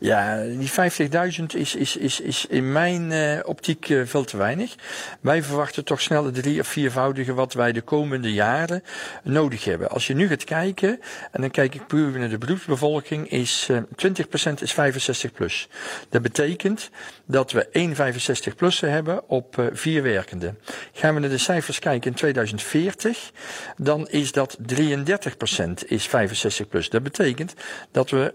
Ja, 0.00 0.42
die 0.42 0.70
50.000 0.70 1.44
is, 1.54 1.74
is, 1.74 1.96
is, 1.96 2.20
is 2.20 2.46
in 2.46 2.72
mijn 2.72 3.12
eh, 3.12 3.38
optiek 3.42 3.88
eh, 3.88 4.00
veel 4.04 4.24
te 4.24 4.36
weinig. 4.36 4.74
Wij 5.20 5.42
verwachten 5.42 5.84
toch 5.84 6.00
snel 6.00 6.24
het 6.24 6.34
drie- 6.34 6.60
of 6.60 6.66
viervoudige 6.66 7.34
wat 7.34 7.52
wij 7.52 7.72
de 7.72 7.80
komende 7.80 8.32
jaren 8.32 8.82
nodig 9.22 9.64
hebben. 9.64 9.90
Als 9.90 10.06
je 10.06 10.14
nu 10.14 10.28
gaat 10.28 10.44
kijken, 10.44 11.00
en 11.32 11.40
dan 11.40 11.50
kijk 11.50 11.74
ik 11.74 11.86
puur 11.86 12.18
naar 12.18 12.28
de 12.28 12.38
beroepsbevolking, 12.38 13.30
is 13.30 13.68
eh 13.70 13.78
20% 13.96 14.52
is 14.60 14.72
65 14.72 15.32
plus. 15.32 15.68
Dat 16.08 16.22
betekent 16.22 16.90
dat 17.26 17.52
we 17.52 17.68
één 17.68 17.94
65 17.94 18.54
plussen 18.54 18.90
hebben 18.90 19.28
op 19.28 19.70
vier 19.72 20.02
werkenden. 20.02 20.58
Gaan 20.92 21.14
we 21.14 21.20
naar 21.20 21.30
de 21.30 21.38
cijfers 21.38 21.78
kijken 21.78 22.10
in 22.10 22.16
2040, 22.16 23.30
dan 23.76 24.08
is 24.08 24.32
dat 24.32 24.58
33% 24.74 25.86
is 25.86 26.06
65 26.06 26.68
plus. 26.68 26.90
Dat 26.90 27.02
betekent 27.02 27.54
dat 27.90 28.10
we 28.10 28.34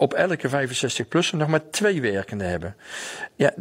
op 0.00 0.14
elke 0.14 0.48
65-plusser 0.48 1.36
nog 1.36 1.48
maar 1.48 1.70
twee 1.70 2.00
werkenden 2.00 2.48
hebben. 2.48 2.76
Ja, 3.36 3.54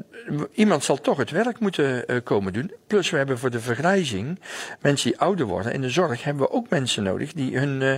iemand 0.54 0.84
zal 0.84 1.02
toch 1.02 1.18
het 1.18 1.32
werk 1.32 1.60
moeten 1.60 2.08
eh, 2.08 2.18
komen 2.24 2.54
doen. 2.54 2.72
Plus 2.88 3.10
we 3.10 3.18
hebben 3.18 3.40
voor 3.40 3.50
de 3.50 3.60
vergrijzing, 3.60 4.40
mensen 4.82 5.12
die 5.12 5.20
ouder 5.20 5.46
worden, 5.46 5.74
in 5.74 5.82
de 5.82 5.90
zorg 5.90 6.24
hebben 6.24 6.44
we 6.44 6.52
ook 6.52 6.70
mensen 6.70 7.04
nodig 7.04 7.34
die 7.34 7.58
hun 7.58 7.82
eh, 7.82 7.94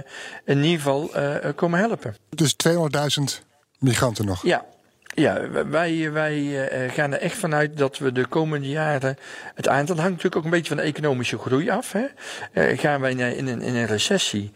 in 0.46 0.64
ieder 0.64 0.78
geval 0.78 1.14
eh, 1.14 1.50
komen 1.56 1.80
helpen. 1.80 2.16
Dus 2.30 2.56
200.000 2.68 3.46
migranten 3.80 4.26
nog. 4.26 4.44
Ja. 4.44 4.66
Ja, 5.14 5.50
wij, 5.70 6.12
wij 6.12 6.68
eh, 6.68 6.92
gaan 6.92 7.14
er 7.14 7.20
echt 7.20 7.38
vanuit 7.38 7.78
dat 7.78 7.98
we 7.98 8.12
de 8.12 8.26
komende 8.26 8.70
jaren. 8.70 9.18
Het 9.56 9.68
aantal 9.68 9.96
hangt 9.96 10.10
natuurlijk 10.10 10.36
ook 10.36 10.44
een 10.44 10.50
beetje 10.50 10.76
van 10.76 10.78
de 10.78 10.84
economische 10.84 11.38
groei 11.38 11.70
af. 11.70 11.92
Hè. 11.92 12.06
Eh, 12.52 12.80
gaan 12.80 13.02
wij 13.02 13.12
in 13.12 13.48
een, 13.48 13.62
in 13.62 13.76
een 13.76 13.86
recessie, 13.86 14.52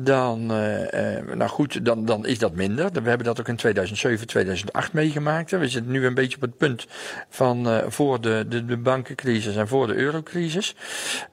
dan, 0.00 0.50
eh, 0.50 1.16
eh, 1.16 1.24
nou 1.34 1.50
goed, 1.50 1.84
dan, 1.84 2.04
dan 2.04 2.26
is 2.26 2.38
dat 2.38 2.54
minder. 2.54 2.92
We 2.92 3.08
hebben 3.08 3.26
dat 3.26 3.40
ook 3.40 3.48
in 3.48 3.56
2007, 3.56 4.26
2008 4.26 4.92
meegemaakt. 4.92 5.50
We 5.50 5.68
zitten 5.68 5.92
nu 5.92 6.06
een 6.06 6.14
beetje 6.14 6.36
op 6.36 6.42
het 6.42 6.56
punt 6.56 6.86
van 7.28 7.68
eh, 7.68 7.78
voor 7.88 8.20
de, 8.20 8.64
de, 8.66 8.76
bankencrisis 8.76 9.56
en 9.56 9.68
voor 9.68 9.86
de 9.86 9.94
eurocrisis. 9.94 10.74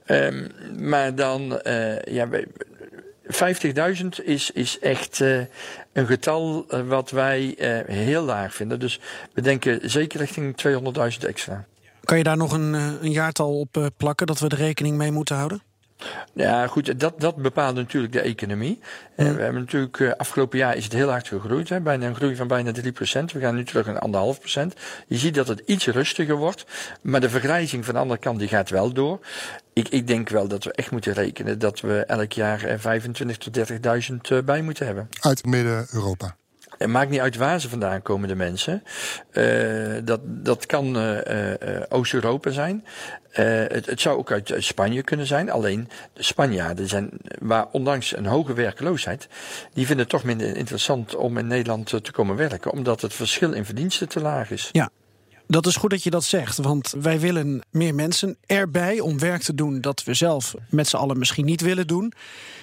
Ehm, 0.05 0.47
maar 0.79 1.15
dan, 1.15 1.61
eh, 1.61 2.01
ja, 2.01 2.27
50.000 3.27 4.23
is, 4.23 4.51
is 4.51 4.79
echt 4.79 5.21
eh, 5.21 5.37
een 5.93 6.07
getal 6.07 6.65
eh, 6.69 6.87
wat 6.87 7.09
wij 7.09 7.55
eh, 7.57 7.95
heel 7.95 8.23
laag 8.23 8.55
vinden. 8.55 8.79
Dus 8.79 8.99
we 9.33 9.41
denken 9.41 9.89
zeker 9.89 10.19
richting 10.19 10.55
200.000 10.67 11.27
extra. 11.27 11.65
Kan 12.03 12.17
je 12.17 12.23
daar 12.23 12.37
nog 12.37 12.51
een, 12.51 12.73
een 12.73 13.11
jaartal 13.11 13.59
op 13.59 13.91
plakken 13.97 14.27
dat 14.27 14.39
we 14.39 14.47
er 14.47 14.57
rekening 14.57 14.97
mee 14.97 15.11
moeten 15.11 15.35
houden? 15.35 15.61
Ja, 16.33 16.67
goed, 16.67 16.99
dat, 16.99 17.19
dat 17.19 17.35
bepaalt 17.35 17.75
natuurlijk 17.75 18.13
de 18.13 18.21
economie. 18.21 18.79
Eh, 19.15 19.25
we 19.33 19.41
hebben 19.41 19.61
natuurlijk, 19.61 19.99
eh, 19.99 20.11
afgelopen 20.11 20.57
jaar 20.57 20.75
is 20.75 20.83
het 20.83 20.93
heel 20.93 21.09
hard 21.09 21.27
gegroeid. 21.27 21.69
Hè, 21.69 21.79
bijna 21.79 22.07
een 22.07 22.15
groei 22.15 22.35
van 22.35 22.47
bijna 22.47 22.71
3%. 22.71 23.31
We 23.31 23.39
gaan 23.39 23.55
nu 23.55 23.63
terug 23.63 23.85
naar 23.85 24.03
1,5%. 24.03 24.73
Je 25.07 25.17
ziet 25.17 25.35
dat 25.35 25.47
het 25.47 25.61
iets 25.65 25.87
rustiger 25.87 26.35
wordt. 26.35 26.65
Maar 27.01 27.21
de 27.21 27.29
vergrijzing 27.29 27.85
van 27.85 27.93
de 27.93 27.99
andere 27.99 28.19
kant 28.19 28.39
die 28.39 28.47
gaat 28.47 28.69
wel 28.69 28.93
door. 28.93 29.19
Ik, 29.73 29.89
ik 29.89 30.07
denk 30.07 30.29
wel 30.29 30.47
dat 30.47 30.63
we 30.63 30.71
echt 30.71 30.91
moeten 30.91 31.13
rekenen 31.13 31.59
dat 31.59 31.79
we 31.79 32.05
elk 32.05 32.31
jaar 32.31 32.63
eh, 32.63 33.01
25.000 33.01 33.37
tot 33.37 33.57
30.000 33.57 34.15
eh, 34.21 34.39
bij 34.45 34.61
moeten 34.61 34.85
hebben. 34.85 35.09
Uit 35.19 35.45
Midden-Europa. 35.45 36.35
Het 36.77 36.89
maakt 36.89 37.09
niet 37.09 37.19
uit 37.19 37.35
waar 37.35 37.61
ze 37.61 37.69
vandaan 37.69 38.01
komen, 38.01 38.27
de 38.27 38.35
mensen. 38.35 38.83
Uh, 39.31 39.93
dat, 40.03 40.19
dat 40.23 40.65
kan 40.65 40.97
uh, 40.97 41.17
uh, 41.17 41.51
Oost-Europa 41.89 42.51
zijn. 42.51 42.85
Het, 43.29 43.85
het, 43.85 44.01
zou 44.01 44.17
ook 44.17 44.31
uit 44.31 44.53
Spanje 44.57 45.03
kunnen 45.03 45.25
zijn. 45.25 45.51
Alleen 45.51 45.89
de 46.13 46.23
Spanjaarden 46.23 46.87
zijn, 46.87 47.09
waar 47.39 47.67
ondanks 47.71 48.15
een 48.15 48.25
hoge 48.25 48.53
werkloosheid, 48.53 49.27
die 49.73 49.85
vinden 49.85 50.05
het 50.05 50.13
toch 50.13 50.23
minder 50.23 50.55
interessant 50.55 51.15
om 51.15 51.37
in 51.37 51.47
Nederland 51.47 52.03
te 52.03 52.11
komen 52.11 52.35
werken, 52.35 52.71
omdat 52.71 53.01
het 53.01 53.13
verschil 53.13 53.51
in 53.51 53.65
verdiensten 53.65 54.09
te 54.09 54.21
laag 54.21 54.51
is. 54.51 54.69
Ja, 54.71 54.89
dat 55.47 55.65
is 55.65 55.75
goed 55.75 55.89
dat 55.89 56.03
je 56.03 56.09
dat 56.09 56.23
zegt, 56.23 56.57
want 56.57 56.93
wij 57.01 57.19
willen 57.19 57.61
meer 57.71 57.95
mensen 57.95 58.37
erbij 58.45 58.99
om 58.99 59.19
werk 59.19 59.41
te 59.41 59.55
doen 59.55 59.81
dat 59.81 60.03
we 60.03 60.13
zelf 60.13 60.55
met 60.69 60.87
z'n 60.87 60.95
allen 60.95 61.17
misschien 61.17 61.45
niet 61.45 61.61
willen 61.61 61.87
doen. 61.87 62.13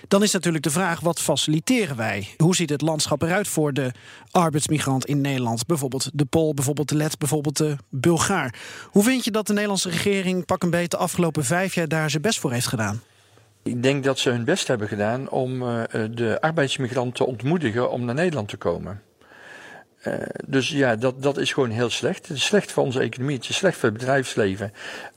Dan 0.09 0.22
is 0.22 0.33
natuurlijk 0.33 0.64
de 0.64 0.70
vraag: 0.70 1.01
wat 1.01 1.20
faciliteren 1.20 1.97
wij? 1.97 2.28
Hoe 2.37 2.57
ziet 2.57 2.70
het 2.70 2.80
landschap 2.80 3.22
eruit 3.22 3.49
voor 3.49 3.72
de 3.72 3.93
arbeidsmigrant 4.30 5.05
in 5.07 5.20
Nederland? 5.20 5.66
Bijvoorbeeld 5.66 6.11
de 6.12 6.24
Pool, 6.24 6.55
bijvoorbeeld 6.55 6.89
de 6.89 6.97
Let, 6.97 7.18
bijvoorbeeld 7.18 7.57
de 7.57 7.76
Bulgaar. 7.89 8.55
Hoe 8.91 9.05
vind 9.05 9.24
je 9.24 9.30
dat 9.30 9.47
de 9.47 9.53
Nederlandse 9.53 9.91
regering 9.91 10.45
pak 10.45 10.62
een 10.62 10.70
beetje 10.70 10.89
de 10.89 10.97
afgelopen 10.97 11.45
vijf 11.45 11.74
jaar 11.74 11.89
daar 11.89 12.11
zijn 12.11 12.22
best 12.22 12.39
voor 12.39 12.53
heeft 12.53 12.66
gedaan? 12.66 13.03
Ik 13.62 13.83
denk 13.83 14.05
dat 14.05 14.18
ze 14.18 14.30
hun 14.30 14.45
best 14.45 14.68
hebben 14.68 14.89
gedaan 14.89 15.30
om 15.30 15.62
uh, 15.62 15.83
de 16.11 16.41
arbeidsmigranten 16.41 17.14
te 17.14 17.26
ontmoedigen 17.26 17.91
om 17.91 18.05
naar 18.05 18.14
Nederland 18.14 18.49
te 18.49 18.57
komen. 18.57 19.03
Uh, 20.07 20.14
dus 20.46 20.68
ja, 20.68 20.96
dat, 20.96 21.22
dat 21.22 21.38
is 21.38 21.53
gewoon 21.53 21.70
heel 21.70 21.90
slecht. 21.90 22.28
Het 22.28 22.36
is 22.36 22.44
slecht 22.44 22.72
voor 22.72 22.84
onze 22.84 23.00
economie, 23.00 23.36
het 23.36 23.48
is 23.48 23.57
slecht 23.57 23.76
voor 23.76 23.88
het 23.88 23.98
bedrijfsleven. 23.98 24.72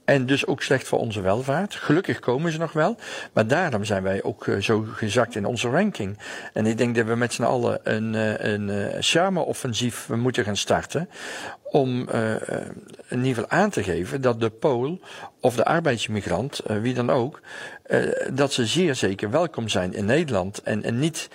En 0.05 0.25
dus 0.25 0.45
ook 0.45 0.61
slecht 0.61 0.87
voor 0.87 0.99
onze 0.99 1.21
welvaart. 1.21 1.75
Gelukkig 1.75 2.19
komen 2.19 2.51
ze 2.51 2.57
nog 2.57 2.71
wel. 2.71 2.97
Maar 3.33 3.47
daarom 3.47 3.83
zijn 3.83 4.03
wij 4.03 4.23
ook 4.23 4.45
uh, 4.45 4.61
zo 4.61 4.85
gezakt 4.93 5.35
in 5.35 5.45
onze 5.45 5.69
ranking. 5.69 6.17
En 6.53 6.65
ik 6.65 6.77
denk 6.77 6.95
dat 6.95 7.05
we 7.05 7.15
met 7.15 7.33
z'n 7.33 7.43
allen 7.43 7.79
een, 7.83 8.13
uh, 8.13 8.39
een 8.39 8.93
charme-offensief 9.03 10.09
moeten 10.09 10.43
gaan 10.43 10.57
starten. 10.57 11.09
Om 11.63 12.09
in 13.07 13.17
ieder 13.17 13.43
geval 13.43 13.49
aan 13.49 13.69
te 13.69 13.83
geven 13.83 14.21
dat 14.21 14.39
de 14.39 14.49
Pool 14.49 14.99
of 15.39 15.55
de 15.55 15.65
arbeidsmigrant, 15.65 16.61
wie 16.81 16.93
dan 16.93 17.09
ook, 17.09 17.41
dat 18.33 18.53
ze 18.53 18.65
zeer 18.65 18.95
zeker 18.95 19.29
welkom 19.29 19.69
zijn 19.69 19.93
in 19.93 20.05
Nederland. 20.05 20.61
En, 20.61 20.83
en 20.83 20.99
niet 20.99 21.29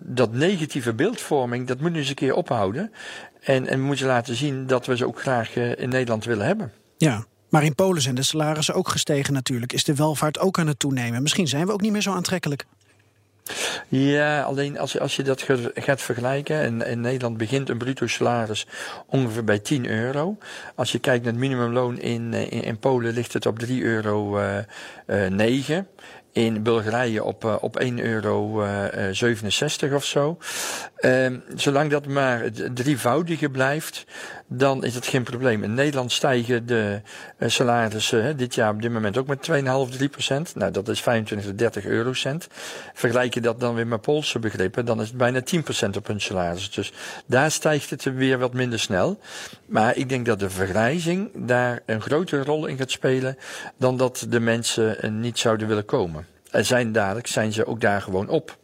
dat 0.00 0.32
negatieve 0.32 0.92
beeldvorming, 0.92 1.66
dat 1.66 1.80
moet 1.80 1.92
nu 1.92 1.98
eens 1.98 2.08
een 2.08 2.14
keer 2.14 2.34
ophouden. 2.34 2.92
En, 3.40 3.66
en 3.66 3.78
we 3.78 3.84
moeten 3.84 4.06
laten 4.06 4.34
zien 4.34 4.66
dat 4.66 4.86
we 4.86 4.96
ze 4.96 5.06
ook 5.06 5.20
graag 5.20 5.56
in 5.56 5.88
Nederland 5.88 6.24
willen 6.24 6.46
hebben. 6.46 6.72
Ja, 6.96 7.24
maar 7.48 7.64
in 7.64 7.74
Polen 7.74 8.02
zijn 8.02 8.14
de 8.14 8.22
salarissen 8.22 8.74
ook 8.74 8.88
gestegen 8.88 9.32
natuurlijk. 9.32 9.72
Is 9.72 9.84
de 9.84 9.94
welvaart 9.94 10.38
ook 10.38 10.58
aan 10.58 10.66
het 10.66 10.78
toenemen? 10.78 11.22
Misschien 11.22 11.48
zijn 11.48 11.66
we 11.66 11.72
ook 11.72 11.80
niet 11.80 11.92
meer 11.92 12.02
zo 12.02 12.12
aantrekkelijk. 12.12 12.66
Ja, 13.88 14.42
alleen 14.42 14.78
als, 14.78 14.98
als 14.98 15.16
je 15.16 15.22
dat 15.22 15.46
gaat 15.74 16.00
vergelijken. 16.00 16.62
In, 16.62 16.82
in 16.82 17.00
Nederland 17.00 17.36
begint 17.36 17.68
een 17.68 17.78
bruto 17.78 18.06
salaris 18.06 18.66
ongeveer 19.06 19.44
bij 19.44 19.58
10 19.58 19.86
euro. 19.86 20.38
Als 20.74 20.92
je 20.92 20.98
kijkt 20.98 21.24
naar 21.24 21.32
het 21.32 21.42
minimumloon 21.42 21.98
in, 21.98 22.34
in, 22.34 22.62
in 22.62 22.78
Polen 22.78 23.14
ligt 23.14 23.32
het 23.32 23.46
op 23.46 23.64
3,09 23.66 23.74
euro. 23.76 24.38
Uh, 24.38 24.58
uh, 25.06 25.30
9 25.30 25.88
in 26.32 26.62
Bulgarije 26.62 27.24
op, 27.24 27.58
op 27.60 27.82
1,67 27.82 27.94
euro 27.94 28.66
67 29.12 29.92
of 29.92 30.04
zo. 30.04 30.38
Uh, 31.00 31.26
zolang 31.54 31.90
dat 31.90 32.06
maar 32.06 32.50
drievoudige 32.74 33.48
blijft, 33.48 34.06
dan 34.56 34.84
is 34.84 34.94
het 34.94 35.06
geen 35.06 35.22
probleem. 35.22 35.62
In 35.62 35.74
Nederland 35.74 36.12
stijgen 36.12 36.66
de 36.66 37.00
uh, 37.38 37.48
salarissen 37.48 38.36
dit 38.36 38.54
jaar 38.54 38.70
op 38.70 38.82
dit 38.82 38.92
moment 38.92 39.16
ook 39.16 39.26
met 39.26 39.50
2,5, 39.90 39.96
3 39.96 40.08
procent. 40.08 40.54
Nou, 40.54 40.72
dat 40.72 40.88
is 40.88 41.02
25 41.02 41.48
tot 41.48 41.58
30 41.58 41.84
eurocent. 41.84 42.48
Vergelijk 42.94 43.34
je 43.34 43.40
dat 43.40 43.60
dan 43.60 43.74
weer 43.74 43.86
met 43.86 44.00
Poolse 44.00 44.38
begrippen, 44.38 44.84
dan 44.84 45.00
is 45.00 45.08
het 45.08 45.16
bijna 45.16 45.40
10 45.40 45.62
procent 45.62 45.96
op 45.96 46.06
hun 46.06 46.20
salaris. 46.20 46.70
Dus 46.70 46.92
daar 47.26 47.50
stijgt 47.50 47.90
het 47.90 48.02
weer 48.02 48.38
wat 48.38 48.52
minder 48.52 48.80
snel. 48.80 49.18
Maar 49.66 49.96
ik 49.96 50.08
denk 50.08 50.26
dat 50.26 50.38
de 50.38 50.50
vergrijzing 50.50 51.30
daar 51.34 51.80
een 51.86 52.00
grotere 52.00 52.42
rol 52.42 52.66
in 52.66 52.76
gaat 52.76 52.90
spelen 52.90 53.38
dan 53.76 53.96
dat 53.96 54.26
de 54.28 54.40
mensen 54.40 55.20
niet 55.20 55.38
zouden 55.38 55.68
willen 55.68 55.84
komen. 55.84 56.26
En 56.50 56.64
zijn 56.64 56.92
dadelijk 56.92 57.26
zijn 57.26 57.52
ze 57.52 57.66
ook 57.66 57.80
daar 57.80 58.02
gewoon 58.02 58.28
op. 58.28 58.56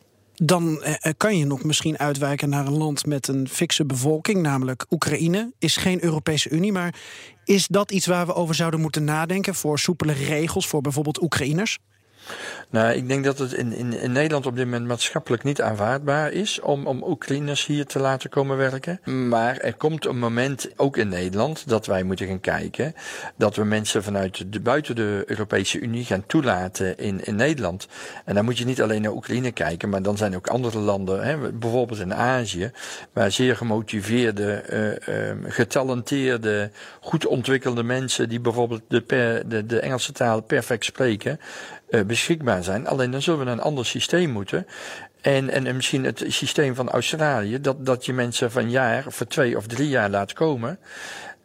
Dan 0.43 0.83
eh, 0.83 1.13
kan 1.17 1.39
je 1.39 1.47
nog 1.47 1.65
misschien 1.65 1.99
uitwijken 1.99 2.49
naar 2.49 2.67
een 2.67 2.77
land 2.77 3.07
met 3.07 3.29
een 3.29 3.49
fikse 3.49 3.85
bevolking, 3.85 4.43
namelijk 4.43 4.87
Oekraïne. 4.91 5.53
Is 5.59 5.77
geen 5.77 6.05
Europese 6.05 6.51
Unie, 6.51 6.73
maar 6.73 6.95
is 7.45 7.67
dat 7.67 7.91
iets 7.91 8.07
waar 8.07 8.27
we 8.27 8.35
over 8.35 8.55
zouden 8.55 8.81
moeten 8.81 9.05
nadenken 9.05 9.55
voor 9.55 9.79
soepele 9.79 10.13
regels 10.13 10.67
voor 10.67 10.81
bijvoorbeeld 10.81 11.23
Oekraïners? 11.23 11.79
Nou, 12.71 12.93
ik 12.93 13.09
denk 13.09 13.25
dat 13.25 13.39
het 13.39 13.53
in, 13.53 13.73
in, 13.73 13.93
in 13.93 14.13
Nederland 14.13 14.47
op 14.47 14.57
dit 14.57 14.65
moment 14.65 14.87
maatschappelijk 14.87 15.43
niet 15.43 15.63
aanvaardbaar 15.63 16.33
is 16.33 16.61
om, 16.61 16.87
om 16.87 17.03
Oekraïners 17.03 17.67
hier 17.67 17.87
te 17.87 17.99
laten 17.99 18.31
komen 18.31 18.57
werken. 18.57 19.01
Maar 19.29 19.57
er 19.57 19.75
komt 19.75 20.07
een 20.07 20.19
moment, 20.19 20.71
ook 20.77 20.97
in 20.97 21.09
Nederland, 21.09 21.69
dat 21.69 21.87
wij 21.87 22.03
moeten 22.03 22.27
gaan 22.27 22.41
kijken 22.41 22.95
dat 23.37 23.57
we 23.57 23.65
mensen 23.65 24.03
vanuit 24.03 24.53
de, 24.53 24.61
buiten 24.61 24.97
de 24.97 25.23
Europese 25.27 25.81
Unie 25.81 26.05
gaan 26.05 26.27
toelaten 26.27 26.99
in, 26.99 27.25
in 27.25 27.37
Nederland. 27.37 27.89
En 28.25 28.35
dan 28.35 28.45
moet 28.45 28.59
je 28.59 28.65
niet 28.65 28.83
alleen 28.83 29.03
naar 29.03 29.13
Oekraïne 29.13 29.53
kijken, 29.53 29.89
maar 29.89 30.03
dan 30.03 30.17
zijn 30.17 30.37
ook 30.37 30.49
andere 30.49 30.79
landen, 30.79 31.23
hè, 31.25 31.53
bijvoorbeeld 31.53 32.01
in 32.01 32.15
Azië, 32.15 32.71
waar 33.13 33.31
zeer 33.31 33.57
gemotiveerde, 33.57 34.65
uh, 35.09 35.29
um, 35.29 35.45
getalenteerde, 35.49 36.71
goed 37.01 37.27
ontwikkelde 37.27 37.83
mensen 37.83 38.29
die 38.29 38.41
bijvoorbeeld 38.41 38.83
de, 38.89 39.05
de, 39.47 39.67
de 39.67 39.81
Engelse 39.81 40.13
taal 40.13 40.41
perfect 40.41 40.85
spreken, 40.85 41.41
uh, 41.91 42.01
beschikbaar 42.03 42.65
zijn. 42.65 42.87
Alleen 42.87 43.11
dan 43.11 43.23
zullen 43.23 43.39
we 43.39 43.45
naar 43.45 43.55
een 43.55 43.61
ander 43.61 43.87
systeem 43.87 44.31
moeten. 44.31 44.67
En, 45.21 45.51
en, 45.51 45.67
en 45.67 45.77
misschien 45.77 46.05
het 46.05 46.25
systeem 46.27 46.75
van 46.75 46.91
Australië, 46.91 47.61
dat, 47.61 47.87
dat 47.87 48.05
je 48.05 48.13
mensen 48.13 48.51
van 48.51 48.71
jaar, 48.71 49.05
voor 49.09 49.27
twee 49.27 49.57
of 49.57 49.67
drie 49.67 49.89
jaar 49.89 50.11
laat 50.11 50.33
komen. 50.33 50.79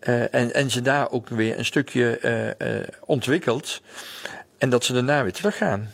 Uh, 0.01 0.33
en, 0.33 0.53
en 0.53 0.71
ze 0.71 0.81
daar 0.81 1.11
ook 1.11 1.29
weer 1.29 1.57
een 1.57 1.65
stukje 1.65 2.19
uh, 2.57 2.87
ontwikkelt. 3.05 3.81
En 4.57 4.69
dat 4.69 4.83
ze 4.83 4.93
daarna 4.93 5.23
weer 5.23 5.33
teruggaan. 5.33 5.91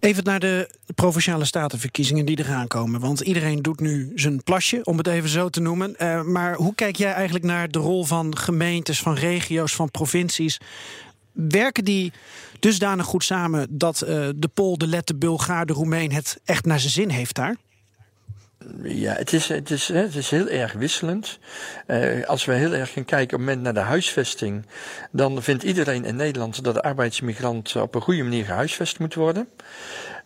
Even 0.00 0.24
naar 0.24 0.40
de 0.40 0.70
provinciale 0.94 1.44
statenverkiezingen 1.44 2.24
die 2.24 2.38
eraan 2.38 2.66
komen. 2.66 3.00
Want 3.00 3.20
iedereen 3.20 3.62
doet 3.62 3.80
nu 3.80 4.12
zijn 4.14 4.42
plasje, 4.42 4.80
om 4.84 4.98
het 4.98 5.06
even 5.06 5.28
zo 5.28 5.48
te 5.48 5.60
noemen. 5.60 5.94
Maar 6.32 6.54
hoe 6.54 6.74
kijk 6.74 6.96
jij 6.96 7.12
eigenlijk 7.12 7.44
naar 7.44 7.68
de 7.68 7.78
rol 7.78 8.04
van 8.04 8.36
gemeentes, 8.36 9.00
van 9.00 9.14
regio's, 9.14 9.74
van 9.74 9.90
provincies? 9.90 10.58
Werken 11.46 11.84
die 11.84 12.12
dusdanig 12.58 13.06
goed 13.06 13.24
samen 13.24 13.66
dat 13.70 14.02
uh, 14.02 14.28
de 14.36 14.48
Pool, 14.54 14.78
de 14.78 14.86
Let, 14.86 15.06
de 15.06 15.14
Bulgaar, 15.14 15.66
de 15.66 15.72
Roemeen 15.72 16.12
het 16.12 16.40
echt 16.44 16.64
naar 16.64 16.80
zijn 16.80 16.92
zin 16.92 17.08
heeft 17.08 17.34
daar? 17.34 17.56
Ja, 18.82 19.12
het 19.12 19.32
is, 19.32 19.48
het 19.48 19.70
is, 19.70 19.88
het 19.88 20.14
is 20.14 20.30
heel 20.30 20.48
erg 20.48 20.72
wisselend. 20.72 21.38
Uh, 21.86 22.24
als 22.26 22.44
we 22.44 22.52
heel 22.52 22.74
erg 22.74 22.92
gaan 22.92 23.04
kijken 23.04 23.38
op 23.38 23.44
moment 23.44 23.62
naar 23.62 23.74
de 23.74 23.80
huisvesting, 23.80 24.66
dan 25.12 25.42
vindt 25.42 25.62
iedereen 25.62 26.04
in 26.04 26.16
Nederland 26.16 26.64
dat 26.64 26.74
de 26.74 26.82
arbeidsmigrant 26.82 27.76
op 27.76 27.94
een 27.94 28.00
goede 28.00 28.22
manier 28.22 28.44
gehuisvest 28.44 28.98
moet 28.98 29.14
worden. 29.14 29.48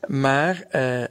Maar 0.07 0.65
uh, 0.73 1.05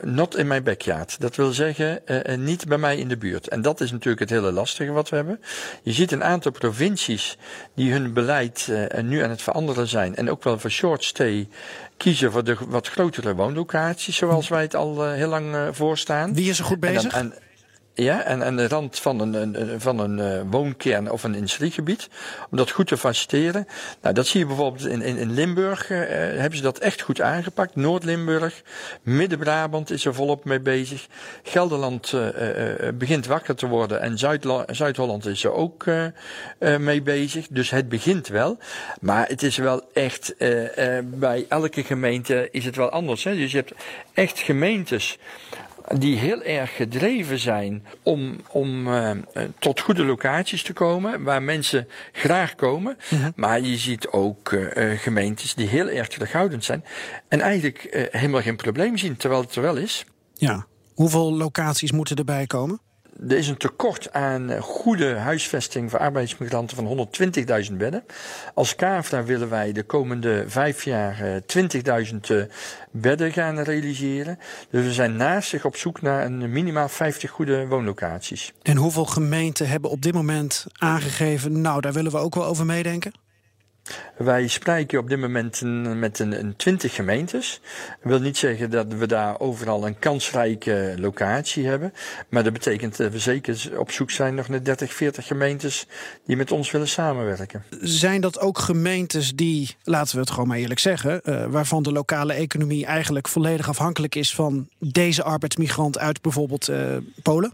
not 0.00 0.36
in 0.36 0.46
my 0.46 0.62
backyard. 0.62 1.20
Dat 1.20 1.36
wil 1.36 1.52
zeggen, 1.52 2.00
uh, 2.06 2.36
niet 2.36 2.68
bij 2.68 2.78
mij 2.78 2.96
in 2.96 3.08
de 3.08 3.16
buurt. 3.16 3.48
En 3.48 3.62
dat 3.62 3.80
is 3.80 3.90
natuurlijk 3.90 4.20
het 4.20 4.30
hele 4.30 4.52
lastige 4.52 4.92
wat 4.92 5.08
we 5.08 5.16
hebben. 5.16 5.40
Je 5.82 5.92
ziet 5.92 6.12
een 6.12 6.24
aantal 6.24 6.52
provincies 6.52 7.38
die 7.74 7.92
hun 7.92 8.12
beleid 8.12 8.66
uh, 8.70 9.02
nu 9.02 9.22
aan 9.22 9.30
het 9.30 9.42
veranderen 9.42 9.88
zijn. 9.88 10.16
En 10.16 10.30
ook 10.30 10.44
wel 10.44 10.58
voor 10.58 10.70
short 10.70 11.04
stay 11.04 11.48
kiezen 11.96 12.32
voor 12.32 12.44
de 12.44 12.56
wat 12.66 12.88
grotere 12.88 13.34
woonlocaties, 13.34 14.16
zoals 14.16 14.48
wij 14.48 14.62
het 14.62 14.74
al 14.74 15.10
heel 15.10 15.28
lang 15.28 15.56
voorstaan. 15.70 16.34
Wie 16.34 16.50
is 16.50 16.58
er 16.58 16.64
goed 16.64 16.80
bezig? 16.80 17.02
En 17.02 17.10
dan, 17.10 17.32
en, 17.32 17.47
ja, 18.02 18.22
en 18.22 18.44
aan 18.44 18.56
de 18.56 18.68
rand 18.68 18.98
van 18.98 19.20
een, 19.20 19.60
een 19.60 19.80
van 19.80 19.98
een 19.98 20.18
uh, 20.18 20.40
woonkern 20.50 21.10
of 21.10 21.24
een 21.24 21.34
industriegebied. 21.34 22.08
Om 22.50 22.56
dat 22.56 22.70
goed 22.70 22.86
te 22.86 22.96
faciliteren. 22.96 23.66
Nou, 24.02 24.14
dat 24.14 24.26
zie 24.26 24.40
je 24.40 24.46
bijvoorbeeld 24.46 24.86
in, 24.86 25.02
in, 25.02 25.16
in 25.16 25.32
Limburg. 25.32 25.90
Uh, 25.90 25.98
hebben 25.98 26.56
ze 26.56 26.62
dat 26.62 26.78
echt 26.78 27.00
goed 27.00 27.20
aangepakt. 27.20 27.76
Noord-Limburg, 27.76 28.62
Midden-Brabant 29.02 29.90
is 29.90 30.04
er 30.04 30.14
volop 30.14 30.44
mee 30.44 30.60
bezig. 30.60 31.06
Gelderland 31.42 32.12
uh, 32.12 32.28
begint 32.94 33.26
wakker 33.26 33.54
te 33.54 33.66
worden. 33.66 34.00
En 34.00 34.18
Zuid-Holland 34.70 35.26
is 35.26 35.44
er 35.44 35.52
ook 35.52 35.84
mee 36.78 37.02
bezig. 37.02 37.46
Dus 37.50 37.70
het 37.70 37.88
begint 37.88 38.28
wel. 38.28 38.58
Maar 39.00 39.28
het 39.28 39.42
is 39.42 39.56
wel 39.56 39.82
echt, 39.92 40.34
bij 41.04 41.46
elke 41.48 41.84
gemeente 41.84 42.48
is 42.50 42.64
het 42.64 42.76
wel 42.76 42.90
anders. 42.90 43.24
Hè? 43.24 43.34
Dus 43.34 43.50
je 43.50 43.56
hebt 43.56 43.72
echt 44.12 44.38
gemeentes 44.38 45.18
die 45.96 46.16
heel 46.16 46.42
erg 46.42 46.76
gedreven 46.76 47.38
zijn 47.38 47.86
om, 48.02 48.36
om 48.50 48.88
uh, 48.88 49.10
tot 49.58 49.80
goede 49.80 50.04
locaties 50.04 50.62
te 50.62 50.72
komen, 50.72 51.22
waar 51.22 51.42
mensen 51.42 51.88
graag 52.12 52.54
komen. 52.54 52.96
Ja. 53.08 53.32
Maar 53.36 53.60
je 53.60 53.76
ziet 53.76 54.08
ook 54.08 54.52
uh, 54.52 54.98
gemeentes 54.98 55.54
die 55.54 55.68
heel 55.68 55.88
erg 55.88 56.08
terughoudend 56.08 56.64
zijn 56.64 56.84
en 57.28 57.40
eigenlijk 57.40 57.88
uh, 57.90 58.02
helemaal 58.10 58.42
geen 58.42 58.56
probleem 58.56 58.96
zien, 58.96 59.16
terwijl 59.16 59.40
het 59.40 59.54
er 59.54 59.62
wel 59.62 59.76
is. 59.76 60.04
Ja. 60.34 60.66
Hoeveel 60.94 61.32
locaties 61.32 61.92
moeten 61.92 62.16
erbij 62.16 62.46
komen? 62.46 62.80
Er 63.28 63.36
is 63.36 63.48
een 63.48 63.56
tekort 63.56 64.12
aan 64.12 64.50
eh, 64.50 64.62
goede 64.62 65.14
huisvesting 65.14 65.90
voor 65.90 65.98
arbeidsmigranten 65.98 66.76
van 66.76 67.08
120.000 67.70 67.76
bedden. 67.76 68.04
Als 68.54 68.74
KAFTA 68.74 69.24
willen 69.24 69.48
wij 69.48 69.72
de 69.72 69.82
komende 69.82 70.44
vijf 70.46 70.84
jaar 70.84 71.20
eh, 71.20 72.06
20.000 72.12 72.16
eh, 72.20 72.42
bedden 72.90 73.32
gaan 73.32 73.58
realiseren. 73.58 74.38
Dus 74.70 74.84
we 74.84 74.92
zijn 74.92 75.16
naast 75.16 75.48
zich 75.48 75.64
op 75.64 75.76
zoek 75.76 76.02
naar 76.02 76.24
een 76.24 76.52
minimaal 76.52 76.88
50 76.88 77.30
goede 77.30 77.66
woonlocaties. 77.66 78.52
En 78.62 78.76
hoeveel 78.76 79.06
gemeenten 79.06 79.68
hebben 79.68 79.90
op 79.90 80.02
dit 80.02 80.14
moment 80.14 80.66
aangegeven... 80.78 81.60
nou, 81.60 81.80
daar 81.80 81.92
willen 81.92 82.12
we 82.12 82.18
ook 82.18 82.34
wel 82.34 82.44
over 82.44 82.66
meedenken? 82.66 83.12
Wij 84.16 84.48
spreken 84.48 84.98
op 84.98 85.08
dit 85.08 85.18
moment 85.18 85.60
met 85.96 86.18
een, 86.18 86.38
een 86.38 86.56
20 86.56 86.94
gemeentes. 86.94 87.60
Dat 88.02 88.10
wil 88.10 88.20
niet 88.20 88.36
zeggen 88.36 88.70
dat 88.70 88.86
we 88.86 89.06
daar 89.06 89.40
overal 89.40 89.86
een 89.86 89.98
kansrijke 89.98 90.94
locatie 90.98 91.66
hebben. 91.66 91.92
Maar 92.28 92.44
dat 92.44 92.52
betekent 92.52 92.96
dat 92.96 93.12
we 93.12 93.18
zeker 93.18 93.78
op 93.78 93.90
zoek 93.90 94.10
zijn 94.10 94.34
nog 94.34 94.48
naar 94.48 94.62
30, 94.62 94.92
40 94.92 95.26
gemeentes 95.26 95.86
die 96.26 96.36
met 96.36 96.52
ons 96.52 96.70
willen 96.70 96.88
samenwerken. 96.88 97.64
Zijn 97.80 98.20
dat 98.20 98.40
ook 98.40 98.58
gemeentes 98.58 99.34
die, 99.34 99.76
laten 99.82 100.14
we 100.14 100.20
het 100.20 100.30
gewoon 100.30 100.48
maar 100.48 100.58
eerlijk 100.58 100.80
zeggen... 100.80 101.22
eh, 101.22 101.46
waarvan 101.46 101.82
de 101.82 101.92
lokale 101.92 102.32
economie 102.32 102.86
eigenlijk 102.86 103.28
volledig 103.28 103.68
afhankelijk 103.68 104.14
is... 104.14 104.34
van 104.34 104.68
deze 104.78 105.22
arbeidsmigrant 105.22 105.98
uit 105.98 106.22
bijvoorbeeld 106.22 106.68
eh, 106.68 106.96
Polen? 107.22 107.52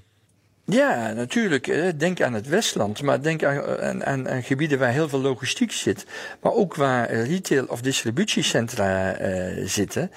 Ja, 0.67 1.13
natuurlijk. 1.13 1.67
eh, 1.67 1.89
Denk 1.97 2.21
aan 2.21 2.33
het 2.35 2.49
Westland, 2.49 3.03
maar 3.03 3.23
denk 3.23 3.45
aan, 3.45 4.05
aan 4.05 4.43
gebieden 4.43 4.79
waar 4.79 4.91
heel 4.93 5.09
veel 5.09 5.21
logistiek 5.21 5.73
zit. 5.73 6.07
Maar 6.41 6.53
ook 6.53 6.75
waar 6.75 7.07
eh, 7.09 7.27
retail- 7.27 7.67
of 7.67 7.81
distributiecentra 7.81 9.13
eh, 9.15 9.63
zitten. 9.67 10.11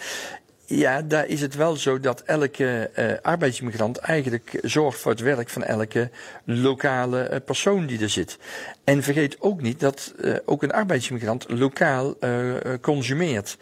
Ja, 0.65 1.01
daar 1.01 1.27
is 1.27 1.41
het 1.41 1.55
wel 1.55 1.75
zo 1.75 1.99
dat 1.99 2.21
elke 2.21 2.89
eh, 2.93 3.05
arbeidsmigrant 3.21 3.97
eigenlijk 3.97 4.59
zorgt 4.61 4.99
voor 4.99 5.11
het 5.11 5.19
werk 5.21 5.49
van 5.49 5.63
elke 5.63 6.09
lokale 6.43 7.21
eh, 7.21 7.39
persoon 7.45 7.85
die 7.85 8.01
er 8.01 8.09
zit. 8.09 8.37
En 8.83 9.03
vergeet 9.03 9.35
ook 9.39 9.61
niet 9.61 9.79
dat 9.79 10.13
eh, 10.21 10.33
ook 10.45 10.63
een 10.63 10.71
arbeidsmigrant 10.71 11.45
lokaal 11.49 12.15
eh, 12.19 12.55
eh, 12.55 12.79
consumeert. 12.81 13.57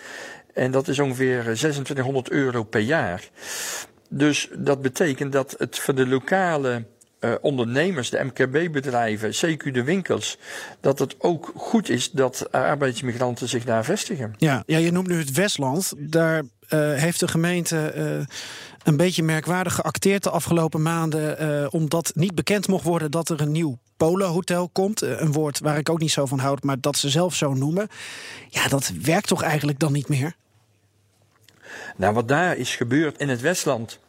En 0.53 0.71
dat 0.71 0.87
is 0.87 0.99
ongeveer 0.99 1.41
2600 1.41 2.29
euro 2.29 2.63
per 2.63 2.81
jaar. 2.81 3.29
Dus 4.17 4.49
dat 4.57 4.81
betekent 4.81 5.31
dat 5.31 5.55
het 5.57 5.79
voor 5.79 5.95
de 5.95 6.07
lokale 6.07 6.85
eh, 7.19 7.33
ondernemers, 7.41 8.09
de 8.09 8.23
MKB-bedrijven, 8.23 9.31
CQ 9.31 9.71
de 9.71 9.83
winkels, 9.83 10.37
dat 10.79 10.99
het 10.99 11.15
ook 11.17 11.51
goed 11.55 11.89
is 11.89 12.11
dat 12.11 12.51
arbeidsmigranten 12.51 13.49
zich 13.49 13.65
daar 13.65 13.83
vestigen. 13.83 14.33
Ja, 14.37 14.63
ja 14.65 14.77
je 14.77 14.91
noemt 14.91 15.07
nu 15.07 15.17
het 15.17 15.31
Westland. 15.31 15.93
Daar 15.97 16.43
eh, 16.67 16.93
heeft 16.93 17.19
de 17.19 17.27
gemeente 17.27 17.77
eh, 17.77 18.35
een 18.83 18.97
beetje 18.97 19.23
merkwaardig 19.23 19.75
geacteerd 19.75 20.23
de 20.23 20.29
afgelopen 20.29 20.81
maanden... 20.81 21.37
eh, 21.37 21.67
omdat 21.69 22.11
niet 22.15 22.35
bekend 22.35 22.67
mocht 22.67 22.83
worden 22.83 23.11
dat 23.11 23.29
er 23.29 23.41
een 23.41 23.51
nieuw 23.51 23.77
Polenhotel 23.97 24.69
komt. 24.69 25.01
Eh, 25.01 25.19
een 25.19 25.31
woord 25.31 25.59
waar 25.59 25.77
ik 25.77 25.89
ook 25.89 25.99
niet 25.99 26.11
zo 26.11 26.25
van 26.25 26.39
houd, 26.39 26.63
maar 26.63 26.79
dat 26.79 26.97
ze 26.97 27.09
zelf 27.09 27.35
zo 27.35 27.53
noemen. 27.53 27.87
Ja, 28.49 28.67
dat 28.67 28.91
werkt 29.01 29.27
toch 29.27 29.41
eigenlijk 29.41 29.79
dan 29.79 29.91
niet 29.91 30.07
meer? 30.07 30.35
Nou, 31.95 32.13
wat 32.13 32.27
daar 32.27 32.57
is 32.57 32.75
gebeurd 32.75 33.17
in 33.17 33.29
het 33.29 33.41
Westland. 33.41 33.99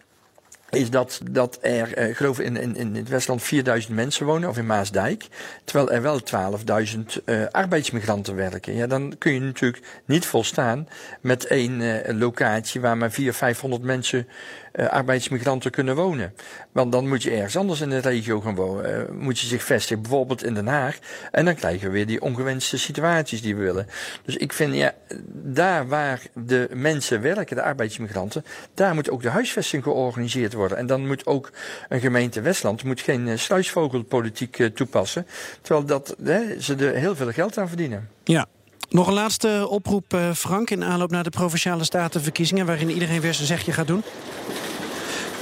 Is 0.70 0.90
dat, 0.90 1.20
dat 1.30 1.58
er, 1.60 1.94
eh, 1.94 2.08
ik 2.08 2.16
geloof 2.16 2.40
in, 2.40 2.56
in, 2.56 2.76
in 2.76 2.94
het 2.94 3.08
Westland 3.08 3.42
4000 3.42 3.94
mensen 3.94 4.26
wonen, 4.26 4.48
of 4.48 4.58
in 4.58 4.66
Maasdijk. 4.66 5.26
Terwijl 5.64 5.90
er 5.90 6.02
wel 6.02 6.20
12.000 6.20 7.24
eh, 7.24 7.46
arbeidsmigranten 7.50 8.36
werken. 8.36 8.74
Ja, 8.74 8.86
dan 8.86 9.14
kun 9.18 9.32
je 9.32 9.40
natuurlijk 9.40 9.82
niet 10.04 10.26
volstaan 10.26 10.88
met 11.20 11.46
één 11.46 11.80
eh, 11.80 12.14
locatie 12.14 12.80
waar 12.80 12.96
maar 12.96 13.10
400, 13.10 13.38
500 13.38 13.82
mensen 13.82 14.28
eh, 14.76 14.86
arbeidsmigranten 14.86 15.70
kunnen 15.70 15.96
wonen. 15.96 16.34
Want 16.72 16.92
dan 16.92 17.08
moet 17.08 17.22
je 17.22 17.30
ergens 17.30 17.56
anders 17.56 17.80
in 17.80 17.90
de 17.90 17.98
regio 17.98 18.40
gaan 18.40 18.54
wonen. 18.54 19.08
eh, 19.08 19.14
moet 19.14 19.38
je 19.38 19.46
zich 19.46 19.62
vestigen, 19.62 20.02
bijvoorbeeld 20.02 20.44
in 20.44 20.54
Den 20.54 20.66
Haag. 20.66 20.98
En 21.30 21.44
dan 21.44 21.54
krijgen 21.54 21.86
we 21.86 21.92
weer 21.92 22.06
die 22.06 22.20
ongewenste 22.20 22.78
situaties 22.78 23.42
die 23.42 23.56
we 23.56 23.62
willen. 23.62 23.86
Dus 24.24 24.36
ik 24.36 24.52
vind, 24.52 24.74
ja, 24.74 24.94
daar 25.32 25.88
waar 25.88 26.22
de 26.34 26.68
mensen 26.72 27.20
werken, 27.20 27.56
de 27.56 27.62
arbeidsmigranten, 27.62 28.44
daar 28.74 28.94
moet 28.94 29.10
ook 29.10 29.22
de 29.22 29.28
huisvesting 29.28 29.82
georganiseerd 29.82 30.52
worden. 30.52 30.78
En 30.78 30.86
dan 30.86 31.06
moet 31.06 31.26
ook 31.26 31.50
een 31.88 32.00
gemeente 32.00 32.40
Westland 32.40 32.84
moet 32.84 33.00
geen 33.00 33.28
eh, 33.28 33.36
sluisvogelpolitiek 33.36 34.68
toepassen. 34.74 35.26
Terwijl 35.62 35.86
dat, 35.86 36.16
hè, 36.22 36.60
ze 36.60 36.74
er 36.74 36.94
heel 36.94 37.16
veel 37.16 37.32
geld 37.32 37.58
aan 37.58 37.68
verdienen. 37.68 38.08
Ja. 38.24 38.46
Nog 38.88 39.06
een 39.06 39.12
laatste 39.12 39.66
oproep, 39.68 40.16
Frank, 40.34 40.70
in 40.70 40.84
aanloop 40.84 41.10
naar 41.10 41.24
de 41.24 41.30
Provinciale 41.30 41.84
Statenverkiezingen... 41.84 42.66
waarin 42.66 42.90
iedereen 42.90 43.20
weer 43.20 43.34
zijn 43.34 43.46
zegje 43.46 43.72
gaat 43.72 43.86
doen. 43.86 44.02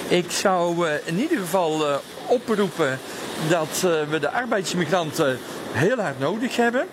Ik 0.08 0.30
zou 0.30 0.88
eh, 0.88 0.94
in 1.04 1.18
ieder 1.20 1.38
geval 1.38 1.88
eh, 1.88 1.96
oproepen 2.26 2.98
dat 3.48 3.68
eh, 3.84 3.90
we 4.10 4.18
de 4.20 4.30
arbeidsmigranten 4.30 5.38
heel 5.72 5.98
hard 5.98 6.18
nodig 6.18 6.56
hebben. 6.56 6.86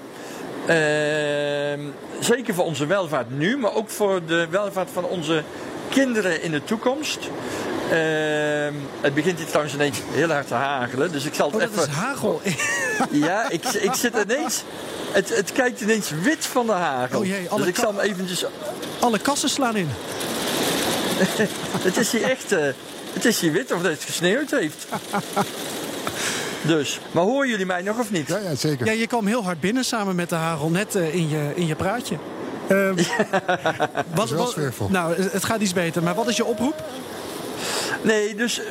Ehm, 0.66 1.80
zeker 2.20 2.54
voor 2.54 2.66
onze 2.66 2.86
welvaart 2.86 3.38
nu, 3.38 3.58
maar 3.58 3.74
ook 3.74 3.90
voor 3.90 4.26
de 4.26 4.48
welvaart 4.50 4.90
van 4.94 5.06
onze 5.06 5.44
kinderen 5.90 6.42
in 6.42 6.52
de 6.52 6.64
toekomst. 6.64 7.20
Ehm, 7.90 8.74
het 9.02 9.14
begint 9.14 9.38
hier 9.38 9.48
trouwens 9.48 9.74
ineens 9.74 9.98
heel 10.12 10.30
hard 10.30 10.48
te 10.48 10.54
hagelen, 10.54 11.12
dus 11.12 11.26
ik 11.26 11.34
zal 11.34 11.52
het 11.52 11.56
Oh, 11.56 11.62
dat 11.62 11.72
even... 11.72 11.90
is 11.90 11.96
hagel. 11.96 12.42
Ja, 13.28 13.50
ik, 13.50 13.64
ik 13.66 13.94
zit 13.94 14.14
ineens... 14.26 14.64
Het, 15.12 15.36
het 15.36 15.52
kijkt 15.52 15.82
ineens 15.82 16.10
wit 16.22 16.46
van 16.46 16.66
de 16.66 16.72
hagel. 16.72 17.20
Oh 17.20 17.26
jee, 17.26 17.48
dus 17.56 17.66
ik 17.66 17.76
zal 17.76 17.96
hem 17.96 18.00
eventjes... 18.00 18.46
Alle 19.00 19.20
kassen 19.20 19.50
slaan 19.50 19.76
in. 19.76 19.90
Het 21.84 21.98
is 21.98 22.12
hier 22.12 22.24
echt... 22.24 22.56
het 23.14 23.26
is 23.26 23.40
hier 23.40 23.52
wit 23.52 23.72
of 23.72 23.82
dat 23.82 23.92
het 23.92 24.04
gesneeuwd 24.04 24.52
heeft. 24.52 24.86
Dus, 26.64 27.00
maar 27.12 27.24
horen 27.24 27.50
jullie 27.50 27.66
mij 27.66 27.82
nog 27.82 28.00
of 28.00 28.12
niet? 28.12 28.28
Ja, 28.28 28.38
ja 28.38 28.56
zeker. 28.56 28.86
Ja, 28.86 28.92
je 28.92 29.08
kwam 29.08 29.28
heel 29.28 29.44
hard 29.44 29.60
binnen 29.60 29.86
samen 29.86 30.16
met 30.16 30.30
de 30.30 30.36
hagel, 30.36 30.70
net 30.70 30.96
eh, 30.96 31.16
in, 31.16 31.30
je, 31.30 31.52
in 31.56 31.68
je 31.68 31.76
praatje. 31.76 32.16
Ehm, 32.68 32.96
wat, 34.16 34.30
wel 34.30 34.54
wat- 34.78 34.90
nou, 34.90 35.22
het 35.22 35.44
gaat 35.44 35.62
iets 35.62 35.74
beter. 35.74 36.04
Maar 36.04 36.16
wat 36.16 36.28
is 36.28 36.36
je 36.38 36.46
oproep? 36.46 36.84
Nee, 38.02 38.36
dus 38.36 38.60
eh, 38.60 38.66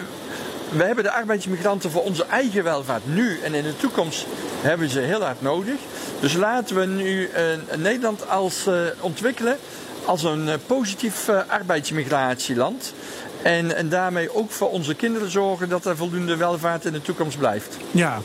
we 0.69 0.83
hebben 0.85 1.05
de 1.05 1.13
arbeidsmigranten 1.13 1.91
voor 1.91 2.03
onze 2.03 2.25
eigen 2.25 2.65
welvaart 2.65 3.03
nu 3.15 3.41
en 3.43 3.55
in 3.55 3.63
de 3.63 3.77
toekomst 3.77 4.27
hebben 4.61 4.89
ze 4.89 5.01
heel 5.01 5.23
hard 5.23 5.43
nodig. 5.43 5.75
Dus 6.21 6.35
laten 6.35 6.77
we 6.77 6.87
nu 6.87 7.27
eh, 7.27 7.45
Nederland 7.77 8.29
als, 8.29 8.67
eh, 8.67 8.75
ontwikkelen 9.01 9.57
als 10.05 10.23
een 10.23 10.49
positief 10.67 11.29
eh, 11.29 11.39
arbeidsmigratieland. 11.49 12.93
En, 13.43 13.77
en 13.77 13.89
daarmee 13.89 14.35
ook 14.35 14.51
voor 14.51 14.71
onze 14.71 14.95
kinderen 14.95 15.31
zorgen 15.31 15.69
dat 15.69 15.85
er 15.85 15.97
voldoende 15.97 16.37
welvaart 16.37 16.85
in 16.85 16.93
de 16.93 17.03
toekomst 17.03 17.39
blijft. 17.39 17.77
Ja, 17.91 18.21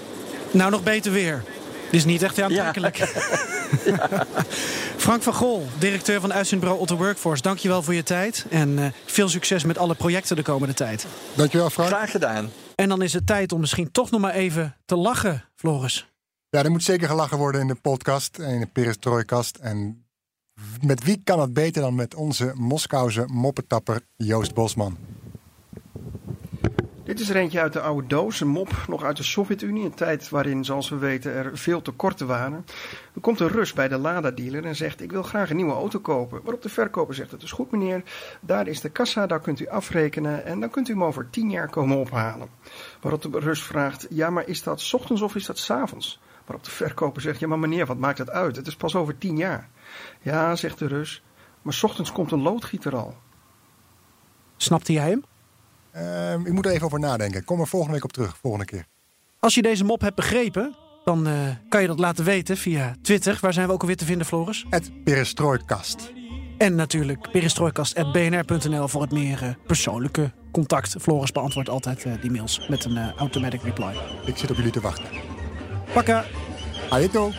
nou 0.52 0.72
nog 0.72 0.84
beter 0.84 1.12
weer. 1.12 1.44
Dit 1.84 1.94
is 1.94 2.06
niet 2.06 2.22
echt 2.22 2.42
aantrekkelijk. 2.42 2.98
Frank 4.98 5.24
van 5.24 5.34
Gol, 5.34 5.68
directeur 5.78 6.22
van 6.22 6.34
uitzendbureau 6.34 6.82
Otto 6.82 6.98
Workforce. 6.98 7.42
Dankjewel 7.42 7.84
voor 7.84 7.94
je 7.94 8.04
tijd. 8.04 8.46
En 8.50 8.80
eh, 8.80 8.86
veel 9.06 9.30
succes 9.30 9.64
met 9.64 9.78
alle 9.78 9.96
projecten 9.96 10.36
de 10.36 10.42
komende 10.42 10.74
tijd. 10.74 11.06
Dankjewel, 11.34 11.70
Frank. 11.70 11.90
Graag 11.90 12.12
gedaan. 12.12 12.52
En 12.76 12.90
dan 12.90 13.02
is 13.02 13.14
het 13.14 13.28
tijd 13.28 13.52
om 13.52 13.60
misschien 13.60 13.92
toch 13.92 14.12
nog 14.12 14.22
maar 14.22 14.34
even 14.34 14.76
te 14.86 14.96
lachen, 14.96 15.44
Floris. 15.56 16.08
Ja, 16.50 16.64
er 16.64 16.72
moet 16.72 16.84
zeker 16.84 17.08
gelachen 17.08 17.38
worden 17.38 17.62
in 17.62 17.68
de 17.68 17.76
podcast 17.76 18.40
en 18.40 18.50
in 18.50 18.60
de 18.60 18.66
perestrooikast. 18.66 19.58
En 19.58 20.05
met 20.82 21.04
wie 21.04 21.22
kan 21.24 21.40
het 21.40 21.54
beter 21.54 21.82
dan 21.82 21.96
met 21.96 22.16
onze 22.16 22.54
Moskouse 22.56 23.26
moppetapper 23.28 24.02
Joost 24.16 24.54
Bosman? 24.54 24.98
Dit 27.04 27.20
is 27.20 27.30
er 27.30 27.36
eentje 27.36 27.60
uit 27.60 27.74
de 27.74 27.82
oude 27.82 28.08
doos, 28.08 28.40
een 28.40 28.48
mop 28.48 28.86
nog 28.88 29.04
uit 29.04 29.18
de 29.18 29.24
Sovjet-Unie. 29.24 29.86
Een 29.86 29.94
tijd 29.94 30.30
waarin, 30.30 30.66
zoals 30.66 30.90
we 30.90 30.96
weten, 30.96 31.34
er 31.34 31.58
veel 31.58 31.82
tekorten 31.82 32.28
waren. 32.28 32.66
Er 33.14 33.22
komt 33.22 33.40
een 33.40 33.48
Rus 33.48 33.74
bij 33.74 33.88
de 33.88 33.98
Lada-dealer 33.98 34.66
en 34.66 34.76
zegt: 34.76 35.02
Ik 35.02 35.12
wil 35.12 35.24
graag 35.24 35.50
een 35.50 35.56
nieuwe 35.56 35.74
auto 35.74 36.00
kopen. 36.00 36.40
Waarop 36.44 36.62
de 36.62 36.70
verkoper 36.70 37.16
zegt: 37.16 37.32
Het 37.32 37.42
is 37.42 37.52
goed, 37.52 37.72
meneer. 37.72 38.04
Daar 38.42 38.68
is 38.68 38.82
de 38.82 38.90
kassa, 38.90 39.28
daar 39.28 39.42
kunt 39.42 39.60
u 39.60 39.68
afrekenen. 39.68 40.46
En 40.46 40.60
dan 40.60 40.70
kunt 40.70 40.90
u 40.90 40.92
hem 40.92 41.04
over 41.04 41.30
tien 41.30 41.50
jaar 41.50 41.70
komen 41.70 41.98
ophalen. 41.98 42.48
Waarop 43.02 43.22
de 43.22 43.40
Rus 43.40 43.64
vraagt: 43.64 44.08
Ja, 44.10 44.30
maar 44.30 44.48
is 44.48 44.64
dat 44.64 44.94
ochtends 44.94 45.22
of 45.22 45.36
is 45.36 45.46
dat 45.46 45.58
's 45.58 45.70
avonds? 45.70 46.20
Waarop 46.46 46.66
de 46.66 46.72
verkoper 46.72 47.22
zegt: 47.22 47.40
Ja, 47.40 47.48
maar 47.48 47.60
meneer, 47.60 47.86
wat 47.86 47.98
maakt 47.98 48.18
het 48.18 48.30
uit? 48.30 48.56
Het 48.56 48.68
is 48.68 48.76
pas 48.76 48.96
over 48.96 49.18
tien 49.18 49.38
jaar. 49.38 49.70
Ja, 50.22 50.56
zegt 50.56 50.80
de 50.80 50.88
Rus. 50.88 51.24
Maar 51.62 51.74
's 51.74 51.84
ochtends 51.84 52.12
komt 52.12 52.32
een 52.32 52.42
loodgieter 52.42 52.96
al. 52.96 53.16
Snapte 54.58 54.94
jij 54.94 55.10
hem? 55.10 55.24
Ehm, 55.92 56.46
ik 56.46 56.54
moet 56.54 56.66
er 56.66 56.72
even 56.72 56.86
over 56.86 57.00
nadenken. 57.00 57.44
Kom 57.44 57.60
er 57.60 57.68
volgende 57.68 57.94
week 57.94 58.04
op 58.04 58.14
terug, 58.14 58.38
volgende 58.38 58.66
keer. 58.66 58.86
Als 59.40 59.56
je 59.56 59.62
deze 59.62 59.84
mop 59.84 60.02
hebt 60.02 60.16
begrepen, 60.16 60.76
dan 61.04 61.28
eh, 61.28 61.34
kan 61.70 61.82
je 61.82 61.88
dat 61.88 62.00
laten 62.00 62.26
weten 62.26 62.58
via 62.58 62.96
Twitter. 63.02 63.38
Waar 63.42 63.54
zijn 63.54 63.68
we 63.68 63.74
ook 63.74 63.82
alweer 63.82 63.98
te 63.98 64.06
vinden, 64.06 64.26
Floris? 64.28 64.66
Het 64.70 65.04
perestrooikast. 65.04 66.14
En 66.58 66.76
natuurlijk 66.76 67.32
perestrooikast.bnr.nl 67.32 68.88
voor 68.88 69.02
het 69.02 69.12
meer 69.12 69.44
eh, 69.44 69.50
persoonlijke 69.66 70.32
contact. 70.52 70.96
Floris 71.00 71.32
beantwoordt 71.32 71.70
altijd 71.70 72.04
eh, 72.04 72.14
die 72.22 72.32
mails 72.32 72.68
met 72.68 72.86
een 72.86 72.98
eh, 72.98 73.12
automatic 73.18 73.62
reply. 73.62 73.94
Ik 74.26 74.38
zit 74.38 74.52
op 74.52 74.56
jullie 74.56 74.72
te 74.72 74.82
wachten. 74.82 75.06
Pakka! 75.94 76.26
Ajeto! 76.90 77.32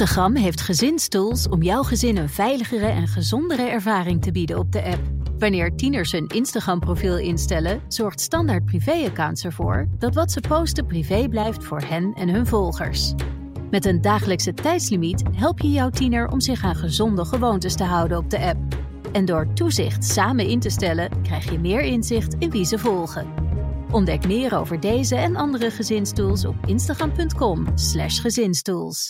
Instagram 0.00 0.36
heeft 0.36 0.60
gezinstools 0.60 1.48
om 1.48 1.62
jouw 1.62 1.82
gezin 1.82 2.16
een 2.16 2.28
veiligere 2.28 2.86
en 2.86 3.08
gezondere 3.08 3.62
ervaring 3.62 4.22
te 4.22 4.32
bieden 4.32 4.58
op 4.58 4.72
de 4.72 4.82
app. 4.82 5.00
Wanneer 5.38 5.76
tieners 5.76 6.12
hun 6.12 6.26
Instagram-profiel 6.26 7.18
instellen, 7.18 7.80
zorgt 7.88 8.20
Standaard 8.20 8.64
Privé-accounts 8.64 9.44
ervoor 9.44 9.88
dat 9.98 10.14
wat 10.14 10.32
ze 10.32 10.40
posten 10.40 10.86
privé 10.86 11.28
blijft 11.28 11.64
voor 11.64 11.80
hen 11.80 12.12
en 12.14 12.28
hun 12.28 12.46
volgers. 12.46 13.14
Met 13.70 13.84
een 13.84 14.00
dagelijkse 14.00 14.54
tijdslimiet 14.54 15.22
help 15.32 15.58
je 15.58 15.70
jouw 15.70 15.90
tiener 15.90 16.28
om 16.28 16.40
zich 16.40 16.64
aan 16.64 16.76
gezonde 16.76 17.24
gewoontes 17.24 17.74
te 17.74 17.84
houden 17.84 18.18
op 18.18 18.30
de 18.30 18.40
app. 18.40 18.58
En 19.12 19.24
door 19.24 19.52
toezicht 19.52 20.04
samen 20.04 20.46
in 20.46 20.60
te 20.60 20.70
stellen, 20.70 21.22
krijg 21.22 21.50
je 21.50 21.58
meer 21.58 21.80
inzicht 21.80 22.34
in 22.38 22.50
wie 22.50 22.64
ze 22.64 22.78
volgen. 22.78 23.26
Ontdek 23.90 24.26
meer 24.26 24.58
over 24.58 24.80
deze 24.80 25.16
en 25.16 25.36
andere 25.36 25.70
gezinstools 25.70 26.44
op 26.44 26.56
instagram.com/gezinstools. 26.66 29.08